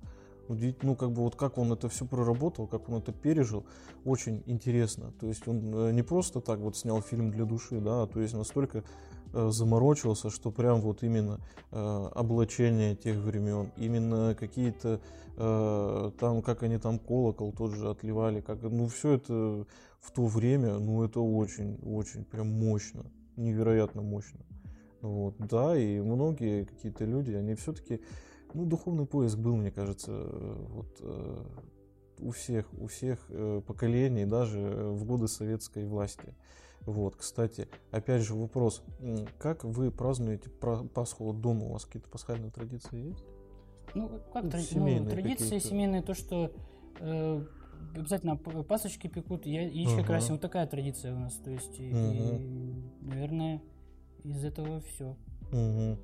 ну, 0.83 0.95
как 0.95 1.11
бы 1.13 1.23
вот 1.23 1.37
как 1.37 1.59
он 1.59 1.73
это 1.73 1.89
все 1.89 2.05
проработал, 2.05 2.67
как 2.67 2.89
он 2.89 2.99
это 2.99 3.13
пережил, 3.13 3.65
очень 4.05 4.43
интересно. 4.47 5.13
То 5.21 5.27
есть 5.27 5.47
он 5.49 5.75
э, 5.75 5.93
не 5.93 6.03
просто 6.03 6.41
так 6.41 6.61
вот 6.61 6.77
снял 6.77 7.03
фильм 7.03 7.31
для 7.31 7.45
души, 7.45 7.81
да, 7.81 8.03
а 8.03 8.07
то 8.07 8.21
есть 8.21 8.35
настолько 8.35 8.85
э, 9.33 9.49
заморочился, 9.51 10.31
что 10.31 10.51
прям 10.51 10.81
вот 10.81 11.03
именно 11.03 11.41
э, 11.73 12.09
облачение 12.15 12.95
тех 12.95 13.17
времен, 13.17 13.73
именно 13.77 14.37
какие-то 14.39 15.01
э, 15.37 16.11
там, 16.19 16.43
как 16.43 16.63
они 16.63 16.79
там 16.79 16.99
колокол 16.99 17.53
тот 17.53 17.73
же 17.73 17.91
отливали, 17.91 18.41
как, 18.41 18.63
ну, 18.63 18.87
все 18.87 19.13
это 19.13 19.67
в 20.01 20.13
то 20.13 20.27
время, 20.27 20.79
ну, 20.79 21.03
это 21.03 21.21
очень, 21.21 21.79
очень 21.83 22.25
прям 22.25 22.49
мощно, 22.53 23.07
невероятно 23.37 24.03
мощно. 24.03 24.41
Вот, 25.01 25.35
да, 25.39 25.77
и 25.77 26.01
многие 26.01 26.65
какие-то 26.65 27.05
люди, 27.05 27.33
они 27.33 27.55
все-таки, 27.55 28.01
ну, 28.57 28.65
духовный 28.65 29.07
поиск 29.07 29.37
был, 29.39 29.55
мне 29.57 29.71
кажется, 29.71 30.13
вот 30.13 30.97
э, 31.01 31.45
у 32.21 32.31
всех, 32.31 32.67
у 32.73 32.87
всех 32.87 33.19
э, 33.29 33.61
поколений, 33.67 34.25
даже 34.25 34.59
э, 34.61 34.91
в 34.93 35.05
годы 35.05 35.29
советской 35.29 35.85
власти. 35.87 36.35
Вот, 36.87 37.17
кстати, 37.17 37.69
опять 37.91 38.23
же 38.23 38.35
вопрос, 38.35 38.83
как 39.39 39.65
вы 39.65 39.91
празднуете 39.91 40.49
пра- 40.49 40.85
Пасху 40.85 41.33
дома? 41.33 41.65
У 41.67 41.73
вас 41.73 41.85
какие-то 41.85 42.09
пасхальные 42.09 42.51
традиции 42.51 43.09
есть? 43.09 43.25
Ну, 43.95 44.09
как 44.33 44.45
Ну, 44.45 44.51
тради- 44.51 44.63
семейные 44.63 45.01
ну, 45.05 45.11
традиции 45.11 45.45
какие-то. 45.45 45.69
семейные, 45.69 46.03
то, 46.03 46.15
что 46.15 46.53
э, 47.01 47.45
обязательно 47.95 48.37
пасочки 48.37 49.07
пекут, 49.09 49.47
я 49.47 49.63
яичко 49.63 49.97
Ага. 49.97 50.05
красим. 50.07 50.33
Вот 50.35 50.41
такая 50.41 50.67
традиция 50.67 51.15
у 51.15 51.19
нас. 51.19 51.35
То 51.35 51.51
есть, 51.51 51.79
и, 51.79 51.91
и, 51.91 52.85
наверное, 53.03 53.61
из 54.25 54.45
этого 54.45 54.81
все. 54.81 55.17
Мгм. 55.53 55.99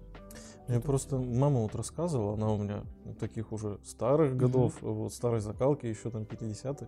Мне 0.69 0.81
просто 0.81 1.19
мама 1.19 1.61
вот 1.61 1.75
рассказывала, 1.75 2.35
она 2.35 2.53
у 2.53 2.59
меня 2.59 2.85
таких 3.19 3.53
уже 3.53 3.79
старых 3.85 4.37
годов, 4.37 4.81
вот 4.81 5.13
старой 5.13 5.41
закалки, 5.41 5.87
еще 5.87 6.11
там 6.11 6.23
50-х. 6.23 6.87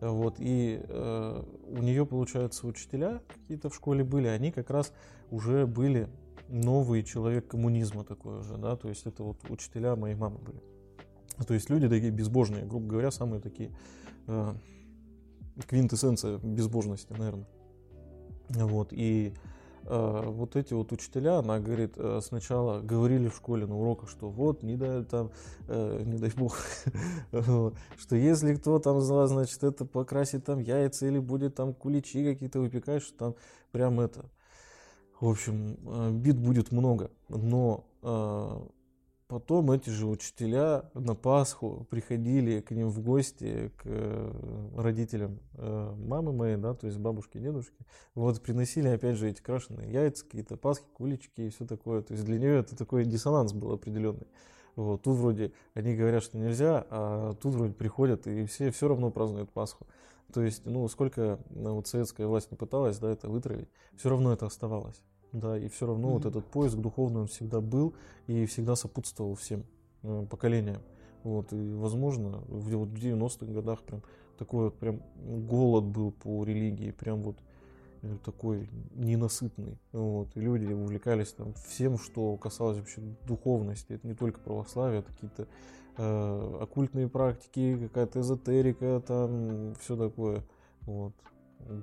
Вот, 0.00 0.36
и 0.38 0.80
э, 0.82 1.44
у 1.68 1.82
нее, 1.82 2.06
получается, 2.06 2.66
учителя 2.66 3.20
какие-то 3.34 3.68
в 3.68 3.74
школе 3.74 4.02
были, 4.02 4.28
они 4.28 4.50
как 4.50 4.70
раз 4.70 4.92
уже 5.30 5.66
были 5.66 6.08
новый 6.48 7.02
человек 7.02 7.48
коммунизма 7.48 8.04
такой 8.04 8.40
уже, 8.40 8.56
да, 8.56 8.76
то 8.76 8.88
есть 8.88 9.06
это 9.06 9.22
вот 9.22 9.38
учителя 9.50 9.96
моей 9.96 10.14
мамы 10.14 10.38
были. 10.38 10.60
То 11.46 11.54
есть 11.54 11.68
люди 11.70 11.88
такие 11.88 12.10
безбожные, 12.10 12.64
грубо 12.64 12.86
говоря, 12.88 13.10
самые 13.10 13.40
такие 13.40 13.70
э, 14.26 14.54
квинтэссенция 15.66 16.38
безбожности, 16.38 17.12
наверное. 17.12 17.46
Вот, 18.48 18.92
и 18.92 19.34
э, 19.34 19.59
вот 19.84 20.56
эти 20.56 20.74
вот 20.74 20.92
учителя, 20.92 21.38
она 21.38 21.58
говорит, 21.58 21.94
э, 21.96 22.20
сначала 22.22 22.80
говорили 22.80 23.28
в 23.28 23.36
школе 23.36 23.66
на 23.66 23.76
уроках, 23.76 24.08
что 24.08 24.28
вот, 24.28 24.62
не 24.62 24.76
дай 24.76 25.04
там, 25.04 25.30
э, 25.68 26.02
не 26.04 26.18
дай 26.18 26.30
бог, 26.36 26.56
что 27.98 28.16
если 28.16 28.54
кто 28.54 28.78
там, 28.78 29.00
зна- 29.00 29.26
значит, 29.26 29.62
это 29.62 29.84
покрасит 29.84 30.44
там 30.44 30.60
яйца 30.60 31.06
или 31.06 31.18
будет 31.18 31.54
там 31.54 31.74
куличи 31.74 32.24
какие-то 32.24 32.60
выпекать, 32.60 33.02
что 33.02 33.16
там 33.16 33.34
прям 33.72 34.00
это, 34.00 34.26
в 35.20 35.28
общем, 35.28 35.76
э, 35.86 36.10
бит 36.12 36.38
будет 36.38 36.72
много, 36.72 37.10
но 37.28 37.84
э, 38.02 38.60
потом 39.30 39.70
эти 39.70 39.90
же 39.90 40.08
учителя 40.08 40.90
на 40.92 41.14
Пасху 41.14 41.86
приходили 41.88 42.60
к 42.60 42.72
ним 42.72 42.88
в 42.88 43.00
гости, 43.00 43.70
к 43.76 43.82
э, 43.84 44.72
родителям 44.76 45.38
э, 45.54 45.94
мамы 45.96 46.32
моей, 46.32 46.56
да, 46.56 46.74
то 46.74 46.88
есть 46.88 46.98
бабушки 46.98 47.38
дедушки, 47.38 47.86
вот 48.16 48.42
приносили 48.42 48.88
опять 48.88 49.16
же 49.16 49.30
эти 49.30 49.40
крашеные 49.40 49.92
яйца, 49.92 50.24
какие-то 50.24 50.56
пасхи, 50.56 50.84
куличики 50.94 51.42
и 51.42 51.50
все 51.50 51.64
такое. 51.64 52.02
То 52.02 52.14
есть 52.14 52.24
для 52.24 52.40
нее 52.40 52.58
это 52.58 52.74
такой 52.76 53.04
диссонанс 53.04 53.52
был 53.52 53.70
определенный. 53.70 54.26
Вот, 54.74 55.02
тут 55.02 55.16
вроде 55.16 55.52
они 55.74 55.94
говорят, 55.94 56.24
что 56.24 56.36
нельзя, 56.36 56.84
а 56.90 57.34
тут 57.34 57.54
вроде 57.54 57.74
приходят 57.74 58.26
и 58.26 58.44
все 58.46 58.72
все 58.72 58.88
равно 58.88 59.12
празднуют 59.12 59.52
Пасху. 59.52 59.86
То 60.32 60.42
есть, 60.42 60.66
ну, 60.66 60.88
сколько 60.88 61.38
ну, 61.50 61.74
вот 61.74 61.86
советская 61.86 62.26
власть 62.26 62.50
не 62.50 62.56
пыталась, 62.56 62.98
да, 62.98 63.12
это 63.12 63.28
вытравить, 63.28 63.68
все 63.96 64.08
равно 64.10 64.32
это 64.32 64.46
оставалось. 64.46 65.00
Да, 65.32 65.56
и 65.58 65.68
все 65.68 65.86
равно 65.86 66.10
вот 66.12 66.20
Мгм. 66.24 66.28
этот 66.30 66.46
поиск 66.46 66.76
духовный 66.76 67.20
он 67.20 67.26
всегда 67.28 67.60
был 67.60 67.94
и 68.26 68.46
всегда 68.46 68.74
сопутствовал 68.76 69.34
всем 69.36 69.64
э, 70.02 70.26
поколениям. 70.28 70.82
Вот, 71.22 71.52
и, 71.52 71.74
возможно, 71.74 72.42
в, 72.48 72.74
вот 72.76 72.88
в 72.88 72.94
90-х 72.94 73.52
годах 73.52 73.82
прям 73.82 74.02
такой 74.38 74.64
вот 74.64 74.78
прям 74.78 75.02
голод 75.48 75.84
был 75.84 76.12
по 76.12 76.44
религии, 76.44 76.90
прям 76.90 77.20
вот 77.20 77.36
э, 78.02 78.16
такой 78.24 78.68
ненасытный. 78.94 79.78
Вот, 79.92 80.28
и 80.34 80.40
люди 80.40 80.72
увлекались 80.72 81.32
там 81.32 81.52
всем, 81.68 81.98
что 81.98 82.36
касалось 82.38 82.78
вообще 82.78 83.02
духовности. 83.26 83.92
Это 83.92 84.06
не 84.08 84.14
только 84.14 84.40
православие, 84.40 85.00
это 85.00 85.12
какие-то 85.12 85.46
э, 85.98 86.58
оккультные 86.62 87.08
практики, 87.08 87.76
какая-то 87.78 88.20
эзотерика, 88.20 89.00
там 89.06 89.74
все 89.80 89.96
такое. 89.96 90.42
Вот. 90.82 91.12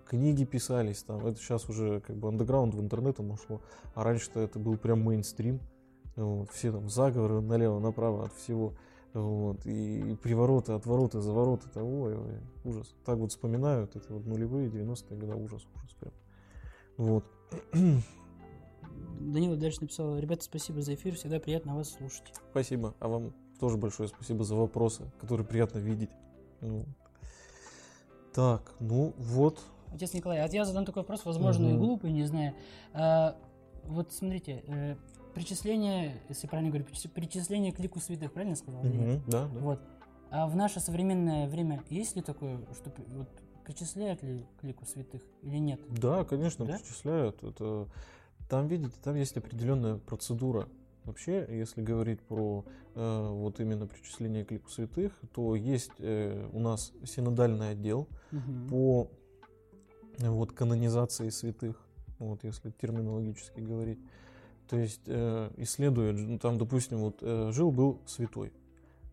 Книги 0.06 0.44
писались 0.44 1.04
там. 1.04 1.26
Это 1.26 1.40
сейчас 1.40 1.70
уже 1.70 2.02
как 2.02 2.16
бы 2.18 2.28
андеграунд 2.28 2.74
в 2.74 2.82
интернет 2.82 3.20
ушло. 3.20 3.62
А 3.96 4.04
раньше-то 4.04 4.40
это 4.40 4.60
был 4.60 4.78
прям 4.78 5.02
мейнстрим. 5.02 5.60
Вот. 6.16 6.52
Все 6.52 6.72
там 6.72 6.90
заговоры 6.90 7.42
налево, 7.42 7.80
направо 7.80 8.26
от 8.26 8.34
всего. 8.34 8.74
Вот. 9.14 9.66
И, 9.66 10.12
и 10.12 10.16
привороты, 10.16 10.74
отвороты, 10.74 11.22
завороты. 11.22 11.68
Это, 11.70 11.84
ой, 11.84 12.18
ой, 12.18 12.40
ужас. 12.64 12.96
Так 13.06 13.18
вот 13.18 13.32
вспоминаю, 13.32 13.82
вот 13.82 13.96
это 13.96 14.14
вот 14.14 14.26
нулевые, 14.26 14.70
90-е 14.70 15.18
годы, 15.18 15.36
ужас, 15.36 15.66
ужас 15.76 15.96
прям. 16.00 16.14
Вот. 16.98 17.24
Данила 19.20 19.56
дальше 19.56 19.82
написал, 19.82 20.18
ребята, 20.18 20.44
спасибо 20.44 20.82
за 20.82 20.96
эфир, 20.96 21.16
всегда 21.16 21.40
приятно 21.40 21.76
вас 21.76 21.92
слушать. 21.92 22.34
Спасибо. 22.52 22.94
А 23.00 23.08
вам 23.08 23.34
тоже 23.60 23.78
большое 23.78 24.10
спасибо 24.10 24.44
за 24.44 24.56
вопросы, 24.56 25.12
которые 25.20 25.46
приятно 25.46 25.80
видеть. 25.80 26.12
Ну. 26.62 26.86
Так, 28.38 28.76
ну 28.80 29.16
вот. 29.18 29.60
Отец 29.92 30.14
Николай, 30.14 30.38
а 30.40 30.48
я 30.48 30.64
задам 30.64 30.86
такой 30.86 31.02
вопрос, 31.02 31.26
возможно, 31.26 31.66
и 31.66 31.70
Мгм. 31.74 31.80
глупый, 31.80 32.12
не 32.12 32.24
знаю. 32.26 32.54
А, 32.94 33.36
вот 33.86 34.14
смотрите, 34.14 34.64
э, 34.68 34.96
причисление, 35.34 36.22
если 36.30 36.46
правильно 36.46 36.70
говорю, 36.70 36.86
причис- 36.86 37.10
причисление 37.10 37.72
к 37.72 37.80
лику 37.80 38.00
святых, 38.00 38.32
правильно 38.32 38.56
сказал? 38.56 38.84
Мгм, 38.84 39.24
да, 39.26 39.48
да. 39.52 39.60
Вот. 39.60 39.80
А 40.30 40.46
в 40.46 40.56
наше 40.56 40.80
современное 40.80 41.48
время 41.48 41.82
есть 41.90 42.16
ли 42.16 42.22
такое, 42.22 42.60
что 42.76 42.92
вот, 43.16 43.28
причисляют 43.66 44.22
ли 44.22 44.46
к 44.62 44.64
лику 44.64 44.86
святых 44.86 45.24
или 45.42 45.58
нет? 45.58 45.82
Да, 45.90 46.24
конечно, 46.24 46.64
Да? 46.64 46.78
причисляют. 46.78 47.42
Это 47.42 47.88
там, 48.48 48.68
видите, 48.68 48.94
там 49.04 49.16
есть 49.16 49.36
определенная 49.36 49.96
процедура. 49.98 50.68
Вообще, 51.08 51.48
если 51.50 51.82
говорить 51.82 52.20
про 52.22 52.66
э, 52.94 53.28
вот 53.32 53.62
именно 53.62 53.88
причисление 53.88 54.44
к 54.44 54.52
лику 54.52 54.70
святых, 54.70 55.14
то 55.34 55.56
есть 55.56 55.94
э, 56.00 56.50
у 56.52 56.60
нас 56.60 56.92
синодальный 57.06 57.70
отдел 57.70 58.10
Мгм. 58.32 58.68
по 58.68 59.10
э, 60.20 60.30
вот 60.30 60.52
канонизации 60.52 61.30
святых, 61.30 61.82
вот 62.20 62.44
если 62.44 62.72
терминологически 62.72 63.62
говорить. 63.62 64.00
То 64.70 64.78
есть 64.78 65.04
э, 65.06 65.50
исследует, 65.56 66.18
ну, 66.18 66.40
там, 66.40 66.58
допустим, 66.58 66.98
вот 66.98 67.20
э, 67.22 67.52
жил 67.54 67.72
был 67.72 68.02
святой, 68.06 68.52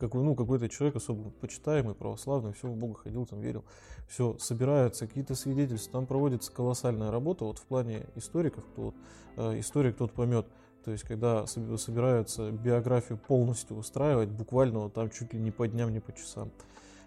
какой, 0.01 0.25
ну, 0.25 0.35
какой-то 0.35 0.69
человек 0.69 0.97
особо 0.97 1.31
почитаемый, 1.31 1.95
православный, 1.95 2.53
все 2.55 2.67
в 2.67 2.77
Бога 2.77 2.95
ходил, 2.99 3.25
там 3.25 3.41
верил, 3.41 3.65
все, 4.09 4.37
собираются 4.39 5.07
какие-то 5.07 5.37
свидетельства, 5.37 5.93
там 5.93 6.07
проводится 6.07 6.51
колоссальная 6.51 7.13
работа, 7.13 7.45
вот 7.45 7.59
в 7.59 7.67
плане 7.67 8.07
историков, 8.17 8.65
кто 8.65 8.83
вот, 8.83 8.95
э, 9.37 9.61
историк 9.61 9.97
тот 9.97 10.13
поймет, 10.13 10.49
то 10.85 10.93
есть 10.93 11.05
когда 11.05 11.45
соб- 11.45 11.77
собираются 11.79 12.51
биографию 12.51 13.19
полностью 13.19 13.77
устраивать, 13.77 14.29
буквально 14.29 14.81
вот 14.81 14.95
там 14.95 15.11
чуть 15.11 15.33
ли 15.33 15.41
не 15.41 15.51
по 15.51 15.67
дням, 15.67 15.93
не 15.93 16.01
по 16.01 16.13
часам. 16.13 16.51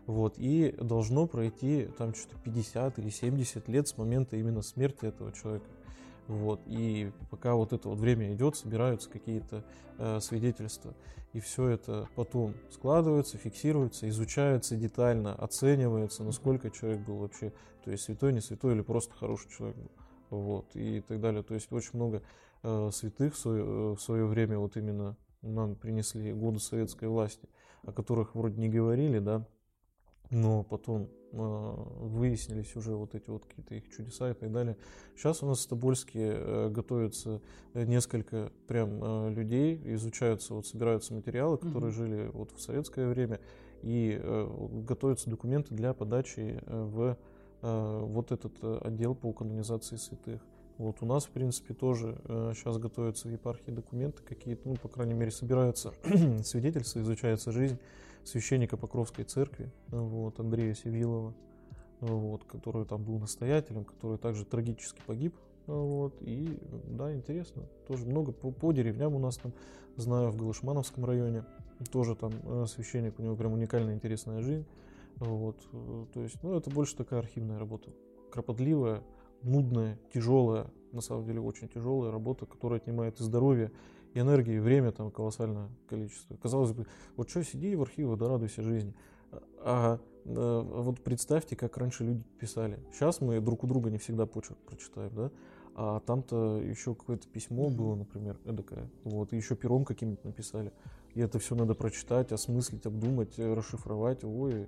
Вот, 0.06 0.36
и 0.38 0.74
должно 0.80 1.28
пройти 1.28 1.90
там 1.98 2.16
что-то 2.16 2.40
50 2.44 2.98
или 3.00 3.10
70 3.10 3.68
лет 3.68 3.88
с 3.90 3.98
момента 3.98 4.38
именно 4.38 4.62
смерти 4.62 5.06
этого 5.06 5.34
человека. 5.34 5.66
Вот. 6.28 6.62
И 6.66 7.12
пока 7.30 7.56
вот 7.56 7.74
это 7.74 7.90
вот 7.90 8.00
время 8.00 8.34
идет, 8.34 8.56
собираются 8.56 9.10
какие-то 9.10 9.64
э, 9.98 10.20
свидетельства. 10.22 10.94
И 11.34 11.40
все 11.40 11.70
это 11.70 12.08
потом 12.16 12.54
складывается, 12.72 13.38
фиксируется, 13.38 14.08
изучается 14.10 14.76
детально, 14.76 15.34
оценивается, 15.36 16.24
насколько 16.24 16.70
человек 16.70 17.02
был 17.02 17.18
вообще, 17.18 17.54
то 17.84 17.92
есть 17.92 18.04
святой, 18.04 18.34
не 18.34 18.42
святой 18.42 18.74
или 18.76 18.82
просто 18.82 19.14
хороший 19.14 19.50
человек 19.50 19.78
был. 19.78 19.92
Вот. 20.30 20.66
И 20.74 21.02
так 21.02 21.22
далее. 21.22 21.44
То 21.44 21.54
есть 21.54 21.72
очень 21.72 21.92
много 21.94 22.22
святых 22.92 23.34
в 23.34 23.38
свое, 23.38 23.64
э, 23.64 23.96
в 23.96 24.00
свое 24.00 24.26
время 24.26 24.58
вот 24.58 24.78
именно 24.78 25.18
нам 25.42 25.76
принесли 25.76 26.34
годы 26.34 26.60
советской 26.60 27.08
власти, 27.08 27.48
о 27.84 27.92
которых 27.92 28.36
вроде 28.36 28.60
не 28.60 28.70
говорили, 28.70 29.20
да, 29.20 29.48
но 30.30 30.64
потом 30.64 31.10
э, 31.32 31.38
выяснились 31.38 32.76
уже 32.76 32.96
вот 32.96 33.16
эти 33.16 33.30
вот 33.30 33.46
какие-то 33.46 33.76
их 33.76 33.90
чудеса 33.90 34.32
и 34.32 34.34
так 34.34 34.52
далее. 34.52 34.78
Сейчас 35.16 35.42
у 35.44 35.48
нас 35.48 35.66
в 35.66 35.70
Тобольске 35.70 36.34
э, 36.34 36.70
готовятся 36.70 37.42
несколько 37.74 38.52
прям 38.68 39.02
э, 39.02 39.34
людей, 39.34 39.82
изучаются, 39.94 40.54
вот 40.54 40.68
собираются 40.68 41.14
материалы, 41.14 41.58
которые 41.58 41.92
mm-hmm. 41.92 41.96
жили 41.96 42.30
вот 42.34 42.52
в 42.52 42.62
советское 42.62 43.08
время, 43.08 43.40
и 43.84 44.20
э, 44.22 44.70
готовятся 44.84 45.30
документы 45.30 45.74
для 45.76 45.94
подачи 45.94 46.60
э, 46.62 46.84
в 46.84 47.18
э, 47.62 48.00
вот 48.04 48.32
этот 48.32 48.54
э, 48.62 48.80
отдел 48.84 49.16
по 49.16 49.32
канонизации 49.32 49.96
святых. 49.96 50.42
Вот 50.78 50.98
у 51.02 51.06
нас, 51.06 51.26
в 51.26 51.30
принципе, 51.30 51.74
тоже 51.74 52.20
э, 52.26 52.54
сейчас 52.56 52.78
готовятся 52.78 53.28
в 53.28 53.32
епархии 53.32 53.72
документы 53.72 54.22
какие-то, 54.22 54.70
ну, 54.70 54.76
по 54.76 54.88
крайней 54.88 55.16
мере, 55.16 55.32
собираются 55.32 55.94
свидетельства, 56.44 57.02
изучается 57.02 57.52
жизнь 57.52 57.80
священника 58.24 58.78
Покровской 58.78 59.24
церкви, 59.26 59.72
вот, 59.88 60.40
Андрея 60.40 60.74
Севилова, 60.74 61.34
вот, 62.02 62.44
который 62.44 62.86
там 62.86 63.04
был 63.04 63.18
настоятелем, 63.18 63.86
который 63.86 64.18
также 64.18 64.46
трагически 64.46 65.02
погиб. 65.06 65.34
Вот, 65.66 66.16
и 66.22 66.60
да, 66.88 67.14
интересно. 67.14 67.64
Тоже 67.88 68.06
много 68.06 68.32
по, 68.32 68.52
по 68.52 68.72
деревням 68.72 69.16
у 69.16 69.20
нас 69.20 69.38
там, 69.38 69.54
знаю, 69.96 70.30
в 70.30 70.38
Галышмановском 70.38 71.06
районе. 71.06 71.44
Тоже 71.92 72.16
там 72.16 72.32
э, 72.44 72.66
священник, 72.68 73.20
у 73.20 73.24
него 73.24 73.36
прям 73.36 73.54
уникальная 73.54 73.94
интересная 73.94 74.42
жизнь. 74.42 74.66
Вот, 75.18 75.58
э, 75.74 76.06
то 76.14 76.22
есть, 76.22 76.42
ну, 76.44 76.58
это 76.58 76.70
больше 76.70 76.96
такая 76.96 77.20
архивная 77.20 77.60
работа. 77.60 77.90
Кропотливая, 78.32 79.04
нудная, 79.44 80.00
тяжелая, 80.14 80.68
на 80.92 81.02
самом 81.02 81.26
деле 81.26 81.40
очень 81.40 81.68
тяжелая 81.68 82.12
работа, 82.12 82.46
которая 82.46 82.80
отнимает 82.80 83.20
и 83.20 83.24
здоровье, 83.24 83.72
и 84.14 84.20
энергии, 84.20 84.56
и 84.56 84.60
время 84.60 84.92
там 84.92 85.12
колоссальное 85.12 85.70
количество. 85.88 86.36
Казалось 86.38 86.72
бы, 86.72 86.88
вот 87.16 87.30
что 87.30 87.44
сиди 87.44 87.76
в 87.76 87.82
архиве, 87.82 88.16
да 88.16 88.28
радуйся 88.28 88.62
жизни. 88.64 88.94
А, 89.60 90.00
а 90.26 90.82
вот 90.82 91.04
представьте, 91.04 91.56
как 91.56 91.78
раньше 91.78 92.04
люди 92.04 92.24
писали. 92.40 92.80
Сейчас 92.92 93.22
мы 93.22 93.40
друг 93.40 93.64
у 93.64 93.68
друга 93.68 93.90
не 93.90 93.98
всегда 93.98 94.26
почерк 94.26 94.58
прочитаем, 94.60 95.14
да? 95.14 95.32
А 95.76 96.00
там-то 96.00 96.60
еще 96.60 96.96
какое-то 96.96 97.28
письмо 97.28 97.70
было, 97.70 97.96
например, 97.96 98.40
эдакое. 98.46 98.90
Вот, 99.04 99.32
и 99.32 99.38
еще 99.38 99.56
пером 99.56 99.86
каким-нибудь 99.86 100.24
написали. 100.24 100.74
И 101.14 101.22
это 101.22 101.38
все 101.38 101.56
надо 101.56 101.76
прочитать, 101.76 102.32
осмыслить, 102.32 102.86
обдумать, 102.88 103.38
расшифровать. 103.38 104.24
Ой, 104.24 104.68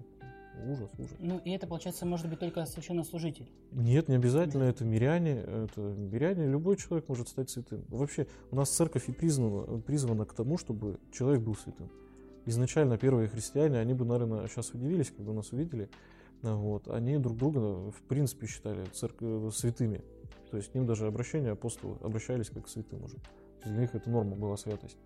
Ужас, 0.67 0.89
ужас. 0.97 1.15
Ну, 1.19 1.39
и 1.45 1.51
это, 1.51 1.67
получается, 1.67 2.05
может 2.05 2.29
быть 2.29 2.39
только 2.39 2.65
священнослужитель. 2.65 3.49
Нет, 3.71 4.07
не 4.07 4.15
обязательно. 4.15 4.63
Это 4.63 4.83
миряне. 4.83 5.35
Это 5.35 5.81
миряне. 5.81 6.47
Любой 6.47 6.75
человек 6.75 7.07
может 7.07 7.29
стать 7.29 7.49
святым. 7.49 7.85
Вообще, 7.87 8.27
у 8.51 8.55
нас 8.55 8.69
церковь 8.69 9.09
и 9.09 9.11
призвана, 9.11 9.79
призвана 9.81 10.25
к 10.25 10.33
тому, 10.33 10.57
чтобы 10.57 10.99
человек 11.11 11.41
был 11.41 11.55
святым. 11.55 11.89
Изначально 12.45 12.97
первые 12.97 13.27
христиане, 13.27 13.79
они 13.79 13.93
бы, 13.93 14.05
наверное, 14.05 14.47
сейчас 14.47 14.71
удивились, 14.71 15.11
когда 15.11 15.33
нас 15.33 15.51
увидели. 15.51 15.89
Вот. 16.41 16.87
Они 16.87 17.17
друг 17.17 17.37
друга, 17.37 17.91
в 17.91 18.01
принципе, 18.07 18.47
считали 18.47 18.85
церковь 18.85 19.53
святыми. 19.55 20.01
То 20.51 20.57
есть 20.57 20.71
к 20.71 20.75
ним 20.75 20.85
даже 20.85 21.05
обращения 21.05 21.51
апостолы 21.51 21.97
обращались 22.01 22.49
как 22.49 22.65
к 22.65 22.69
святым 22.69 23.03
уже. 23.03 23.17
Для 23.63 23.81
них 23.81 23.93
это 23.93 24.09
норма 24.09 24.35
была 24.35 24.57
святость. 24.57 24.97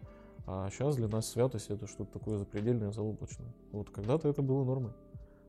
А 0.45 0.69
сейчас 0.69 0.95
для 0.95 1.07
нас 1.07 1.27
святость 1.27 1.69
это 1.69 1.87
что-то 1.87 2.19
такое 2.19 2.37
запредельное, 2.37 2.91
заоблачное. 2.91 3.53
Вот 3.71 3.89
когда-то 3.89 4.29
это 4.29 4.41
было 4.41 4.63
нормой. 4.63 4.91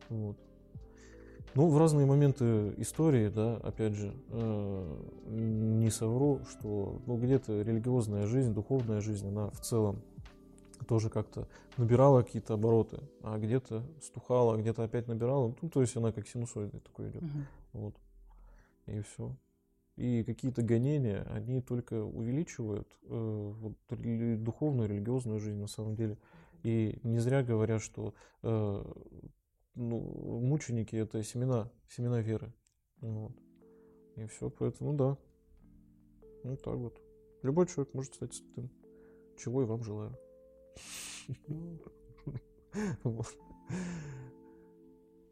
Вот. 0.09 0.37
Ну, 1.55 1.69
в 1.69 1.79
разные 1.79 2.05
моменты 2.05 2.75
истории, 2.79 3.29
да, 3.29 3.57
опять 3.59 3.95
же, 3.95 4.13
э, 4.31 4.97
не 5.27 5.89
совру, 5.91 6.41
что 6.51 7.01
ну, 7.07 7.17
где-то 7.17 7.63
религиозная 7.63 8.27
жизнь, 8.27 8.53
духовная 8.53 9.01
жизнь, 9.01 9.29
она 9.29 9.51
в 9.51 9.61
целом 9.61 10.03
тоже 10.89 11.11
как-то 11.11 11.47
набирала 11.77 12.23
какие-то 12.23 12.55
обороты, 12.55 12.99
а 13.23 13.39
где-то 13.39 13.85
стухала, 14.03 14.57
где-то 14.57 14.83
опять 14.83 15.07
набирала. 15.07 15.55
Ну, 15.61 15.69
то 15.69 15.81
есть 15.81 15.97
она 15.97 16.11
как 16.11 16.27
синусоида 16.27 16.81
такой 16.81 17.11
идет. 17.11 17.23
Uh-huh. 17.23 17.45
Вот. 17.73 17.95
И 18.87 19.01
все. 19.01 19.37
И 19.97 20.25
какие-то 20.25 20.63
гонения, 20.63 21.25
они 21.31 21.61
только 21.61 22.03
увеличивают 22.03 22.89
э, 23.05 23.53
вот, 23.61 23.75
духовную, 24.43 24.89
религиозную 24.89 25.39
жизнь 25.39 25.61
на 25.61 25.69
самом 25.69 25.95
деле. 25.95 26.19
И 26.65 26.99
не 27.05 27.21
зря 27.21 27.45
говорят, 27.45 27.81
что 27.81 28.13
э, 28.43 28.85
ну, 29.75 30.01
мученики 30.41 30.97
это 30.97 31.22
семена, 31.22 31.70
семена 31.89 32.20
веры. 32.20 32.53
Вот. 33.01 33.33
И 34.16 34.27
все, 34.27 34.51
поэтому 34.51 34.95
да. 34.95 35.16
Ну 36.45 36.57
так 36.57 36.77
вот. 36.77 37.01
Любой 37.43 37.66
человек 37.66 37.95
может 37.95 38.14
стать 38.14 38.35
святым. 38.35 38.70
Чего 39.37 39.62
и 39.62 39.66
вам 39.66 39.83
желаю. 39.83 40.16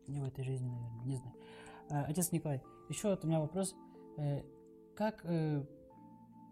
Не 0.07 0.21
в 0.21 0.25
этой 0.25 0.45
жизни, 0.45 0.69
наверное, 0.69 1.05
не 1.05 1.17
знаю. 1.17 1.35
А, 1.91 2.05
отец 2.05 2.33
Николай, 2.33 2.63
еще 2.89 3.09
вот 3.09 3.25
у 3.25 3.29
меня 3.29 3.41
вопрос. 3.41 3.75
Э, 4.19 4.43
как 4.95 5.25
э, 5.25 5.65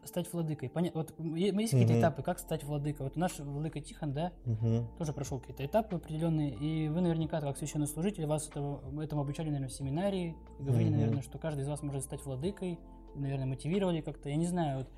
стать 0.05 0.32
владыкой? 0.32 0.68
Понятно, 0.68 1.01
вот 1.03 1.14
есть 1.18 1.72
какие-то 1.72 1.92
угу. 1.92 2.01
этапы, 2.01 2.22
как 2.22 2.38
стать 2.38 2.64
владыкой. 2.64 3.05
Вот 3.05 3.16
наш 3.16 3.38
владыка 3.38 3.80
Тихон, 3.80 4.12
да, 4.12 4.32
угу. 4.44 4.88
тоже 4.98 5.12
прошел 5.12 5.40
какие-то 5.40 5.64
этапы 5.64 5.96
определенные, 5.96 6.55
и 6.55 6.88
вы 6.88 7.01
наверняка, 7.01 7.40
как 7.40 7.57
священнослужитель, 7.57 8.26
вас 8.26 8.48
этого, 8.48 8.80
этому 9.03 9.22
обучали, 9.22 9.46
наверное, 9.46 9.68
в 9.68 9.72
семинарии, 9.72 10.36
говорили, 10.59 10.90
угу. 10.90 10.96
наверное, 10.96 11.22
что 11.22 11.38
каждый 11.38 11.62
из 11.62 11.68
вас 11.68 11.82
может 11.82 12.05
стать 12.05 12.24
владыкой, 12.24 12.78
наверное, 13.14 13.46
мотивировали 13.46 14.01
как-то, 14.01 14.28
я 14.28 14.36
не 14.36 14.46
знаю, 14.46 14.78
вот, 14.78 14.88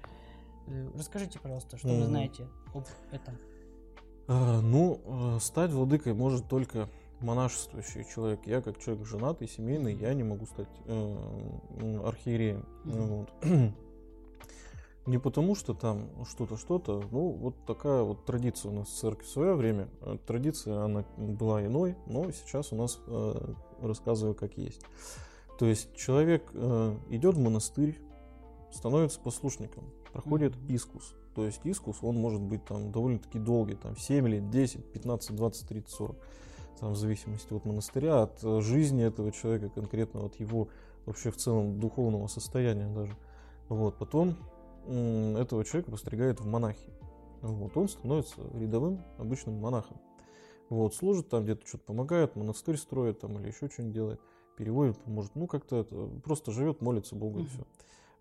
э, 0.69 0.91
расскажите, 0.97 1.39
пожалуйста, 1.39 1.77
что 1.77 1.89
угу. 1.89 1.97
вы 1.97 2.05
знаете 2.07 2.47
об 2.75 2.87
этом. 3.11 3.37
А, 4.29 4.61
ну, 4.61 5.01
э, 5.05 5.39
стать 5.41 5.71
владыкой 5.73 6.15
может 6.15 6.49
только 6.49 6.89
монашествующий 7.23 8.05
человек. 8.05 8.41
Я 8.47 8.61
как 8.61 8.79
человек 8.79 9.07
женатый, 9.07 9.49
семейный, 9.49 9.95
я 9.95 10.13
не 10.15 10.25
могу 10.25 10.47
стать 10.47 10.69
э, 10.87 12.01
архиереем. 12.05 12.65
Mm-hmm. 12.85 13.07
Вот. 13.07 13.31
Не 15.07 15.19
потому, 15.19 15.57
что 15.57 15.75
там 15.75 16.09
что-то, 16.29 16.57
что-то, 16.57 17.03
ну, 17.11 17.31
вот 17.31 17.57
такая 17.67 18.03
вот 18.03 18.25
традиция 18.25 18.71
у 18.71 18.75
нас 18.75 18.89
в 18.89 18.95
церкви 18.95 19.25
в 19.25 19.29
свое 19.29 19.55
время. 19.55 19.89
Э, 20.01 20.17
традиция, 20.27 20.85
она 20.85 21.05
была 21.17 21.67
иной, 21.67 21.97
но 22.07 22.31
сейчас 22.31 22.73
у 22.73 22.77
нас 22.77 23.01
э, 23.09 23.55
рассказываю, 23.81 24.35
как 24.37 24.57
есть. 24.57 24.81
То 25.59 25.67
есть 25.67 25.95
человек 25.97 26.49
э, 26.55 26.97
идет 27.11 27.37
в 27.37 27.41
монастырь, 27.41 27.99
становится 28.71 29.21
послушником, 29.21 29.85
проходит 30.13 30.55
искус. 30.69 31.15
То 31.35 31.47
есть 31.47 31.61
искус, 31.65 31.99
он 32.03 32.17
может 32.17 32.41
быть 32.41 32.65
там 32.65 32.93
довольно-таки 32.93 33.39
долгий, 33.39 33.75
там 33.75 33.97
7 33.97 34.29
лет, 34.29 34.51
10, 34.51 34.93
15, 34.93 35.35
20, 35.35 35.69
30, 35.69 35.91
40. 35.91 36.17
Там 36.81 36.93
в 36.93 36.97
зависимости 36.97 37.53
от 37.53 37.65
монастыря, 37.65 38.23
от 38.23 38.43
э, 38.43 38.61
жизни 38.61 39.05
этого 39.05 39.33
человека, 39.33 39.69
конкретно 39.69 40.27
от 40.27 40.39
его 40.41 40.69
вообще 41.07 41.31
в 41.31 41.37
целом 41.37 41.81
духовного 41.81 42.27
состояния 42.27 42.87
даже. 42.87 43.17
Вот, 43.69 43.97
потом 43.99 44.37
этого 44.87 45.65
человека 45.65 45.91
постригают 45.91 46.41
в 46.41 46.47
монахи. 46.47 46.91
Вот, 47.41 47.77
он 47.77 47.89
становится 47.89 48.41
рядовым 48.55 49.03
обычным 49.19 49.55
монахом. 49.55 50.01
Вот, 50.69 50.95
служит 50.95 51.29
там 51.29 51.45
где-то, 51.45 51.67
что-то 51.67 51.85
помогает, 51.85 52.37
монастырь 52.37 52.77
строит 52.77 53.21
там 53.21 53.39
или 53.39 53.49
еще 53.49 53.69
что-нибудь 53.69 53.95
делает, 53.95 54.21
переводит, 54.57 54.97
может, 55.07 55.35
ну 55.35 55.47
как-то 55.47 55.81
это, 55.81 56.09
просто 56.25 56.53
живет, 56.53 56.81
молится 56.81 57.15
Богу 57.15 57.41
и 57.41 57.47
все. 57.47 57.67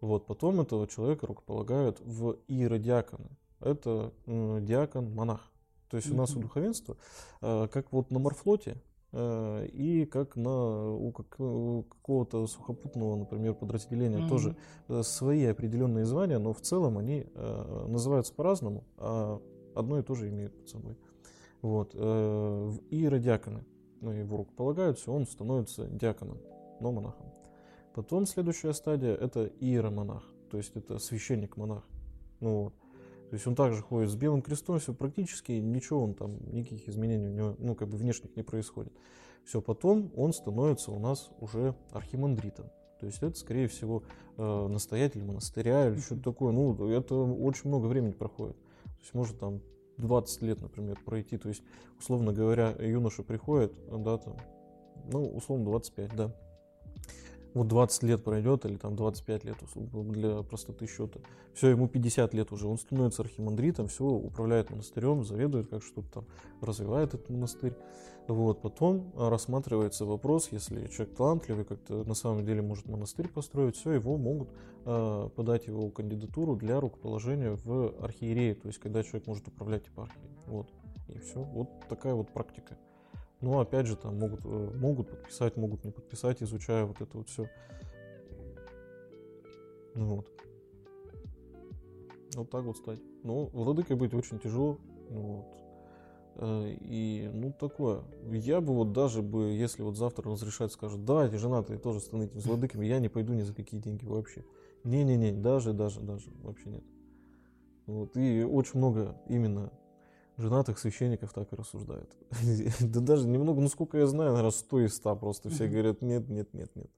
Вот, 0.01 0.25
потом 0.25 0.59
этого 0.59 0.87
человека 0.87 1.27
рукополагают 1.27 1.99
в 2.01 2.37
иеродиаконы. 2.47 3.29
Это 3.59 4.11
э, 4.25 4.59
диакон-монах. 4.61 5.51
То 5.89 5.97
есть 5.97 6.09
у 6.09 6.15
нас 6.15 6.35
у 6.35 6.39
духовенства, 6.39 6.97
э, 7.41 7.67
как 7.71 7.91
вот 7.91 8.09
на 8.09 8.17
морфлоте, 8.17 8.81
и 9.13 10.07
как 10.09 10.37
на 10.37 10.93
у, 10.93 11.11
как, 11.11 11.39
у 11.39 11.83
какого-то 11.83 12.47
сухопутного, 12.47 13.17
например, 13.17 13.53
подразделения 13.53 14.19
mm-hmm. 14.19 14.29
тоже 14.29 14.55
э, 14.87 15.03
свои 15.03 15.45
определенные 15.45 16.05
звания, 16.05 16.39
но 16.39 16.53
в 16.53 16.61
целом 16.61 16.97
они 16.97 17.25
э, 17.33 17.85
называются 17.87 18.33
по-разному, 18.33 18.85
а 18.97 19.41
одно 19.75 19.99
и 19.99 20.03
то 20.03 20.15
же 20.15 20.29
имеют 20.29 20.57
под 20.57 20.69
собой. 20.69 20.97
Вот. 21.61 21.91
Э, 21.93 22.71
и 22.89 23.01
иеродиаконы 23.01 23.65
ну, 24.01 24.11
его 24.11 24.37
рукополагают, 24.37 24.97
все, 24.97 25.11
он 25.11 25.25
становится 25.25 25.87
диаконом, 25.87 26.39
но 26.79 26.91
монахом. 26.91 27.27
Потом 27.93 28.25
следующая 28.25 28.73
стадия 28.73 29.13
это 29.13 29.45
иеромонах, 29.59 30.23
то 30.49 30.57
есть 30.57 30.75
это 30.75 30.97
священник-монах. 30.97 31.83
Ну, 32.39 32.63
вот. 32.63 32.73
То 33.31 33.35
есть 33.35 33.47
он 33.47 33.55
также 33.55 33.81
ходит 33.81 34.09
с 34.09 34.15
белым 34.15 34.41
крестом, 34.41 34.77
все 34.79 34.93
практически 34.93 35.53
ничего, 35.53 36.03
он 36.03 36.15
там, 36.15 36.35
никаких 36.51 36.89
изменений 36.89 37.27
у 37.27 37.31
него, 37.31 37.55
ну, 37.59 37.75
как 37.75 37.87
бы 37.87 37.95
внешних 37.95 38.35
не 38.35 38.43
происходит. 38.43 38.91
Все, 39.45 39.61
потом 39.61 40.11
он 40.17 40.33
становится 40.33 40.91
у 40.91 40.99
нас 40.99 41.29
уже 41.39 41.73
архимандритом. 41.91 42.65
То 42.99 43.05
есть 43.05 43.23
это, 43.23 43.33
скорее 43.39 43.69
всего, 43.69 44.03
э, 44.35 44.67
настоятель 44.67 45.23
монастыря 45.23 45.87
или 45.87 46.01
что-то 46.01 46.23
такое. 46.23 46.51
Ну, 46.51 46.73
это 46.89 47.15
очень 47.15 47.69
много 47.69 47.85
времени 47.85 48.11
проходит. 48.11 48.57
То 48.83 48.99
есть 48.99 49.13
может 49.13 49.39
там 49.39 49.61
20 49.95 50.41
лет, 50.41 50.61
например, 50.61 50.99
пройти. 51.05 51.37
То 51.37 51.47
есть, 51.47 51.63
условно 51.97 52.33
говоря, 52.33 52.75
юноша 52.81 53.23
приходит, 53.23 53.71
да, 53.89 54.17
там, 54.17 54.35
ну, 55.09 55.23
условно 55.23 55.63
25, 55.63 56.15
да. 56.17 56.35
Вот 57.53 57.67
20 57.67 58.03
лет 58.03 58.23
пройдет, 58.23 58.65
или 58.65 58.77
там 58.77 58.95
25 58.95 59.43
лет, 59.43 59.57
для 59.75 60.41
простоты 60.43 60.87
счета. 60.87 61.19
Все, 61.53 61.69
ему 61.69 61.87
50 61.87 62.33
лет 62.33 62.51
уже, 62.53 62.67
он 62.67 62.77
становится 62.77 63.23
архимандритом, 63.23 63.87
все, 63.87 64.05
управляет 64.05 64.69
монастырем, 64.69 65.25
заведует, 65.25 65.69
как 65.69 65.83
что-то 65.83 66.09
там, 66.11 66.25
развивает 66.61 67.13
этот 67.13 67.29
монастырь. 67.29 67.73
Вот, 68.27 68.61
потом 68.61 69.11
рассматривается 69.17 70.05
вопрос, 70.05 70.49
если 70.51 70.87
человек 70.87 71.15
талантливый, 71.15 71.65
как-то 71.65 72.05
на 72.05 72.13
самом 72.13 72.45
деле 72.45 72.61
может 72.61 72.87
монастырь 72.87 73.27
построить, 73.27 73.75
все, 73.75 73.91
его 73.91 74.15
могут 74.15 74.49
э, 74.85 75.29
подать 75.35 75.67
его 75.67 75.89
кандидатуру 75.89 76.55
для 76.55 76.79
рукоположения 76.79 77.57
в 77.65 77.93
архиереи, 78.01 78.53
то 78.53 78.67
есть 78.67 78.79
когда 78.79 79.03
человек 79.03 79.27
может 79.27 79.47
управлять 79.47 79.87
епархией. 79.87 80.29
Вот, 80.45 80.69
и 81.09 81.19
все, 81.19 81.43
вот 81.43 81.67
такая 81.89 82.13
вот 82.13 82.29
практика. 82.31 82.77
Но 83.41 83.59
опять 83.59 83.87
же, 83.87 83.95
там 83.95 84.19
могут, 84.19 84.41
э, 84.45 84.71
могут 84.75 85.09
подписать, 85.09 85.57
могут 85.57 85.83
не 85.83 85.91
подписать, 85.91 86.43
изучая 86.43 86.85
вот 86.85 87.01
это 87.01 87.17
вот 87.17 87.27
все. 87.27 87.49
Ну 89.95 90.15
вот. 90.15 90.27
Вот 92.35 92.49
так 92.49 92.63
вот 92.63 92.77
стать. 92.77 92.99
Ну, 93.23 93.49
владыкой 93.51 93.95
быть 93.95 94.13
очень 94.13 94.39
тяжело. 94.39 94.79
Ну, 95.09 95.21
вот. 95.21 95.61
Э, 96.35 96.75
и, 96.81 97.29
ну, 97.33 97.51
такое. 97.51 98.03
Я 98.31 98.61
бы 98.61 98.73
вот 98.73 98.93
даже 98.93 99.21
бы, 99.21 99.51
если 99.51 99.81
вот 99.81 99.97
завтра 99.97 100.31
разрешать, 100.31 100.71
скажут, 100.71 101.03
давайте, 101.03 101.37
женатые 101.37 101.79
тоже 101.79 101.99
становитесь 101.99 102.45
владыками, 102.45 102.85
я 102.85 102.99
не 102.99 103.09
пойду 103.09 103.33
ни 103.33 103.41
за 103.41 103.53
какие 103.53 103.79
деньги 103.79 104.05
вообще. 104.05 104.45
Не-не-не, 104.83 105.33
даже, 105.33 105.73
даже, 105.73 105.99
даже, 105.99 106.29
вообще 106.41 106.69
нет. 106.69 106.83
Вот. 107.85 108.15
И 108.15 108.43
очень 108.43 108.77
много 108.79 109.17
именно 109.27 109.71
женатых 110.41 110.79
священников 110.79 111.33
так 111.33 111.51
и 111.53 111.55
рассуждают. 111.55 112.09
да 112.79 112.99
даже 112.99 113.27
немного, 113.27 113.61
ну 113.61 113.69
сколько 113.69 113.97
я 113.97 114.07
знаю, 114.07 114.31
наверное, 114.31 114.51
100 114.51 114.81
из 114.81 114.95
100 114.95 115.15
просто 115.15 115.49
все 115.49 115.67
говорят, 115.67 116.01
нет, 116.01 116.27
нет, 116.29 116.53
нет, 116.53 116.75
нет. 116.75 116.91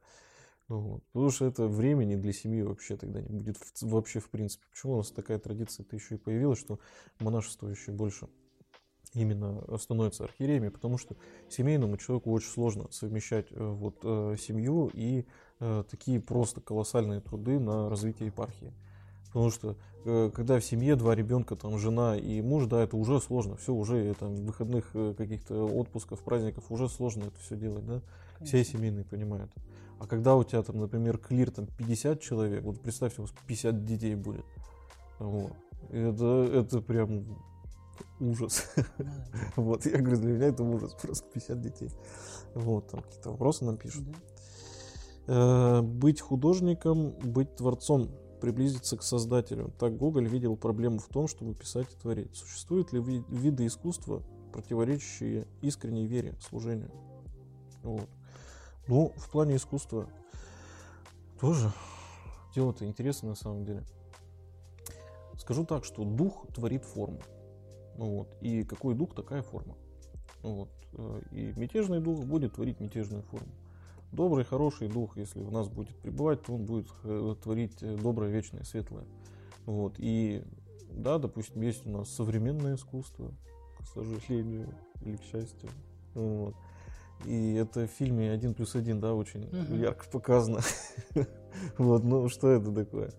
Ну, 0.69 0.79
вот. 0.79 1.03
Потому 1.11 1.29
что 1.29 1.45
это 1.45 1.67
времени 1.67 2.15
для 2.15 2.31
семьи 2.33 2.61
вообще 2.61 2.95
тогда 2.95 3.21
не 3.21 3.29
будет 3.29 3.57
вообще 3.81 4.19
в 4.19 4.29
принципе. 4.29 4.65
Почему 4.71 4.93
у 4.93 4.97
нас 4.97 5.11
такая 5.11 5.37
традиция-то 5.37 5.95
еще 5.95 6.15
и 6.15 6.17
появилась, 6.17 6.59
что 6.59 6.79
монашество 7.19 7.67
еще 7.67 7.91
больше 7.91 8.27
именно 9.13 9.77
становится 9.77 10.23
архиереями, 10.23 10.69
потому 10.69 10.97
что 10.97 11.15
семейному 11.49 11.97
человеку 11.97 12.31
очень 12.31 12.49
сложно 12.49 12.87
совмещать 12.91 13.47
э, 13.51 13.55
вот 13.63 13.99
э, 14.03 14.35
семью 14.39 14.89
и 14.93 15.25
э, 15.59 15.83
такие 15.89 16.19
просто 16.19 16.61
колоссальные 16.61 17.21
труды 17.21 17.59
на 17.59 17.89
развитие 17.89 18.27
епархии. 18.27 18.73
Потому 19.33 19.49
что 19.49 19.75
э, 20.05 20.29
когда 20.31 20.59
в 20.59 20.63
семье 20.63 20.95
два 20.95 21.15
ребенка, 21.15 21.55
там 21.55 21.79
жена 21.79 22.15
и 22.15 22.39
муж, 22.41 22.67
да, 22.67 22.83
это 22.83 22.95
уже 22.95 23.19
сложно. 23.19 23.55
Все 23.55 23.73
уже 23.73 24.11
э, 24.11 24.13
там 24.13 24.35
выходных 24.35 24.91
э, 24.93 25.15
каких-то 25.17 25.65
отпусков, 25.65 26.19
праздников 26.21 26.65
уже 26.69 26.87
сложно 26.87 27.23
это 27.23 27.39
все 27.39 27.55
делать, 27.55 27.83
да. 27.83 28.01
Конечно. 28.37 28.45
Все 28.45 28.63
семейные 28.63 29.05
понимают. 29.05 29.51
А 29.99 30.05
когда 30.05 30.35
у 30.35 30.43
тебя 30.43 30.61
там, 30.61 30.79
например, 30.79 31.17
клир 31.17 31.49
там 31.49 31.65
50 31.65 32.21
человек, 32.21 32.63
вот 32.63 32.79
представьте, 32.79 33.21
у 33.21 33.23
вас 33.23 33.33
50 33.47 33.85
детей 33.85 34.13
будет. 34.13 34.45
Вот. 35.17 35.53
Это, 35.89 36.47
это 36.53 36.81
прям 36.81 37.25
ужас. 38.19 38.71
вот, 39.55 39.87
я 39.87 39.97
говорю, 39.97 40.21
для 40.21 40.33
меня 40.33 40.45
это 40.45 40.63
ужас, 40.63 40.93
просто 40.93 41.27
50 41.33 41.59
детей. 41.59 41.89
Вот, 42.53 42.87
там 42.87 43.01
какие-то 43.01 43.31
вопросы 43.31 43.65
нам 43.65 43.77
пишут. 43.77 44.03
Быть 45.25 46.21
художником, 46.21 47.15
быть 47.23 47.55
творцом 47.55 48.11
приблизиться 48.43 48.97
к 48.97 49.03
создателю. 49.03 49.73
Так 49.79 49.95
Гоголь 49.95 50.27
видел 50.27 50.57
проблему 50.57 50.99
в 50.99 51.07
том, 51.07 51.29
чтобы 51.29 51.55
писать 51.55 51.87
и 51.93 51.95
творить. 51.95 52.35
Существуют 52.35 52.91
ли 52.91 52.99
виды 52.99 53.65
искусства, 53.65 54.21
противоречащие 54.51 55.47
искренней 55.61 56.07
вере, 56.07 56.35
служению? 56.41 56.91
Вот. 57.83 58.09
Ну, 58.89 59.13
в 59.15 59.29
плане 59.29 59.55
искусства 59.55 60.09
тоже 61.39 61.71
дело-то 62.53 62.85
интересно 62.85 63.29
на 63.29 63.35
самом 63.35 63.63
деле. 63.63 63.85
Скажу 65.37 65.65
так, 65.65 65.85
что 65.85 66.03
дух 66.03 66.45
творит 66.53 66.83
форму. 66.83 67.21
Ну 67.95 68.17
вот. 68.17 68.35
И 68.41 68.65
какой 68.65 68.93
дух, 68.93 69.15
такая 69.15 69.41
форма. 69.41 69.77
Ну 70.41 70.55
вот. 70.55 70.69
Э, 70.97 71.21
и 71.31 71.53
мятежный 71.57 72.01
дух 72.01 72.25
будет 72.25 72.55
творить 72.55 72.81
мятежную 72.81 73.23
форму 73.23 73.53
добрый, 74.13 74.45
хороший 74.45 74.87
дух, 74.87 75.17
если 75.17 75.41
в 75.41 75.51
нас 75.51 75.67
будет 75.67 75.95
пребывать, 75.97 76.43
то 76.43 76.53
он 76.53 76.65
будет 76.65 76.87
э, 77.03 77.35
творить 77.41 77.81
э, 77.81 77.97
доброе, 77.97 78.31
вечное, 78.31 78.63
светлое. 78.63 79.05
Вот. 79.65 79.95
И 79.97 80.43
да, 80.91 81.17
допустим, 81.17 81.61
есть 81.61 81.85
у 81.85 81.89
нас 81.89 82.09
современное 82.09 82.75
искусство, 82.75 83.31
к 83.79 83.87
сожалению 83.87 84.73
или 85.01 85.17
к 85.17 85.23
счастью. 85.23 85.69
Вот. 86.13 86.55
И 87.25 87.53
это 87.53 87.87
в 87.87 87.91
фильме 87.91 88.31
«Один 88.31 88.53
плюс 88.53 88.75
один», 88.75 88.99
да, 88.99 89.13
очень 89.13 89.45
угу. 89.45 89.75
ярко 89.75 90.05
показано. 90.09 90.59
вот, 91.77 92.03
ну 92.03 92.27
что 92.29 92.49
это 92.49 92.71
такое? 92.71 93.11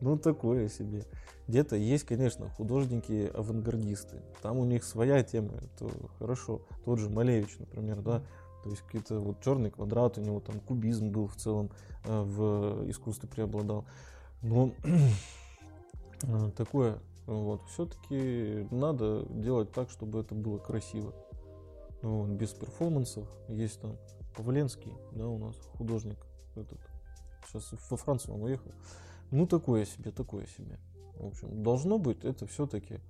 Ну, 0.00 0.18
такое 0.18 0.68
себе. 0.68 1.04
Где-то 1.46 1.76
есть, 1.76 2.04
конечно, 2.04 2.48
художники-авангардисты. 2.48 4.22
Там 4.40 4.58
у 4.58 4.64
них 4.64 4.84
своя 4.84 5.22
тема, 5.22 5.54
это 5.56 5.90
хорошо. 6.18 6.62
Тот 6.84 6.98
же 6.98 7.10
Малевич, 7.10 7.58
например, 7.58 8.00
да, 8.00 8.22
то 8.62 8.70
есть 8.70 8.82
какие-то 8.82 9.20
вот 9.20 9.40
черный 9.42 9.70
квадрат, 9.70 10.18
у 10.18 10.20
него 10.20 10.40
там 10.40 10.60
кубизм 10.60 11.10
был 11.10 11.26
в 11.26 11.36
целом 11.36 11.70
э, 12.04 12.22
в 12.22 12.90
искусстве 12.90 13.28
преобладал. 13.28 13.84
Но 14.42 14.72
э, 16.22 16.50
такое 16.56 16.98
вот, 17.26 17.62
все-таки 17.68 18.66
надо 18.70 19.24
делать 19.30 19.72
так, 19.72 19.90
чтобы 19.90 20.20
это 20.20 20.34
было 20.34 20.58
красиво. 20.58 21.14
Вот, 22.02 22.30
без 22.30 22.50
перформансов. 22.50 23.28
Есть 23.48 23.80
там 23.80 23.96
Павленский, 24.36 24.92
да, 25.12 25.28
у 25.28 25.38
нас 25.38 25.54
художник 25.76 26.18
этот. 26.56 26.80
Сейчас 27.46 27.72
во 27.90 27.96
Францию 27.96 28.34
он 28.34 28.42
уехал. 28.42 28.72
Ну, 29.30 29.46
такое 29.46 29.84
себе, 29.84 30.10
такое 30.10 30.46
себе. 30.46 30.78
В 31.14 31.26
общем, 31.26 31.62
должно 31.62 31.98
быть 31.98 32.24
это 32.24 32.46
все-таки 32.46 33.00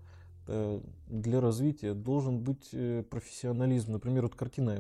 для 1.07 1.41
развития 1.41 1.95
должен 1.95 2.41
быть 2.41 2.71
э, 2.73 3.03
профессионализм. 3.03 3.93
Например, 3.93 4.23
вот 4.23 4.35
картина 4.35 4.73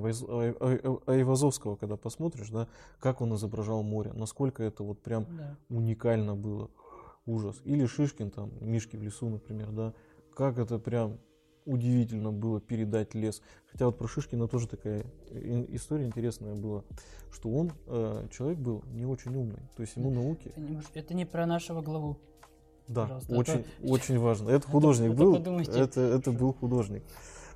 Айвазовского, 1.07 1.77
когда 1.77 1.97
посмотришь, 1.97 2.51
да, 2.51 2.69
как 2.99 3.21
он 3.21 3.35
изображал 3.35 3.83
море, 3.83 4.13
насколько 4.15 4.63
это 4.63 4.83
вот 4.83 5.03
прям 5.03 5.27
да. 5.37 5.57
уникально 5.69 6.35
было. 6.37 6.71
Ужас. 7.27 7.61
Или 7.65 7.85
Шишкин, 7.85 8.31
там, 8.31 8.51
Мишки 8.61 8.97
в 8.97 9.03
лесу, 9.03 9.29
например, 9.29 9.71
да, 9.71 9.95
как 10.35 10.59
это 10.59 10.79
прям 10.79 11.19
удивительно 11.67 12.33
было 12.33 12.61
передать 12.61 13.15
лес. 13.15 13.43
Хотя 13.71 13.87
вот 13.87 13.99
про 13.99 14.09
Шишкина 14.09 14.49
тоже 14.49 14.69
такая 14.69 15.05
история 15.69 16.07
интересная 16.07 16.55
была, 16.55 16.83
что 17.31 17.51
он 17.51 17.73
э, 17.87 18.27
человек 18.33 18.59
был 18.59 18.83
не 18.93 19.05
очень 19.05 19.35
умный, 19.37 19.61
то 19.77 19.83
есть 19.83 19.97
ему 19.97 20.11
науки. 20.11 20.49
Это 20.49 20.61
не, 20.61 20.81
это 20.95 21.15
не 21.15 21.27
про 21.27 21.47
нашего 21.47 21.83
главу. 21.83 22.19
Да, 22.91 23.03
Пожалуйста. 23.03 23.35
очень, 23.37 23.53
это... 23.53 23.69
очень 23.83 24.19
важно. 24.19 24.51
Это 24.51 24.67
художник 24.67 25.13
был, 25.13 25.37
это, 25.37 26.01
это 26.01 26.33
был 26.33 26.53
художник. 26.53 27.05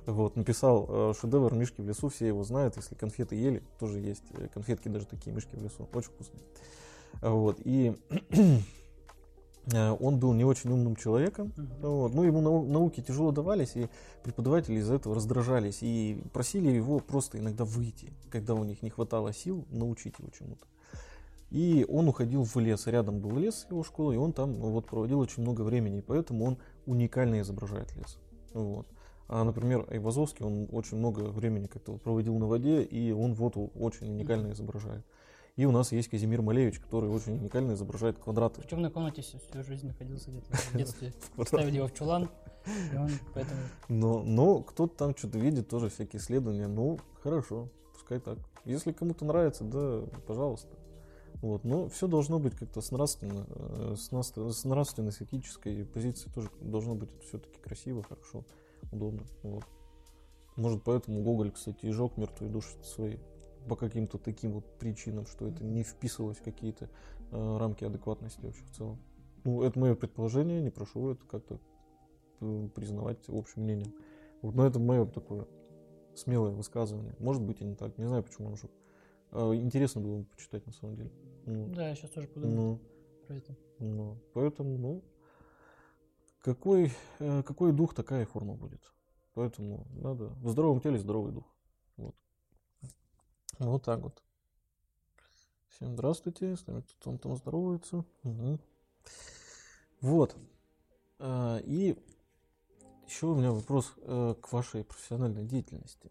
Вот, 0.05 0.35
написал 0.37 0.85
э, 0.87 1.13
шедевр 1.19 1.53
«Мишки 1.53 1.81
в 1.81 1.85
лесу», 1.85 2.09
все 2.09 2.27
его 2.27 2.43
знают, 2.43 2.77
если 2.77 2.95
конфеты 2.95 3.35
ели, 3.35 3.61
тоже 3.79 3.99
есть 3.99 4.23
э, 4.33 4.47
конфетки 4.53 4.87
даже 4.87 5.05
такие 5.07 5.35
«Мишки 5.35 5.55
в 5.55 5.63
лесу», 5.63 5.89
очень 5.93 6.09
вкусные. 6.09 6.41
Вот, 7.21 7.57
и 7.65 7.97
он 9.73 10.19
был 10.19 10.33
не 10.33 10.45
очень 10.45 10.71
умным 10.71 10.95
человеком, 10.95 11.51
uh-huh. 11.57 11.89
вот, 11.89 12.13
ну, 12.13 12.23
ему 12.23 12.39
нау- 12.39 12.65
науки 12.65 13.01
тяжело 13.01 13.31
давались, 13.31 13.75
и 13.75 13.89
преподаватели 14.23 14.75
из-за 14.75 14.95
этого 14.95 15.15
раздражались, 15.15 15.79
и 15.81 16.21
просили 16.31 16.69
его 16.69 16.99
просто 16.99 17.39
иногда 17.39 17.65
выйти, 17.65 18.13
когда 18.29 18.53
у 18.53 18.63
них 18.63 18.83
не 18.83 18.91
хватало 18.91 19.33
сил 19.33 19.65
научить 19.71 20.19
его 20.19 20.29
чему-то. 20.29 20.65
И 21.51 21.85
он 21.87 22.07
уходил 22.07 22.43
в 22.43 22.55
лес, 22.57 22.87
рядом 22.87 23.19
был 23.19 23.37
лес 23.37 23.67
его 23.69 23.83
школы, 23.83 24.15
и 24.15 24.17
он 24.17 24.33
там 24.33 24.53
ну, 24.53 24.71
вот 24.71 24.87
проводил 24.87 25.19
очень 25.19 25.43
много 25.43 25.61
времени, 25.61 25.99
и 25.99 26.01
поэтому 26.01 26.45
он 26.45 26.57
уникально 26.85 27.41
изображает 27.41 27.95
лес. 27.95 28.17
Вот. 28.53 28.87
А, 29.27 29.43
например, 29.43 29.87
Айвазовский, 29.89 30.45
он 30.45 30.67
очень 30.71 30.97
много 30.97 31.21
времени 31.21 31.67
как-то 31.67 31.93
вот 31.93 32.01
проводил 32.01 32.37
на 32.37 32.47
воде, 32.47 32.83
и 32.83 33.11
он 33.11 33.33
вот 33.33 33.57
очень 33.75 34.11
уникально 34.11 34.51
изображает. 34.51 35.05
И 35.55 35.65
у 35.65 35.71
нас 35.71 35.93
есть 35.93 36.09
Казимир 36.09 36.41
Малевич, 36.41 36.79
который 36.79 37.09
очень 37.09 37.33
уникально 37.33 37.73
изображает 37.73 38.19
квадраты. 38.19 38.61
В 38.61 38.67
темной 38.67 38.91
комнате 38.91 39.21
всю, 39.21 39.39
всю 39.39 39.63
жизнь 39.63 39.87
находился 39.87 40.29
где-то 40.29 40.51
в 40.51 40.73
детстве. 40.77 41.13
Ставили 41.45 41.77
его 41.77 41.87
в 41.87 41.93
чулан, 41.93 42.29
и 42.93 42.97
он 42.97 43.09
поэтому... 43.33 43.61
Но, 43.87 44.21
но 44.21 44.61
кто-то 44.61 44.95
там 44.97 45.15
что-то 45.15 45.39
видит, 45.39 45.69
тоже 45.69 45.89
всякие 45.89 46.19
исследования. 46.21 46.67
Ну, 46.67 46.99
хорошо, 47.23 47.69
пускай 47.93 48.19
так. 48.19 48.37
Если 48.65 48.91
кому-то 48.91 49.23
нравится, 49.23 49.63
да, 49.63 50.03
пожалуйста. 50.27 50.75
Вот. 51.45 51.63
Но 51.63 51.87
все 51.89 52.07
должно 52.07 52.39
быть 52.39 52.55
как-то 52.55 52.81
с, 52.81 52.89
нравственно, 52.89 53.45
э, 53.49 53.93
с, 53.95 54.09
с 54.09 54.63
нравственной, 54.65 55.11
с 55.11 55.21
этической 55.21 55.85
позиции 55.85 56.27
тоже 56.31 56.49
должно 56.59 56.95
быть 56.95 57.11
все-таки 57.21 57.59
красиво, 57.59 58.01
хорошо, 58.01 58.43
удобно. 58.91 59.21
Вот. 59.43 59.63
Может, 60.55 60.81
поэтому 60.83 61.21
Гоголь, 61.21 61.51
кстати, 61.51 61.85
и 61.85 61.91
жег 61.91 62.17
мертвые 62.17 62.51
души 62.51 62.75
свои. 62.83 63.17
по 63.69 63.75
каким-то 63.75 64.17
таким 64.17 64.53
вот 64.53 64.65
причинам, 64.79 65.27
что 65.27 65.47
это 65.47 65.63
не 65.63 65.83
вписывалось 65.83 66.37
в 66.37 66.43
какие-то 66.43 66.89
э, 67.31 67.57
рамки 67.59 67.83
адекватности 67.83 68.43
вообще 68.43 68.63
в 68.63 68.71
целом. 68.71 68.99
Ну, 69.43 69.61
это 69.61 69.77
мое 69.77 69.93
предположение, 69.93 70.63
не 70.63 70.71
прошу 70.71 71.11
это 71.11 71.27
как-то 71.27 71.59
э, 72.41 72.69
признавать 72.73 73.19
общим 73.27 73.61
мнением. 73.61 73.93
Вот, 74.41 74.55
но 74.55 74.65
это 74.65 74.79
мое 74.79 75.05
такое 75.05 75.45
смелое 76.15 76.53
высказывание. 76.53 77.13
Может 77.19 77.43
быть 77.43 77.61
и 77.61 77.65
не 77.65 77.75
так, 77.75 77.99
не 77.99 78.05
знаю 78.05 78.23
почему, 78.23 78.49
может. 78.49 78.71
Э, 79.31 79.53
интересно 79.53 80.01
было 80.01 80.17
бы 80.17 80.23
почитать 80.23 80.65
на 80.65 80.71
самом 80.71 80.95
деле. 80.95 81.11
Ну, 81.45 81.67
да, 81.73 81.89
я 81.89 81.95
сейчас 81.95 82.11
тоже 82.11 82.27
подумаю 82.27 82.57
ну, 82.57 82.79
про 83.27 83.35
это. 83.35 83.55
Ну, 83.79 84.17
поэтому, 84.33 84.77
ну, 84.77 85.03
какой, 86.41 86.91
э, 87.19 87.43
какой 87.43 87.71
дух, 87.71 87.93
такая 87.93 88.25
форма 88.25 88.55
будет. 88.55 88.81
Поэтому 89.33 89.85
надо 89.91 90.29
в 90.41 90.49
здоровом 90.49 90.81
теле 90.81 90.97
здоровый 90.97 91.33
дух. 91.33 91.45
Вот. 91.97 92.15
Вот 93.59 93.83
так 93.83 93.99
вот. 94.01 94.23
Всем 95.69 95.93
здравствуйте, 95.93 96.55
с 96.55 96.65
нами 96.67 96.81
тут 96.81 97.07
он 97.07 97.17
там 97.17 97.35
здоровается. 97.35 98.05
Угу. 98.23 98.59
Вот. 100.01 100.35
А, 101.19 101.57
и 101.57 101.97
еще 103.07 103.27
у 103.27 103.35
меня 103.35 103.51
вопрос 103.51 103.93
э, 103.97 104.35
к 104.41 104.51
вашей 104.51 104.83
профессиональной 104.83 105.45
деятельности. 105.45 106.09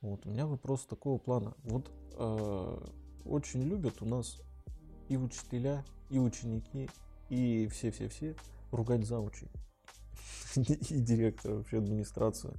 Вот, 0.00 0.24
у 0.24 0.30
меня 0.30 0.46
вопрос 0.46 0.86
такого 0.86 1.18
плана. 1.18 1.54
Вот 1.64 1.90
э, 2.14 2.86
очень 3.24 3.62
любят 3.62 4.00
у 4.00 4.06
нас 4.06 4.40
и 5.08 5.16
учителя, 5.16 5.84
и 6.08 6.18
ученики, 6.18 6.88
и 7.28 7.68
все-все-все 7.68 8.34
ругать 8.70 9.06
заучей. 9.06 9.48
и 10.56 11.00
директора, 11.00 11.56
вообще 11.56 11.78
администрацию. 11.78 12.54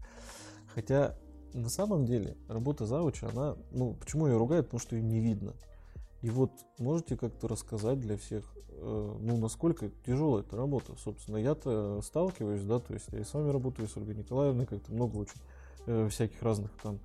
Хотя 0.74 1.16
на 1.54 1.70
самом 1.70 2.06
деле 2.06 2.38
работа 2.48 2.86
зауча, 2.86 3.30
она, 3.30 3.58
ну, 3.72 3.94
почему 3.96 4.28
ее 4.28 4.38
ругают? 4.38 4.68
Потому 4.68 4.80
что 4.80 4.96
ее 4.96 5.04
не 5.04 5.20
видно. 5.20 5.54
И 6.22 6.30
вот 6.30 6.52
можете 6.78 7.18
как-то 7.18 7.48
рассказать 7.48 8.00
для 8.00 8.16
всех, 8.16 8.54
э, 8.70 9.16
ну, 9.20 9.38
насколько 9.38 9.90
тяжелая 10.06 10.44
эта 10.44 10.56
работа, 10.56 10.94
собственно. 10.98 11.38
Я-то 11.38 12.02
сталкиваюсь, 12.02 12.64
да, 12.64 12.80
то 12.80 12.94
есть 12.94 13.08
я 13.12 13.20
и 13.20 13.24
с 13.24 13.34
вами 13.34 13.50
работаю, 13.50 13.88
с 13.88 13.98
Ольгой 13.98 14.16
Николаевной, 14.16 14.66
как-то 14.66 14.94
много 14.94 15.18
очень 15.18 15.42
э, 15.88 16.08
всяких 16.10 16.42
разных 16.44 16.72
там 16.84 17.00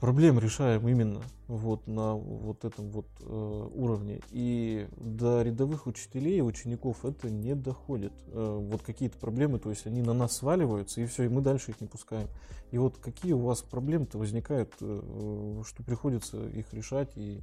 проблем 0.00 0.38
решаем 0.38 0.88
именно 0.88 1.20
вот 1.48 1.86
на 1.86 2.14
вот 2.14 2.64
этом 2.64 2.90
вот 2.90 3.06
э, 3.20 3.68
уровне. 3.74 4.20
И 4.30 4.88
до 4.96 5.42
рядовых 5.42 5.86
учителей 5.86 6.38
и 6.38 6.42
учеников 6.42 7.04
это 7.04 7.30
не 7.30 7.54
доходит. 7.54 8.12
Э, 8.28 8.58
вот 8.60 8.82
какие-то 8.82 9.18
проблемы, 9.18 9.58
то 9.58 9.70
есть 9.70 9.86
они 9.86 10.02
на 10.02 10.14
нас 10.14 10.36
сваливаются, 10.36 11.00
и 11.00 11.06
все, 11.06 11.24
и 11.24 11.28
мы 11.28 11.42
дальше 11.42 11.72
их 11.72 11.80
не 11.80 11.86
пускаем. 11.86 12.28
И 12.70 12.78
вот 12.78 12.96
какие 12.98 13.32
у 13.32 13.40
вас 13.40 13.62
проблемы-то 13.62 14.18
возникают, 14.18 14.72
э, 14.80 15.62
что 15.66 15.82
приходится 15.82 16.44
их 16.48 16.72
решать, 16.72 17.10
и 17.16 17.42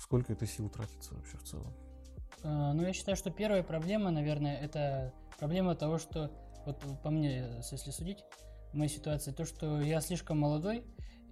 сколько 0.00 0.32
это 0.32 0.46
сил 0.46 0.68
тратится 0.68 1.14
вообще 1.14 1.36
в 1.36 1.44
целом? 1.44 1.72
Э, 2.42 2.72
ну, 2.72 2.82
я 2.82 2.92
считаю, 2.92 3.16
что 3.16 3.30
первая 3.30 3.62
проблема, 3.62 4.10
наверное, 4.10 4.56
это 4.56 5.12
проблема 5.38 5.74
того, 5.74 5.98
что, 5.98 6.30
вот 6.64 6.82
по 7.02 7.10
мне, 7.10 7.60
если 7.70 7.90
судить, 7.90 8.24
моей 8.74 8.90
ситуации, 8.90 9.32
то, 9.32 9.44
что 9.44 9.80
я 9.80 10.00
слишком 10.00 10.38
молодой, 10.38 10.84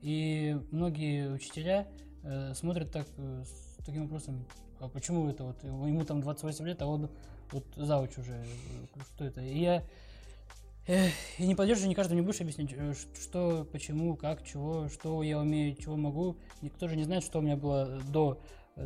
и 0.03 0.59
многие 0.71 1.31
учителя 1.31 1.87
э, 2.23 2.55
смотрят 2.55 2.91
так, 2.91 3.07
э, 3.17 3.45
с 3.45 3.85
таким 3.85 4.03
вопросом, 4.03 4.45
а 4.81 4.89
почему 4.89 5.29
это 5.29 5.45
вот, 5.45 5.63
ему 5.63 6.05
там 6.05 6.21
28 6.21 6.67
лет, 6.67 6.83
а 6.83 6.87
он 6.87 7.11
вот 7.53 7.65
зауч 7.77 8.19
уже, 8.19 8.33
э, 8.35 9.01
что 9.15 9.25
это? 9.25 9.41
И 9.41 9.59
я 9.59 9.85
и 10.87 11.47
не 11.47 11.55
поддерживаю, 11.55 11.89
не 11.89 11.95
каждому 11.95 12.21
не 12.21 12.27
будешь 12.27 12.41
объяснять, 12.41 12.73
э, 12.73 12.95
что, 13.21 13.65
почему, 13.71 14.17
как, 14.17 14.45
чего, 14.45 14.89
что 14.89 15.23
я 15.23 15.39
умею, 15.39 15.77
чего 15.77 15.97
могу. 15.97 16.37
Никто 16.61 16.89
же 16.89 16.97
не 16.97 17.05
знает, 17.05 17.23
что 17.23 17.39
у 17.39 17.43
меня 17.43 17.57
было 17.57 18.01
до 18.11 18.41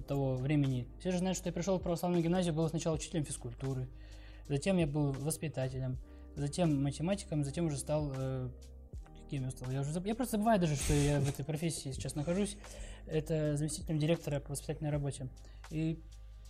того 0.07 0.35
времени. 0.35 0.87
Все 1.01 1.13
же 1.13 1.19
знают, 1.19 1.39
что 1.39 1.49
я 1.49 1.53
пришел 1.53 1.79
в 1.79 1.83
православную 1.83 2.23
гимназию, 2.23 2.53
был 2.53 2.69
сначала 2.69 2.97
учителем 2.97 3.25
физкультуры, 3.25 3.89
затем 4.49 4.77
я 4.77 4.87
был 4.87 5.13
воспитателем, 5.13 5.97
затем 6.37 6.82
математиком, 6.82 7.45
затем 7.45 7.66
уже 7.66 7.78
стал 7.78 8.12
э, 8.14 8.51
кем 9.28 9.45
я 9.45 9.51
стал. 9.51 9.70
Я, 9.70 9.80
уже, 9.80 10.01
я 10.05 10.14
просто 10.14 10.37
забываю 10.37 10.61
даже, 10.61 10.76
что 10.76 10.95
я 10.95 11.20
в 11.20 11.28
этой 11.28 11.45
профессии 11.45 11.91
сейчас 11.93 12.14
нахожусь. 12.14 12.57
Это 13.07 13.57
заместителем 13.57 13.99
директора 13.99 14.41
по 14.41 14.51
воспитательной 14.51 14.91
работе. 14.91 15.28
И 15.70 16.01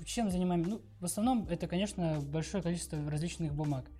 чем 0.04 0.30
занимаемся? 0.30 0.70
Ну, 0.70 0.82
в 1.00 1.04
основном 1.04 1.48
это, 1.48 1.66
конечно, 1.66 2.20
большое 2.20 2.62
количество 2.62 2.98
различных 3.10 3.54
бумаг. 3.54 3.90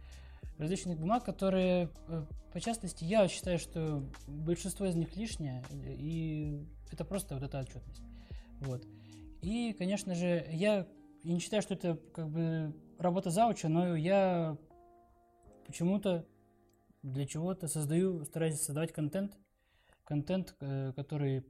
Различных 0.58 0.98
бумаг, 0.98 1.24
которые, 1.24 1.90
э, 2.08 2.24
по 2.52 2.60
частности, 2.60 3.04
я 3.04 3.28
считаю, 3.28 3.58
что 3.58 4.02
большинство 4.26 4.86
из 4.86 4.94
них 4.94 5.16
лишнее, 5.16 5.62
и 5.84 6.66
это 6.90 7.04
просто 7.04 7.34
вот 7.34 7.44
эта 7.44 7.60
отчетность. 7.60 8.02
Вот. 8.60 8.86
И, 9.42 9.74
конечно 9.78 10.14
же, 10.14 10.46
я, 10.50 10.86
я 11.24 11.32
не 11.32 11.40
считаю, 11.40 11.62
что 11.62 11.74
это 11.74 11.98
как 12.14 12.30
бы 12.30 12.74
работа 12.98 13.30
зауча, 13.30 13.68
но 13.68 13.94
я 13.96 14.56
почему-то 15.66 16.26
для 17.02 17.26
чего-то 17.26 17.68
создаю, 17.68 18.24
стараюсь 18.24 18.60
создавать 18.60 18.92
контент, 18.92 19.38
контент, 20.04 20.56
э, 20.60 20.92
который, 20.94 21.44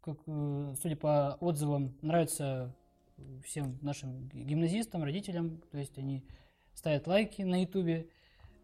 как, 0.00 0.18
э, 0.26 0.74
судя 0.80 0.96
по 0.96 1.34
отзывам, 1.40 1.96
нравится 2.02 2.74
всем 3.44 3.78
нашим 3.82 4.28
гимназистам, 4.28 5.02
родителям, 5.02 5.60
то 5.70 5.78
есть 5.78 5.98
они 5.98 6.26
ставят 6.74 7.06
лайки 7.06 7.42
на 7.42 7.62
ютубе, 7.62 8.10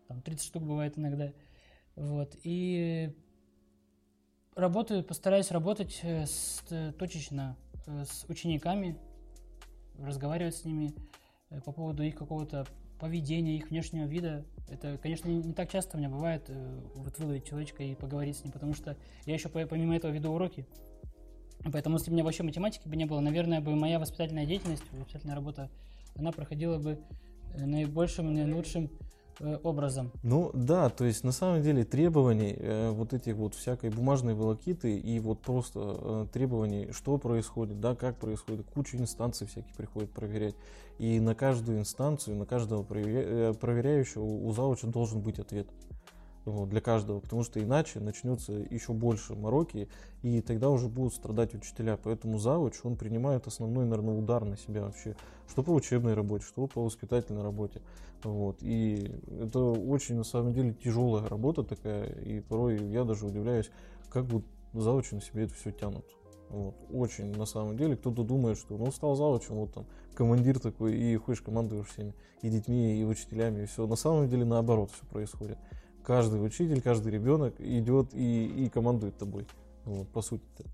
там 0.09 0.21
30 0.23 0.47
штук 0.47 0.63
бывает 0.63 0.99
иногда, 0.99 1.33
вот, 1.97 2.37
и 2.43 3.17
работаю, 4.55 5.05
постараюсь 5.05 5.51
работать 5.51 6.01
э, 6.03 6.27
с, 6.27 6.63
точечно 6.99 7.57
с 7.87 8.25
учениками, 8.29 8.97
разговаривать 9.99 10.55
с 10.55 10.65
ними 10.65 10.95
по 11.65 11.73
поводу 11.73 12.05
их 12.05 12.15
какого-то 12.15 12.67
поведения, 13.03 13.57
их 13.57 13.71
внешнего 13.71 14.07
вида. 14.07 14.45
Это, 14.69 14.97
конечно, 14.97 15.29
не 15.29 15.53
так 15.55 15.69
часто 15.69 15.97
у 15.97 15.99
меня 15.99 16.09
бывает 16.09 16.45
э, 16.47 16.81
вот 16.95 17.19
выловить 17.19 17.45
человечка 17.45 17.83
и 17.83 17.97
поговорить 17.97 18.37
с 18.37 18.45
ним, 18.45 18.53
потому 18.53 18.75
что 18.75 18.97
я 19.27 19.35
еще 19.35 19.49
помимо 19.49 19.97
этого 19.97 20.13
веду 20.13 20.31
уроки. 20.31 20.69
Поэтому, 21.73 21.97
если 21.97 22.11
бы 22.11 22.13
у 22.13 22.15
меня 22.15 22.25
вообще 22.25 22.45
математики 22.45 22.87
бы 22.87 22.95
не 22.95 23.05
было, 23.05 23.19
наверное, 23.19 23.61
бы 23.61 23.75
моя 23.75 23.99
воспитательная 23.99 24.47
деятельность, 24.47 24.85
воспитательная 24.93 25.35
работа, 25.35 25.69
она 26.15 26.31
проходила 26.31 26.79
бы 26.79 27.01
э, 27.55 27.67
наибольшим, 27.67 28.33
наилучшим 28.33 28.89
образом. 29.63 30.11
Ну 30.23 30.51
да, 30.55 30.89
то 30.89 31.05
есть 31.05 31.25
на 31.25 31.33
самом 31.33 31.63
деле 31.63 31.85
требований 31.85 32.55
э, 32.57 32.91
вот 32.91 33.13
этих 33.13 33.37
вот 33.37 33.55
всякой 33.55 33.91
бумажной 33.91 34.35
волокиты 34.35 34.97
и 34.97 35.21
вот 35.21 35.41
просто 35.41 35.81
э, 35.81 36.27
требований, 36.33 36.91
что 36.93 37.19
происходит, 37.19 37.81
да, 37.81 37.95
как 37.95 38.17
происходит, 38.17 38.67
кучу 38.73 38.97
инстанций 38.97 39.47
всяких 39.47 39.75
приходит 39.75 40.11
проверять. 40.11 40.55
И 40.99 41.19
на 41.21 41.35
каждую 41.35 41.79
инстанцию, 41.79 42.37
на 42.37 42.47
каждого 42.47 42.83
проверя... 42.83 43.53
проверяющего 43.55 44.23
у 44.25 44.53
зауча 44.53 44.87
должен 44.87 45.21
быть 45.21 45.39
ответ 45.39 45.67
вот, 46.45 46.69
для 46.69 46.81
каждого, 46.81 47.21
потому 47.21 47.45
что 47.45 47.63
иначе 47.63 48.01
начнется 48.01 48.53
еще 48.53 48.93
больше 48.93 49.35
мороки, 49.35 49.89
и 50.23 50.41
тогда 50.41 50.71
уже 50.71 50.89
будут 50.89 51.15
страдать 51.15 51.55
учителя. 51.55 51.97
Поэтому 52.03 52.39
завуч, 52.39 52.81
он 52.83 52.97
принимает 52.97 53.47
основной, 53.47 53.85
наверное, 53.85 54.15
удар 54.15 54.45
на 54.45 54.57
себя 54.57 54.83
вообще, 54.83 55.17
что 55.49 55.63
по 55.63 55.71
учебной 55.71 56.15
работе, 56.15 56.45
что 56.45 56.67
по 56.67 56.83
воспитательной 56.83 57.43
работе. 57.43 57.81
Вот. 58.25 58.59
И 58.61 59.11
это 59.41 59.61
очень, 59.61 60.17
на 60.17 60.25
самом 60.25 60.53
деле, 60.53 60.75
тяжелая 60.75 61.29
работа 61.29 61.63
такая, 61.63 62.07
и 62.07 62.41
порой 62.41 62.79
я 62.91 63.05
даже 63.05 63.27
удивляюсь, 63.27 63.71
как 64.09 64.25
вот 64.27 64.45
завучи 64.73 65.15
на 65.15 65.21
себе 65.21 65.45
это 65.45 65.55
все 65.55 65.71
тянут. 65.71 66.05
Вот. 66.49 66.75
Очень, 66.91 67.33
на 67.35 67.47
самом 67.47 67.77
деле, 67.77 67.97
кто-то 67.97 68.25
думает, 68.25 68.59
что 68.59 68.77
ну 68.77 68.93
стал 68.93 69.17
завучем, 69.17 69.55
вот 69.55 69.73
там 69.73 69.87
командир 70.15 70.59
такой, 70.59 70.95
и 70.95 71.17
ходишь, 71.17 71.41
командуешь 71.41 71.87
всеми, 71.87 72.15
и 72.43 72.51
детьми, 72.51 73.01
и 73.01 73.05
учителями, 73.05 73.63
и 73.63 73.67
все. 73.67 73.87
На 73.87 73.97
самом 73.97 74.29
деле, 74.29 74.45
наоборот, 74.45 74.91
все 74.93 75.07
происходит 75.07 75.59
каждый 76.03 76.45
учитель, 76.45 76.81
каждый 76.81 77.13
ребенок 77.13 77.55
идет 77.61 78.15
и, 78.15 78.47
и 78.47 78.69
командует 78.69 79.17
тобой. 79.19 79.47
Вот, 79.85 80.09
по 80.09 80.23
сути-то. 80.23 80.65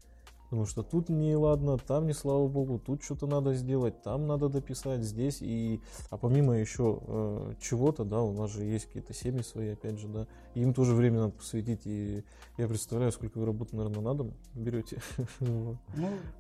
Потому 0.49 0.65
что 0.65 0.83
тут 0.83 1.11
не 1.11 1.37
ладно, 1.37 1.77
там 1.77 2.07
не 2.07 2.15
слава 2.15 2.49
богу, 2.49 2.79
тут 2.79 3.03
что-то 3.03 3.27
надо 3.27 3.53
сделать, 3.53 4.03
там 4.03 4.27
надо 4.27 4.49
дописать, 4.49 5.03
здесь 5.03 5.43
и... 5.43 5.83
А 6.09 6.17
помимо 6.17 6.57
еще 6.57 7.03
э, 7.07 7.53
чего-то, 7.61 8.05
да, 8.05 8.23
у 8.23 8.33
нас 8.33 8.53
же 8.53 8.65
есть 8.65 8.87
какие-то 8.87 9.13
семьи 9.13 9.43
свои, 9.43 9.69
опять 9.69 9.99
же, 9.99 10.09
да, 10.09 10.27
им 10.55 10.73
тоже 10.73 10.95
время 10.95 11.19
надо 11.19 11.33
посвятить, 11.33 11.83
и 11.85 12.25
я 12.57 12.67
представляю, 12.67 13.13
сколько 13.13 13.37
вы 13.37 13.45
работы, 13.45 13.77
наверное, 13.77 14.01
на 14.01 14.15
дом 14.15 14.35
берете. 14.55 15.03
Ну, 15.41 15.77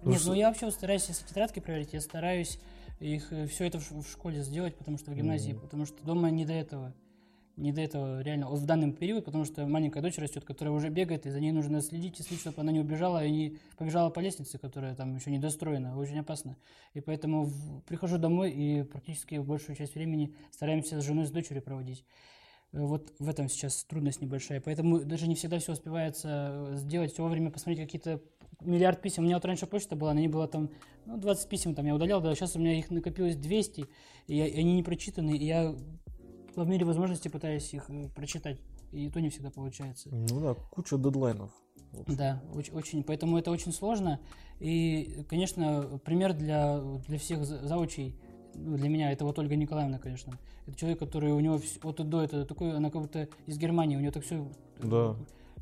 нет, 0.05 0.20
ну 0.24 0.32
я 0.32 0.49
вообще 0.49 0.70
стараюсь, 0.70 1.07
если 1.09 1.26
тетрадки 1.26 1.61
проверить, 1.61 1.93
я 1.93 2.01
стараюсь 2.01 2.59
их 3.01 3.30
э, 3.30 3.47
все 3.47 3.66
это 3.66 3.78
в 3.78 4.09
школе 4.09 4.43
сделать, 4.43 4.74
потому 4.74 4.97
что 4.97 5.11
в 5.11 5.14
гимназии, 5.14 5.53
потому 5.53 5.84
что 5.84 6.03
дома 6.03 6.30
не 6.30 6.47
до 6.47 6.55
этого 6.55 6.95
не 7.59 7.72
до 7.72 7.80
этого 7.80 8.22
реально 8.22 8.48
в 8.48 8.64
данный 8.64 8.92
период, 8.92 9.24
потому 9.24 9.44
что 9.44 9.66
маленькая 9.66 10.00
дочь 10.00 10.16
растет, 10.18 10.44
которая 10.44 10.72
уже 10.72 10.88
бегает, 10.88 11.26
и 11.26 11.30
за 11.30 11.40
ней 11.40 11.52
нужно 11.52 11.80
следить 11.80 12.20
и 12.20 12.36
чтобы 12.36 12.61
она 12.61 12.72
не 12.72 12.80
убежала 12.80 13.24
и 13.24 13.30
не 13.30 13.59
побежала 13.76 14.11
по 14.11 14.20
лестнице, 14.20 14.59
которая 14.59 14.94
там 14.94 15.16
еще 15.16 15.30
не 15.30 15.38
достроена, 15.38 15.98
очень 15.98 16.18
опасно. 16.20 16.56
И 16.94 17.00
поэтому 17.00 17.44
в, 17.44 17.82
прихожу 17.82 18.18
домой 18.18 18.52
и 18.52 18.84
практически 18.84 19.36
большую 19.36 19.76
часть 19.76 19.94
времени 19.94 20.34
стараемся 20.52 21.00
с 21.00 21.04
женой, 21.04 21.26
с 21.26 21.30
дочерью 21.30 21.62
проводить. 21.62 22.04
Э, 22.72 22.80
вот 22.80 23.12
в 23.18 23.28
этом 23.28 23.48
сейчас 23.48 23.84
трудность 23.84 24.20
небольшая. 24.20 24.61
Поэтому 24.61 25.00
даже 25.00 25.26
не 25.26 25.34
всегда 25.34 25.59
все 25.59 25.72
успевается 25.72 26.70
сделать, 26.74 27.12
все 27.12 27.22
вовремя 27.22 27.50
посмотреть 27.50 27.84
какие-то 27.84 28.22
миллиард 28.61 29.02
писем. 29.02 29.24
У 29.24 29.26
меня 29.26 29.36
вот 29.36 29.44
раньше 29.44 29.66
почта 29.66 29.96
была, 29.96 30.14
на 30.14 30.18
ней 30.18 30.28
было 30.28 30.46
там 30.46 30.70
ну, 31.06 31.16
20 31.16 31.48
писем, 31.48 31.74
там 31.74 31.86
я 31.86 31.94
удалял, 31.94 32.20
да, 32.20 32.34
сейчас 32.34 32.56
у 32.56 32.59
меня 32.59 32.78
их 32.78 32.90
накопилось 32.90 33.36
200, 33.36 33.80
и, 33.80 33.86
и 34.26 34.61
они 34.61 34.74
не 34.74 34.82
прочитаны, 34.82 35.36
и 35.36 35.44
я 35.44 35.74
по 36.55 36.61
мере 36.62 36.84
возможности 36.84 37.28
пытаюсь 37.28 37.72
их 37.74 37.90
прочитать, 38.14 38.59
и 38.92 39.09
то 39.11 39.20
не 39.20 39.30
всегда 39.30 39.51
получается. 39.51 40.09
Ну 40.12 40.40
да, 40.40 40.55
куча 40.55 40.96
дедлайнов. 40.96 41.51
Да, 42.07 42.42
очень, 42.55 42.74
очень, 42.74 43.03
поэтому 43.03 43.38
это 43.38 43.51
очень 43.51 43.72
сложно. 43.72 44.20
И, 44.61 45.24
конечно, 45.28 46.01
пример 46.05 46.34
для, 46.34 46.80
для 47.07 47.18
всех 47.18 47.44
заучей, 47.44 48.16
ну, 48.55 48.76
для 48.76 48.88
меня 48.88 49.12
это 49.12 49.24
вот 49.24 49.38
Ольга 49.38 49.57
Николаевна, 49.57 49.99
конечно. 49.99 50.38
Это 50.66 50.76
человек, 50.76 50.99
который 50.99 51.32
у 51.32 51.40
него 51.40 51.59
все, 51.59 51.78
от 51.82 52.01
и 52.01 52.05
до, 52.05 52.22
это 52.22 52.44
такой, 52.44 52.76
она 52.76 52.90
как 52.90 53.03
будто 53.03 53.28
из 53.46 53.59
Германии, 53.59 53.96
у 53.96 54.01
нее 54.01 54.11
так 54.11 54.24
все 54.24 54.51
да. 54.82 55.16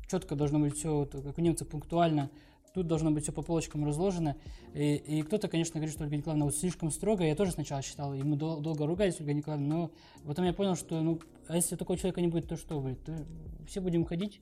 четко 0.07 0.35
должно 0.35 0.59
быть 0.59 0.75
все, 0.75 1.05
как 1.05 1.37
у 1.37 1.41
немцев, 1.41 1.67
пунктуально. 1.67 2.29
Тут 2.77 2.85
должно 2.85 3.09
быть 3.09 3.23
все 3.23 3.31
по 3.31 3.41
полочкам 3.41 3.85
разложено. 3.85 4.35
И, 4.75 4.97
и 4.97 5.23
кто-то, 5.23 5.47
конечно, 5.47 5.79
говорит, 5.79 5.95
что 5.95 6.03
Ольга 6.03 6.15
Николаевна 6.15 6.45
вот 6.45 6.55
слишком 6.55 6.91
строго. 6.91 7.23
Я 7.23 7.33
тоже 7.33 7.51
сначала 7.51 7.81
считал, 7.81 8.13
и 8.13 8.21
мы 8.21 8.35
дол- 8.35 8.61
долго 8.61 8.85
ругались, 8.85 9.19
Ольга 9.19 9.33
Николаевна, 9.33 9.67
но 9.67 9.91
потом 10.27 10.45
я 10.45 10.53
понял, 10.53 10.75
что, 10.75 11.01
ну, 11.01 11.19
а 11.47 11.55
если 11.55 11.75
такого 11.75 11.97
человека 11.97 12.21
не 12.21 12.27
будет, 12.27 12.47
то 12.47 12.55
что 12.55 12.79
будет? 12.79 13.03
То 13.03 13.25
все 13.67 13.81
будем 13.81 14.05
ходить 14.05 14.41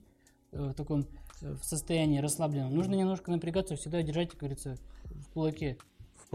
э, 0.52 0.66
в 0.66 0.74
таком 0.74 1.06
в 1.40 1.64
состоянии 1.64 2.18
расслабленном. 2.18 2.74
Нужно 2.74 2.94
немножко 2.94 3.30
напрягаться, 3.30 3.74
всегда 3.74 4.02
держать, 4.02 4.28
как 4.28 4.40
говорится, 4.40 4.76
в 5.04 5.30
кулаке. 5.30 5.78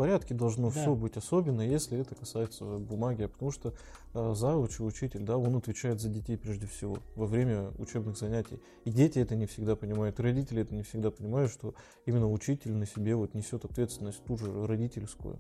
Порядке 0.02 0.34
должно 0.34 0.72
да. 0.72 0.82
все 0.82 0.96
быть, 0.96 1.16
особенно 1.16 1.62
если 1.62 2.00
это 2.00 2.16
касается 2.16 2.66
бумаги, 2.80 3.28
потому 3.28 3.52
что 3.52 3.76
э, 4.16 4.34
зауч 4.34 4.80
учитель, 4.80 5.20
да, 5.20 5.38
он 5.38 5.56
отвечает 5.56 6.02
за 6.02 6.10
детей 6.10 6.40
прежде 6.40 6.66
всего 6.66 6.98
во 7.16 7.28
время 7.28 7.70
учебных 7.78 8.18
занятий. 8.18 8.60
И 8.84 8.90
дети 8.90 9.20
это 9.20 9.36
не 9.36 9.46
всегда 9.46 9.76
понимают, 9.76 10.20
родители 10.20 10.64
это 10.64 10.74
не 10.74 10.82
всегда 10.82 11.12
понимают, 11.12 11.52
что 11.52 11.76
именно 12.08 12.28
учитель 12.32 12.74
на 12.74 12.88
себе 12.88 13.14
вот 13.14 13.36
несет 13.36 13.64
ответственность 13.64 14.24
ту 14.26 14.40
же 14.40 14.66
родительскую. 14.66 15.38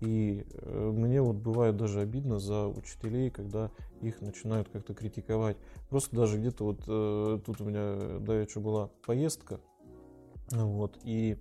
И 0.00 0.44
э, 0.54 0.90
мне 0.92 1.22
вот 1.22 1.36
бывает 1.36 1.76
даже 1.76 2.00
обидно 2.00 2.40
за 2.40 2.66
учителей, 2.66 3.30
когда 3.30 3.70
их 4.00 4.20
начинают 4.22 4.68
как-то 4.70 4.92
критиковать. 4.92 5.56
Просто 5.88 6.16
даже 6.16 6.36
где-то 6.36 6.64
вот 6.64 6.80
э, 6.88 7.38
тут 7.46 7.60
у 7.60 7.64
меня 7.64 8.18
давеча 8.18 8.58
была 8.58 8.90
поездка, 9.06 9.60
вот, 10.50 10.98
и 11.04 11.38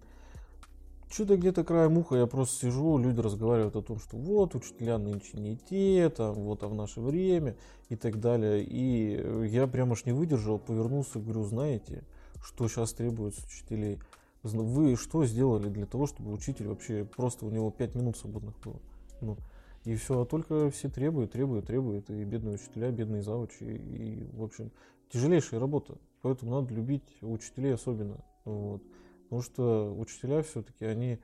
что-то 1.09 1.37
где-то 1.37 1.63
краем 1.63 1.97
уха 1.97 2.15
я 2.15 2.27
просто 2.27 2.55
сижу, 2.67 2.97
люди 2.97 3.19
разговаривают 3.19 3.75
о 3.75 3.81
том, 3.81 3.99
что 3.99 4.15
вот, 4.15 4.55
учителя 4.55 4.97
нынче 4.97 5.37
не 5.37 5.57
те, 5.57 6.09
там, 6.09 6.35
вот, 6.35 6.63
а 6.63 6.67
в 6.67 6.75
наше 6.75 7.01
время 7.01 7.55
и 7.89 7.95
так 7.95 8.19
далее. 8.19 8.63
И 8.63 9.47
я 9.47 9.67
прямо 9.67 9.93
аж 9.93 10.05
не 10.05 10.11
выдержал, 10.11 10.59
повернулся 10.59 11.19
и 11.19 11.21
говорю, 11.21 11.43
знаете, 11.43 12.03
что 12.43 12.67
сейчас 12.67 12.93
требуется 12.93 13.41
учителей? 13.45 13.99
Вы 14.43 14.95
что 14.95 15.25
сделали 15.25 15.67
для 15.67 15.85
того, 15.85 16.07
чтобы 16.07 16.31
учитель 16.31 16.67
вообще 16.67 17.03
просто 17.03 17.45
у 17.45 17.49
него 17.49 17.71
5 17.71 17.95
минут 17.95 18.15
свободных 18.17 18.57
было? 18.59 18.79
Ну, 19.19 19.37
и 19.85 19.95
все, 19.95 20.21
а 20.21 20.25
только 20.25 20.69
все 20.69 20.89
требуют, 20.89 21.31
требуют, 21.31 21.65
требуют, 21.65 22.09
и 22.09 22.23
бедные 22.23 22.55
учителя, 22.55 22.91
бедные 22.91 23.21
завучи, 23.23 23.63
и, 23.63 24.29
в 24.33 24.43
общем, 24.43 24.71
тяжелейшая 25.11 25.59
работа. 25.59 25.97
Поэтому 26.21 26.51
надо 26.51 26.73
любить 26.73 27.17
учителей 27.21 27.73
особенно. 27.73 28.23
Вот. 28.45 28.81
Потому 29.29 29.43
что 29.43 29.95
учителя 29.95 30.41
все-таки, 30.41 30.85
они 30.85 31.19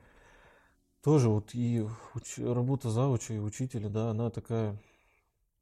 тоже 1.02 1.28
вот 1.28 1.54
и 1.54 1.84
уч... 2.14 2.38
работа 2.38 2.88
завуча 2.88 3.34
и 3.34 3.38
учителя, 3.38 3.88
да, 3.88 4.10
она 4.10 4.30
такая 4.30 4.80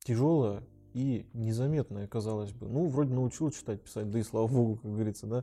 тяжелая 0.00 0.62
и 0.92 1.26
незаметная, 1.32 2.06
казалось 2.06 2.52
бы. 2.52 2.68
Ну, 2.68 2.86
вроде 2.86 3.14
научил 3.14 3.50
читать, 3.50 3.82
писать, 3.82 4.10
да 4.10 4.18
и 4.18 4.22
слава 4.22 4.46
богу, 4.46 4.76
как 4.76 4.92
говорится, 4.92 5.26
да. 5.26 5.42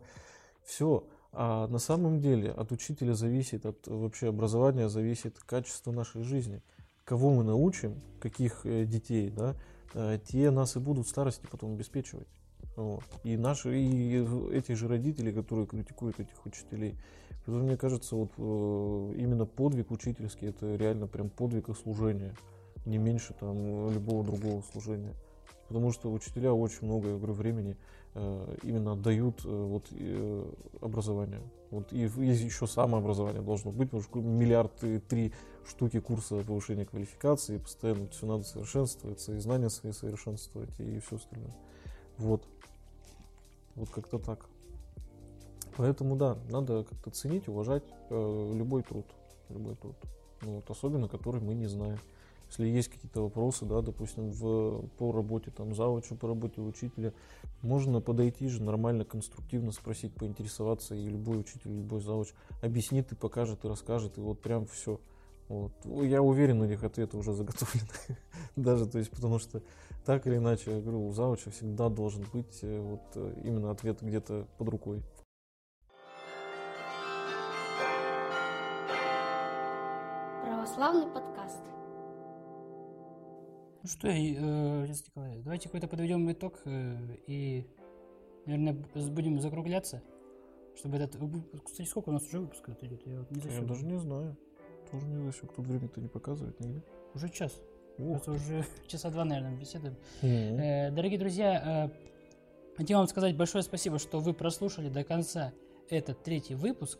Все, 0.63 1.07
а 1.31 1.67
на 1.69 1.79
самом 1.79 2.19
деле 2.19 2.51
от 2.51 2.71
учителя 2.71 3.15
зависит, 3.15 3.65
от 3.65 3.87
вообще 3.87 4.27
образования 4.27 4.87
зависит 4.87 5.39
качество 5.39 5.91
нашей 5.91 6.21
жизни. 6.21 6.61
Кого 7.03 7.33
мы 7.33 7.43
научим, 7.43 7.99
каких 8.19 8.63
э, 8.63 8.85
детей, 8.85 9.31
да, 9.31 9.55
э, 9.95 10.19
те 10.23 10.51
нас 10.51 10.75
и 10.75 10.79
будут 10.79 11.07
в 11.07 11.09
старости 11.09 11.47
потом 11.49 11.73
обеспечивать. 11.73 12.27
Вот. 12.75 13.03
И 13.23 13.37
наши, 13.37 13.77
и 13.77 14.25
эти 14.53 14.73
же 14.73 14.87
родители, 14.87 15.31
которые 15.31 15.67
критикуют 15.67 16.19
этих 16.19 16.45
учителей. 16.45 16.95
Поэтому 17.45 17.65
мне 17.65 17.77
кажется, 17.77 18.15
вот 18.15 18.31
э, 18.37 19.13
именно 19.17 19.45
подвиг 19.45 19.91
учительский 19.91 20.49
это 20.49 20.75
реально 20.75 21.07
прям 21.07 21.29
подвиг 21.29 21.69
и 21.69 21.73
служение. 21.73 22.35
Не 22.85 22.97
меньше 22.97 23.33
там 23.39 23.91
любого 23.91 24.23
другого 24.23 24.61
служения. 24.71 25.13
Потому 25.67 25.91
что 25.91 26.11
учителя 26.11 26.53
очень 26.53 26.85
много, 26.85 27.09
я 27.09 27.17
говорю, 27.17 27.33
времени 27.33 27.77
Э, 28.13 28.55
именно 28.63 28.93
отдают 28.93 29.45
э, 29.45 29.47
вот, 29.47 29.85
образование. 30.81 31.41
Вот, 31.69 31.93
и 31.93 31.99
есть 31.99 32.41
еще 32.43 32.67
самообразование 32.67 33.41
должно 33.41 33.71
быть, 33.71 33.89
потому 33.89 34.03
что 34.03 34.19
миллиард 34.19 34.73
три 35.07 35.31
штуки 35.65 36.01
курса 36.01 36.43
повышения 36.45 36.85
квалификации, 36.85 37.57
постоянно 37.57 38.09
все 38.09 38.25
надо 38.25 38.43
совершенствоваться, 38.43 39.33
и 39.33 39.39
знания 39.39 39.69
свои 39.69 39.93
совершенствовать, 39.93 40.77
и 40.79 40.99
все 40.99 41.15
остальное. 41.15 41.55
Вот. 42.21 42.43
Вот 43.75 43.89
как-то 43.89 44.19
так. 44.19 44.45
Поэтому 45.75 46.15
да, 46.15 46.37
надо 46.49 46.83
как-то 46.83 47.09
ценить, 47.09 47.47
уважать 47.47 47.83
э, 48.09 48.51
любой 48.53 48.83
труд. 48.83 49.05
Любой 49.49 49.75
труд. 49.75 49.95
Ну, 50.43 50.55
вот, 50.55 50.69
особенно 50.69 51.07
который 51.07 51.41
мы 51.41 51.55
не 51.55 51.65
знаем. 51.65 51.97
Если 52.49 52.67
есть 52.67 52.89
какие-то 52.89 53.23
вопросы, 53.23 53.65
да, 53.65 53.81
допустим, 53.81 54.29
в, 54.29 54.87
по 54.97 55.11
работе 55.11 55.51
там 55.51 55.73
завуча, 55.73 56.15
по 56.15 56.27
работе 56.27 56.61
учителя, 56.61 57.13
можно 57.61 58.01
подойти 58.01 58.49
же 58.49 58.61
нормально, 58.61 59.05
конструктивно 59.05 59.71
спросить, 59.71 60.13
поинтересоваться, 60.13 60.93
и 60.93 61.07
любой 61.07 61.39
учитель, 61.39 61.75
любой 61.77 62.01
завуч 62.01 62.33
объяснит 62.61 63.11
и 63.13 63.15
покажет, 63.15 63.63
и 63.63 63.67
расскажет, 63.67 64.17
и 64.17 64.21
вот 64.21 64.41
прям 64.41 64.67
все. 64.67 64.99
Вот. 65.51 65.73
Я 65.85 66.21
уверен, 66.21 66.61
у 66.61 66.65
них 66.65 66.81
ответы 66.81 67.17
уже 67.17 67.33
заготовлены. 67.33 67.89
Даже, 68.55 68.85
то 68.85 68.99
есть, 68.99 69.11
потому 69.11 69.37
что 69.37 69.61
так 70.05 70.25
или 70.25 70.37
иначе, 70.37 70.71
я 70.71 70.79
говорю, 70.79 71.05
у 71.05 71.11
завуча 71.11 71.51
всегда 71.51 71.89
должен 71.89 72.25
быть 72.31 72.59
э, 72.63 72.79
вот 72.79 73.01
э, 73.15 73.41
именно 73.43 73.69
ответ 73.69 74.01
где-то 74.01 74.47
под 74.57 74.69
рукой. 74.69 75.03
Православный 80.41 81.07
подкаст. 81.07 81.61
Ну 83.83 83.89
что, 83.89 84.07
э, 84.07 84.87
Николай, 84.87 85.41
давайте 85.43 85.67
какой-то 85.67 85.89
подведем 85.89 86.31
итог 86.31 86.61
и, 86.65 87.67
наверное, 88.45 88.85
будем 89.09 89.41
закругляться, 89.41 90.01
чтобы 90.77 90.95
этот... 90.95 91.19
Кстати, 91.65 91.89
сколько 91.89 92.07
у 92.07 92.13
нас 92.13 92.25
уже 92.25 92.39
выпусков 92.39 92.81
идет? 92.83 93.05
Я, 93.05 93.19
вот 93.19 93.31
не 93.31 93.41
я 93.41 93.61
даже 93.63 93.85
не 93.85 93.99
знаю. 93.99 94.37
Тоже 94.91 95.05
не 95.05 95.25
засек. 95.25 95.53
Тут 95.53 95.65
время-то 95.65 96.01
не 96.01 96.07
показывает 96.07 96.59
нигде. 96.59 96.81
Уже 97.13 97.29
час. 97.29 97.61
Ух 97.97 98.21
Это 98.21 98.31
уже 98.31 98.65
часа 98.87 99.09
два, 99.09 99.25
наверное, 99.25 99.55
беседуем. 99.57 99.95
Mm-hmm. 100.21 100.59
Э, 100.59 100.91
дорогие 100.91 101.19
друзья, 101.19 101.89
э, 101.93 102.77
хотел 102.77 102.99
вам 102.99 103.07
сказать 103.07 103.35
большое 103.37 103.63
спасибо, 103.63 103.99
что 103.99 104.19
вы 104.19 104.33
прослушали 104.33 104.89
до 104.89 105.03
конца 105.03 105.53
этот 105.89 106.23
третий 106.23 106.55
выпуск. 106.55 106.99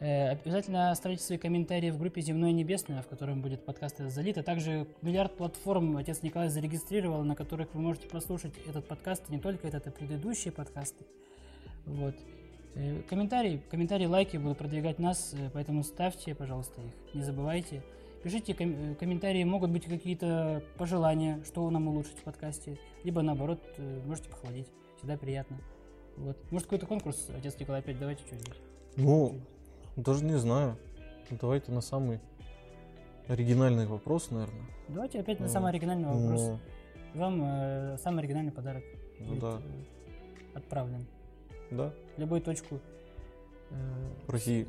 Э, 0.00 0.30
обязательно 0.30 0.90
оставляйте 0.90 1.24
свои 1.24 1.38
комментарии 1.38 1.90
в 1.90 1.98
группе 1.98 2.20
«Земное 2.20 2.52
небесное», 2.52 3.02
в 3.02 3.08
котором 3.08 3.42
будет 3.42 3.64
подкаст 3.64 3.98
залит, 3.98 4.38
а 4.38 4.42
также 4.42 4.86
миллиард 5.02 5.36
платформ 5.36 5.96
отец 5.96 6.22
Николай 6.22 6.48
зарегистрировал, 6.48 7.24
на 7.24 7.34
которых 7.34 7.74
вы 7.74 7.80
можете 7.80 8.08
прослушать 8.08 8.52
этот 8.66 8.86
подкаст, 8.86 9.28
не 9.28 9.38
только 9.38 9.66
этот, 9.66 9.86
а 9.86 9.90
предыдущие 9.90 10.52
подкасты. 10.52 11.04
Вот. 11.84 12.14
Э, 12.74 13.02
комментарии, 13.08 13.60
комментарии, 13.70 14.06
лайки 14.06 14.36
будут 14.36 14.58
продвигать 14.58 14.98
нас, 14.98 15.34
э, 15.34 15.50
поэтому 15.52 15.82
ставьте, 15.82 16.34
пожалуйста, 16.34 16.80
их, 16.80 17.14
не 17.14 17.22
забывайте. 17.22 17.82
Пишите 18.22 18.54
ком- 18.54 18.94
комментарии, 18.96 19.44
могут 19.44 19.70
быть 19.70 19.84
какие-то 19.84 20.62
пожелания, 20.76 21.40
что 21.44 21.68
нам 21.70 21.88
улучшить 21.88 22.18
в 22.18 22.22
подкасте, 22.22 22.78
либо 23.04 23.22
наоборот, 23.22 23.60
можете 24.06 24.28
похвалить, 24.28 24.68
всегда 24.96 25.16
приятно. 25.16 25.58
Вот. 26.16 26.36
Может, 26.50 26.66
какой-то 26.66 26.86
конкурс, 26.86 27.28
отец 27.36 27.58
Николай, 27.58 27.80
опять 27.80 27.98
давайте 27.98 28.24
что-нибудь. 28.26 28.56
Ну, 28.96 29.36
даже 29.96 30.24
не 30.24 30.36
знаю. 30.36 30.76
Давайте 31.30 31.70
на 31.70 31.80
самый 31.80 32.20
оригинальный 33.28 33.86
вопрос, 33.86 34.30
наверное. 34.30 34.66
Давайте 34.88 35.20
опять 35.20 35.38
на 35.40 35.48
самый 35.48 35.70
оригинальный 35.70 36.08
вопрос. 36.08 36.40
Но... 36.40 36.60
Вам 37.14 37.42
э, 37.42 37.96
самый 37.98 38.20
оригинальный 38.20 38.52
подарок 38.52 38.84
ну, 39.18 39.26
будет 39.28 39.40
да. 39.40 39.60
Э, 40.54 40.58
отправлен. 40.58 41.06
Да. 41.70 41.92
Любую 42.18 42.42
точку 42.42 42.80
э, 43.70 43.74
России. 44.26 44.66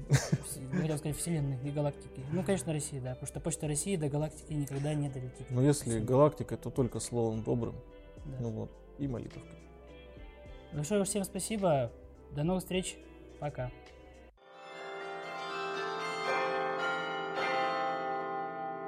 Хотел 0.71 0.97
сказать 0.99 1.17
Вселенной 1.17 1.57
и 1.63 1.71
галактики. 1.71 2.23
Ну, 2.31 2.43
конечно, 2.43 2.71
России, 2.71 2.99
да. 2.99 3.15
Потому 3.15 3.27
что 3.27 3.39
почта 3.39 3.67
России 3.67 3.95
до 3.95 4.07
галактики 4.07 4.53
никогда 4.53 4.93
не 4.93 5.09
долетит. 5.09 5.49
Но 5.49 5.63
если 5.63 5.99
галактика, 5.99 6.57
то 6.57 6.69
только 6.69 6.99
словом 6.99 7.43
добрым. 7.43 7.75
Да. 8.25 8.37
Ну 8.39 8.49
вот. 8.51 8.71
И 8.99 9.07
молитвкой. 9.07 9.49
Большое 10.73 11.03
всем 11.05 11.23
спасибо. 11.23 11.91
До 12.35 12.43
новых 12.43 12.61
встреч. 12.61 12.97
Пока. 13.39 13.71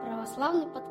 Православный 0.05 0.68
подкаст. 0.68 0.90